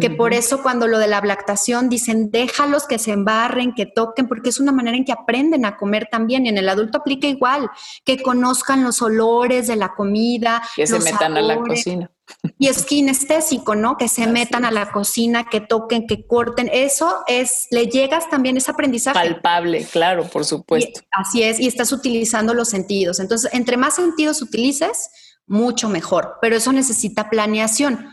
que 0.03 0.11
por 0.11 0.35
eso 0.35 0.63
cuando 0.63 0.87
lo 0.87 0.99
de 0.99 1.07
la 1.07 1.21
lactación 1.21 1.89
dicen 1.89 2.31
déjalos 2.31 2.87
que 2.87 2.99
se 2.99 3.13
embarren, 3.13 3.73
que 3.75 3.87
toquen, 3.87 4.29
porque 4.29 4.51
es 4.51 4.61
una 4.61 4.73
manera 4.73 4.97
en 4.97 5.05
que 5.05 5.13
aprenden 5.13 5.65
a 5.65 5.77
comer 5.77 6.09
también. 6.11 6.45
Y 6.45 6.49
en 6.49 6.59
el 6.59 6.69
adulto 6.69 6.99
aplica 6.99 7.27
igual, 7.27 7.71
que 8.05 8.21
conozcan 8.21 8.85
los 8.85 9.01
olores 9.01 9.69
de 9.69 9.77
la 9.77 9.95
comida. 9.95 10.63
Que 10.77 10.87
se 10.87 10.99
metan 10.99 11.37
a 11.37 11.41
la 11.41 11.57
cocina. 11.57 12.11
Y 12.59 12.69
es 12.69 12.85
kinestésico, 12.85 13.75
¿no? 13.75 13.97
Que 13.97 14.09
se 14.09 14.27
metan 14.27 14.65
a 14.65 14.71
la 14.71 14.91
cocina, 14.91 15.45
que 15.49 15.61
toquen, 15.61 16.07
que 16.07 16.27
corten. 16.27 16.69
Eso 16.73 17.23
es, 17.29 17.69
le 17.71 17.87
llegas 17.87 18.29
también 18.29 18.57
ese 18.57 18.71
aprendizaje. 18.71 19.19
Palpable, 19.19 19.85
claro, 19.85 20.25
por 20.29 20.45
supuesto. 20.45 21.01
así 21.13 21.43
es, 21.43 21.61
y 21.61 21.67
estás 21.67 21.93
utilizando 21.93 22.55
los 22.55 22.69
sentidos. 22.69 23.21
Entonces, 23.21 23.53
entre 23.55 23.77
más 23.77 23.95
sentidos 23.95 24.43
utilices, 24.43 25.11
mucho 25.47 25.89
mejor, 25.89 26.39
pero 26.41 26.57
eso 26.57 26.73
necesita 26.73 27.29
planeación. 27.29 28.13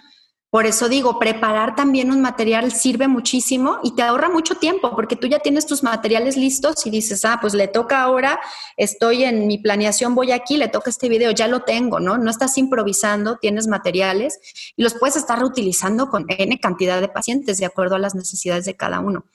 Por 0.51 0.65
eso 0.65 0.89
digo, 0.89 1.19
preparar 1.19 1.75
también 1.75 2.11
un 2.11 2.21
material 2.21 2.71
sirve 2.71 3.07
muchísimo 3.07 3.77
y 3.83 3.93
te 3.93 4.01
ahorra 4.01 4.29
mucho 4.29 4.55
tiempo 4.55 4.95
porque 4.95 5.15
tú 5.15 5.27
ya 5.27 5.37
tienes 5.37 5.67
tus 5.67 5.83
materiales 5.83 6.37
listos 6.37 6.87
y 6.87 6.89
dices, 6.89 7.23
ah, 7.23 7.37
pues 7.39 7.53
le 7.53 7.67
toca 7.67 8.01
ahora, 8.01 8.39
estoy 8.75 9.25
en 9.25 9.45
mi 9.45 9.59
planeación, 9.59 10.15
voy 10.15 10.31
aquí, 10.31 10.57
le 10.57 10.67
toca 10.67 10.89
este 10.89 11.07
video, 11.07 11.29
ya 11.29 11.47
lo 11.47 11.61
tengo, 11.61 11.99
¿no? 11.99 12.17
No 12.17 12.31
estás 12.31 12.57
improvisando, 12.57 13.37
tienes 13.37 13.67
materiales 13.67 14.39
y 14.75 14.81
los 14.81 14.95
puedes 14.95 15.17
estar 15.17 15.37
reutilizando 15.37 16.09
con 16.09 16.25
N 16.27 16.59
cantidad 16.59 16.99
de 16.99 17.09
pacientes 17.09 17.59
de 17.59 17.67
acuerdo 17.67 17.95
a 17.95 17.99
las 17.99 18.15
necesidades 18.15 18.65
de 18.65 18.75
cada 18.75 19.01
uno. 19.01 19.25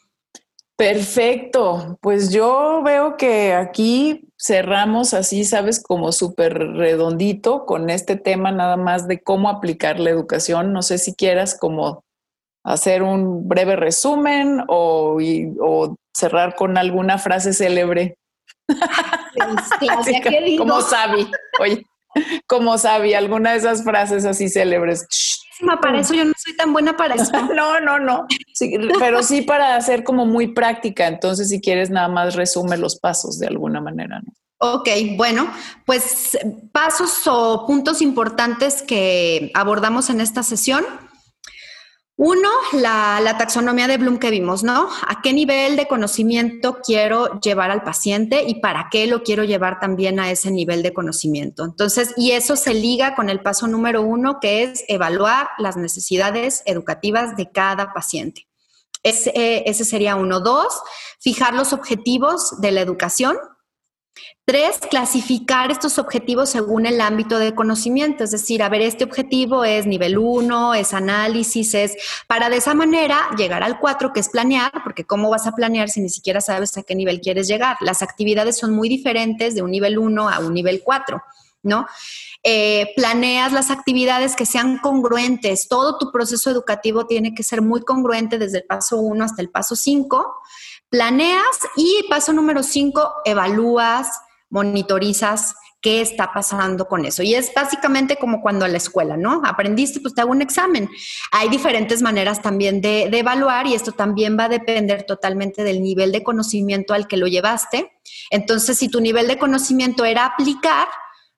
Perfecto, 0.77 1.99
pues 2.01 2.33
yo 2.33 2.83
veo 2.85 3.17
que 3.17 3.55
aquí 3.55 4.29
cerramos 4.37 5.15
así, 5.15 5.45
sabes, 5.45 5.81
como 5.81 6.11
súper 6.11 6.59
redondito 6.59 7.65
con 7.65 7.91
este 7.91 8.17
tema 8.17 8.51
nada 8.51 8.77
más 8.77 9.07
de 9.07 9.23
cómo 9.23 9.49
aplicar 9.49 10.01
la 10.01 10.11
educación. 10.11 10.73
No 10.73 10.83
sé 10.83 10.99
si 10.99 11.15
quieras 11.15 11.57
como 11.57 12.03
hacer 12.65 13.05
un 13.05 13.49
breve 13.49 13.77
resumen 13.77 14.65
o, 14.67 15.17
cerrar 16.13 16.57
con 16.57 16.77
alguna 16.77 17.19
frase 17.19 17.53
célebre. 17.53 18.17
como 20.59 20.81
Sabi, 20.81 21.31
oye, 21.61 21.87
como 22.49 22.79
Sabi, 22.79 23.15
alguna 23.15 23.53
de 23.53 23.59
esas 23.59 23.85
frases 23.85 24.25
así 24.25 24.49
célebres 24.49 25.07
para 25.81 26.01
eso 26.01 26.15
yo 26.15 26.25
no 26.25 26.33
soy 26.37 26.57
tan 26.57 26.73
buena 26.73 26.97
para 26.97 27.15
eso. 27.15 27.33
no, 27.55 27.81
no, 27.81 27.99
no. 27.99 28.27
pero 28.99 29.23
sí 29.23 29.43
para 29.43 29.77
hacer 29.77 30.05
como 30.05 30.27
muy 30.27 30.49
práctica. 30.49 31.07
Entonces, 31.07 31.49
si 31.49 31.61
quieres, 31.61 31.91
nada 31.91 32.09
más 32.09 32.35
resume 32.35 32.77
los 32.77 32.97
pasos 32.97 33.39
de 33.39 33.47
alguna 33.47 33.81
manera. 33.81 34.21
¿no? 34.21 34.33
Ok, 34.59 34.89
bueno, 35.17 35.51
pues 35.85 36.39
pasos 36.73 37.27
o 37.27 37.67
puntos 37.67 38.01
importantes 38.01 38.83
que 38.83 39.51
abordamos 39.55 40.11
en 40.11 40.21
esta 40.21 40.43
sesión. 40.43 40.85
Uno, 42.17 42.49
la, 42.75 43.35
taxonomía 43.39 43.89
de 43.89 43.97
Bloom 43.97 44.19
que 44.19 44.31
vimos, 44.31 44.63
¿no? 44.63 44.89
¿A 45.09 45.21
qué 45.21 45.33
nivel 45.33 45.75
de 45.75 45.89
conocimiento 45.89 46.79
quiero 46.81 47.41
llevar 47.41 47.73
al 47.73 47.83
paciente 47.83 48.45
y 48.47 48.61
para 48.61 48.89
qué 48.89 49.09
lo 49.09 49.25
quiero 49.25 49.43
llevar 49.43 49.81
también 49.81 50.21
a 50.21 50.31
ese 50.31 50.53
nivel 50.53 50.85
de 50.85 50.95
conocimiento? 50.95 51.65
Entonces, 51.65 52.15
y 52.17 52.31
eso 52.31 52.55
se 52.55 52.73
liga 52.73 53.17
con 53.17 53.31
el 53.31 53.41
paso 53.41 53.67
número 53.67 54.03
uno, 54.03 54.39
que 54.41 54.63
es 54.63 54.85
evaluar 54.87 55.49
las 55.59 55.77
necesidades 55.77 56.63
educativas 56.67 57.37
de 57.37 57.51
cada 57.51 57.93
paciente. 57.93 58.47
Ese, 59.03 59.85
sería 59.85 60.15
uno. 60.15 60.39
Dos, 60.39 60.73
fijar 61.19 61.53
los 61.55 61.73
objetivos 61.73 62.61
de 62.61 62.71
la 62.71 62.81
educación 62.81 63.37
Tres, 64.47 64.79
clasificar 64.91 65.71
estos 65.71 65.99
objetivos 65.99 66.51
según 66.51 66.85
el 66.85 67.01
ámbito 67.01 67.39
de 67.39 67.55
conocimiento, 67.55 68.25
es 68.25 68.31
decir, 68.31 68.63
a 68.63 68.69
ver, 68.69 68.83
este 68.83 69.05
objetivo 69.05 69.65
es 69.65 69.87
nivel 69.87 70.19
uno, 70.19 70.75
es 70.75 70.93
análisis, 70.93 71.73
es 71.73 71.97
para 72.27 72.51
de 72.51 72.59
esa 72.59 72.75
manera 72.75 73.31
llegar 73.39 73.63
al 73.63 73.81
cuatro, 73.81 74.13
que 74.13 74.21
es 74.21 74.29
planear, 74.29 74.71
porque 74.85 75.07
¿cómo 75.07 75.31
vas 75.31 75.47
a 75.47 75.53
planear 75.53 75.89
si 75.89 76.03
ni 76.03 76.11
siquiera 76.11 76.43
sabes 76.43 76.77
a 76.77 76.83
qué 76.83 76.95
nivel 76.95 77.23
quieres 77.23 77.49
llegar? 77.49 77.79
Las 77.81 78.03
actividades 78.03 78.59
son 78.59 78.75
muy 78.75 78.91
diferentes 78.91 79.55
de 79.55 79.63
un 79.63 79.71
nivel 79.71 79.99
uno 79.99 80.29
a 80.29 80.41
un 80.41 80.53
nivel 80.53 80.83
cuatro, 80.85 81.23
¿no? 81.63 81.87
Eh, 82.43 82.93
planeas 82.97 83.51
las 83.51 83.71
actividades 83.71 84.37
que 84.37 84.45
sean 84.45 84.77
congruentes, 84.77 85.69
todo 85.69 85.97
tu 85.97 86.13
proceso 86.13 86.51
educativo 86.51 87.07
tiene 87.07 87.35
que 87.35 87.45
ser 87.45 87.63
muy 87.63 87.81
congruente 87.81 88.37
desde 88.37 88.59
el 88.59 88.65
paso 88.65 88.99
uno 88.99 89.25
hasta 89.25 89.41
el 89.41 89.49
paso 89.49 89.75
cinco. 89.75 90.37
Planeas 90.91 91.61
y 91.77 92.05
paso 92.11 92.35
número 92.35 92.63
cinco, 92.63 93.11
evalúas, 93.25 94.09
monitorizas 94.51 95.55
qué 95.85 96.01
está 96.01 96.33
pasando 96.33 96.87
con 96.87 97.05
eso. 97.05 97.23
Y 97.23 97.35
es 97.35 97.53
básicamente 97.55 98.17
como 98.17 98.41
cuando 98.41 98.65
a 98.65 98.69
la 98.69 98.79
escuela, 98.79 99.19
¿no? 99.19 99.43
Aprendiste, 99.45 100.01
pues 100.01 100.15
te 100.15 100.23
hago 100.23 100.31
un 100.31 100.41
examen. 100.41 100.89
Hay 101.31 101.51
diferentes 101.51 102.01
maneras 102.01 102.41
también 102.41 102.81
de, 102.81 103.09
de, 103.11 103.19
evaluar 103.19 103.67
y 103.67 103.75
esto 103.75 103.93
también 103.93 104.39
va 104.39 104.45
a 104.45 104.49
depender 104.49 105.03
totalmente 105.03 105.63
del 105.63 105.83
nivel 105.83 106.11
de 106.11 106.23
conocimiento 106.23 106.95
al 106.95 107.07
que 107.07 107.19
lo 107.19 107.27
llevaste. 107.27 107.93
Entonces, 108.31 108.79
si 108.79 108.89
tu 108.89 109.03
nivel 109.03 109.29
de 109.29 109.37
conocimiento 109.37 110.07
era 110.07 110.25
aplicar, 110.25 110.89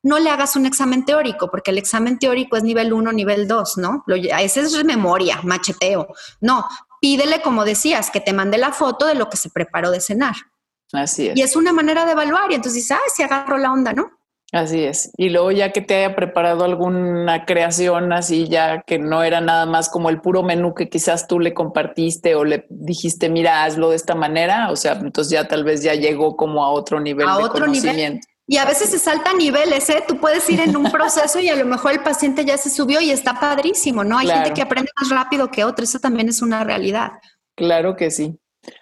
no 0.06 0.20
le 0.20 0.30
hagas 0.30 0.54
un 0.54 0.66
examen 0.66 1.04
teórico, 1.04 1.50
porque 1.50 1.72
el 1.72 1.78
examen 1.78 2.20
teórico 2.20 2.56
es 2.56 2.62
nivel 2.62 2.92
1, 2.92 3.12
nivel 3.12 3.48
2, 3.48 3.78
¿no? 3.78 4.04
Lo, 4.06 4.14
ese 4.14 4.60
es 4.60 4.84
memoria, 4.84 5.40
macheteo. 5.42 6.06
No, 6.40 6.68
pídele, 7.00 7.42
como 7.42 7.64
decías, 7.64 8.12
que 8.12 8.20
te 8.20 8.32
mande 8.32 8.58
la 8.58 8.70
foto 8.70 9.06
de 9.06 9.16
lo 9.16 9.28
que 9.28 9.36
se 9.36 9.50
preparó 9.50 9.90
de 9.90 10.00
cenar. 10.00 10.36
Así 10.96 11.28
es. 11.28 11.36
Y 11.36 11.42
es 11.42 11.56
una 11.56 11.72
manera 11.72 12.04
de 12.04 12.12
evaluar 12.12 12.50
y 12.50 12.54
entonces 12.54 12.82
dices, 12.82 12.98
ah, 12.98 13.10
se 13.14 13.24
agarró 13.24 13.58
la 13.58 13.72
onda, 13.72 13.92
¿no? 13.92 14.10
Así 14.52 14.84
es. 14.84 15.10
Y 15.16 15.30
luego 15.30 15.50
ya 15.50 15.72
que 15.72 15.80
te 15.80 15.96
haya 15.96 16.14
preparado 16.14 16.64
alguna 16.64 17.44
creación 17.44 18.12
así, 18.12 18.48
ya 18.48 18.82
que 18.82 18.98
no 18.98 19.22
era 19.22 19.40
nada 19.40 19.66
más 19.66 19.88
como 19.88 20.08
el 20.08 20.20
puro 20.20 20.42
menú 20.42 20.72
que 20.72 20.88
quizás 20.88 21.26
tú 21.26 21.40
le 21.40 21.52
compartiste 21.52 22.36
o 22.36 22.44
le 22.44 22.64
dijiste, 22.70 23.28
mira, 23.28 23.64
hazlo 23.64 23.90
de 23.90 23.96
esta 23.96 24.14
manera, 24.14 24.70
o 24.70 24.76
sea, 24.76 24.92
entonces 24.92 25.32
ya 25.32 25.48
tal 25.48 25.64
vez 25.64 25.82
ya 25.82 25.94
llegó 25.94 26.36
como 26.36 26.64
a 26.64 26.70
otro 26.70 27.00
nivel 27.00 27.28
a 27.28 27.36
de 27.36 27.44
otro 27.44 27.64
conocimiento. 27.64 28.26
Y 28.48 28.58
a 28.58 28.64
veces 28.64 28.90
se 28.90 29.00
salta 29.00 29.32
niveles, 29.34 29.90
¿eh? 29.90 30.04
Tú 30.06 30.20
puedes 30.20 30.48
ir 30.48 30.60
en 30.60 30.76
un 30.76 30.84
proceso 30.92 31.40
y 31.40 31.48
a 31.48 31.56
lo 31.56 31.66
mejor 31.66 31.92
el 31.92 32.00
paciente 32.00 32.44
ya 32.44 32.56
se 32.56 32.70
subió 32.70 33.00
y 33.00 33.10
está 33.10 33.40
padrísimo, 33.40 34.04
¿no? 34.04 34.18
Hay 34.18 34.28
gente 34.28 34.54
que 34.54 34.62
aprende 34.62 34.90
más 35.00 35.10
rápido 35.10 35.50
que 35.50 35.64
otra, 35.64 35.84
eso 35.84 35.98
también 35.98 36.28
es 36.28 36.40
una 36.40 36.62
realidad. 36.62 37.12
Claro 37.56 37.96
que 37.96 38.12
sí. 38.12 38.38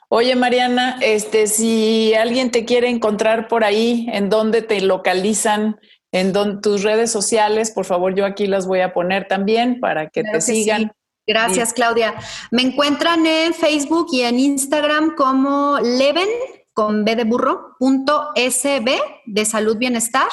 Oye, 0.08 0.36
Mariana, 0.36 0.98
este, 1.00 1.46
si 1.46 2.14
alguien 2.14 2.50
te 2.50 2.64
quiere 2.64 2.88
encontrar 2.88 3.48
por 3.48 3.64
ahí, 3.64 4.06
¿en 4.12 4.30
dónde 4.30 4.62
te 4.62 4.80
localizan? 4.80 5.80
En 6.12 6.32
tus 6.60 6.84
redes 6.84 7.10
sociales, 7.10 7.72
por 7.72 7.84
favor, 7.84 8.14
yo 8.14 8.24
aquí 8.24 8.46
las 8.46 8.68
voy 8.68 8.80
a 8.80 8.92
poner 8.92 9.26
también 9.26 9.80
para 9.80 10.08
que 10.10 10.22
te 10.22 10.40
sigan. 10.40 10.92
Gracias, 11.26 11.72
Claudia. 11.72 12.14
Me 12.52 12.62
encuentran 12.62 13.26
en 13.26 13.52
Facebook 13.52 14.06
y 14.12 14.22
en 14.22 14.38
Instagram 14.38 15.16
como 15.16 15.80
Leven, 15.80 16.28
con 16.72 17.04
B 17.04 17.16
de 17.16 17.24
burro, 17.24 17.74
punto 17.78 18.30
SB 18.36 18.96
de 19.26 19.44
salud 19.44 19.76
bienestar, 19.76 20.28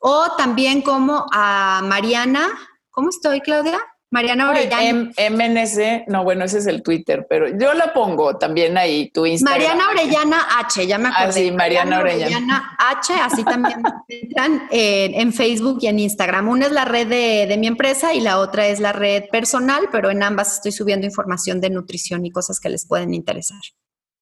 o 0.00 0.36
también 0.38 0.80
como 0.80 1.26
a 1.32 1.82
Mariana, 1.84 2.48
¿cómo 2.90 3.10
estoy, 3.10 3.40
Claudia? 3.40 3.78
Mariana 4.10 4.50
Orellana. 4.50 5.12
MNC, 5.30 6.08
no, 6.08 6.24
bueno, 6.24 6.44
ese 6.44 6.58
es 6.58 6.66
el 6.66 6.82
Twitter, 6.82 7.26
pero 7.28 7.48
yo 7.56 7.74
la 7.74 7.92
pongo 7.92 8.36
también 8.36 8.76
ahí, 8.76 9.08
tu 9.10 9.24
Instagram. 9.24 9.60
Mariana 9.60 9.88
Orellana 9.88 10.46
H, 10.58 10.86
ya 10.86 10.98
me 10.98 11.08
ah, 11.08 11.12
acordé. 11.12 11.28
Ah, 11.28 11.32
sí, 11.32 11.50
Mariana, 11.52 12.00
Orellana. 12.00 12.76
H, 12.76 13.12
así 13.14 13.44
también 13.44 13.80
entran 14.08 14.66
en 14.70 15.32
Facebook 15.32 15.78
y 15.82 15.86
en 15.86 16.00
Instagram. 16.00 16.48
Una 16.48 16.66
es 16.66 16.72
la 16.72 16.84
red 16.84 17.06
de, 17.06 17.46
de 17.46 17.56
mi 17.56 17.68
empresa 17.68 18.12
y 18.12 18.20
la 18.20 18.38
otra 18.38 18.66
es 18.66 18.80
la 18.80 18.92
red 18.92 19.28
personal, 19.30 19.88
pero 19.92 20.10
en 20.10 20.24
ambas 20.24 20.54
estoy 20.54 20.72
subiendo 20.72 21.06
información 21.06 21.60
de 21.60 21.70
nutrición 21.70 22.26
y 22.26 22.32
cosas 22.32 22.58
que 22.58 22.68
les 22.68 22.86
pueden 22.86 23.14
interesar. 23.14 23.60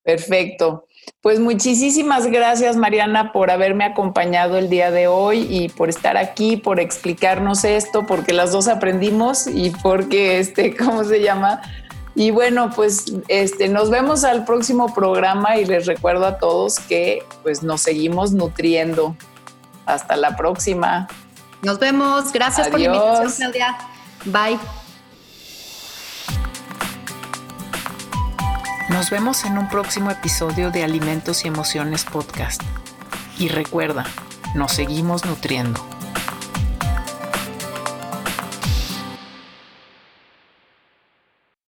Perfecto. 0.02 0.86
Pues 1.20 1.40
muchísimas 1.40 2.26
gracias, 2.26 2.76
Mariana, 2.76 3.32
por 3.32 3.50
haberme 3.50 3.84
acompañado 3.84 4.56
el 4.56 4.68
día 4.68 4.90
de 4.90 5.08
hoy 5.08 5.46
y 5.50 5.68
por 5.68 5.88
estar 5.88 6.16
aquí, 6.16 6.56
por 6.56 6.80
explicarnos 6.80 7.64
esto, 7.64 8.06
porque 8.06 8.32
las 8.32 8.52
dos 8.52 8.68
aprendimos 8.68 9.46
y 9.46 9.70
porque, 9.82 10.38
este, 10.38 10.76
¿cómo 10.78 11.04
se 11.04 11.20
llama? 11.20 11.60
Y 12.14 12.32
bueno, 12.32 12.70
pues 12.74 13.12
este, 13.28 13.68
nos 13.68 13.90
vemos 13.90 14.24
al 14.24 14.44
próximo 14.44 14.92
programa 14.92 15.56
y 15.56 15.64
les 15.64 15.86
recuerdo 15.86 16.26
a 16.26 16.38
todos 16.38 16.80
que 16.80 17.22
pues 17.44 17.62
nos 17.62 17.80
seguimos 17.80 18.32
nutriendo. 18.32 19.16
Hasta 19.86 20.16
la 20.16 20.36
próxima. 20.36 21.08
Nos 21.62 21.78
vemos. 21.78 22.32
Gracias 22.32 22.68
por 22.68 22.80
la 22.80 22.86
invitación, 22.86 23.52
Claudia. 23.52 23.78
Bye. 24.24 24.58
Nos 28.88 29.10
vemos 29.10 29.44
en 29.44 29.58
un 29.58 29.68
próximo 29.68 30.10
episodio 30.10 30.70
de 30.70 30.82
Alimentos 30.82 31.44
y 31.44 31.48
Emociones 31.48 32.04
Podcast. 32.04 32.62
Y 33.38 33.48
recuerda, 33.48 34.04
nos 34.54 34.72
seguimos 34.72 35.26
nutriendo. 35.26 35.84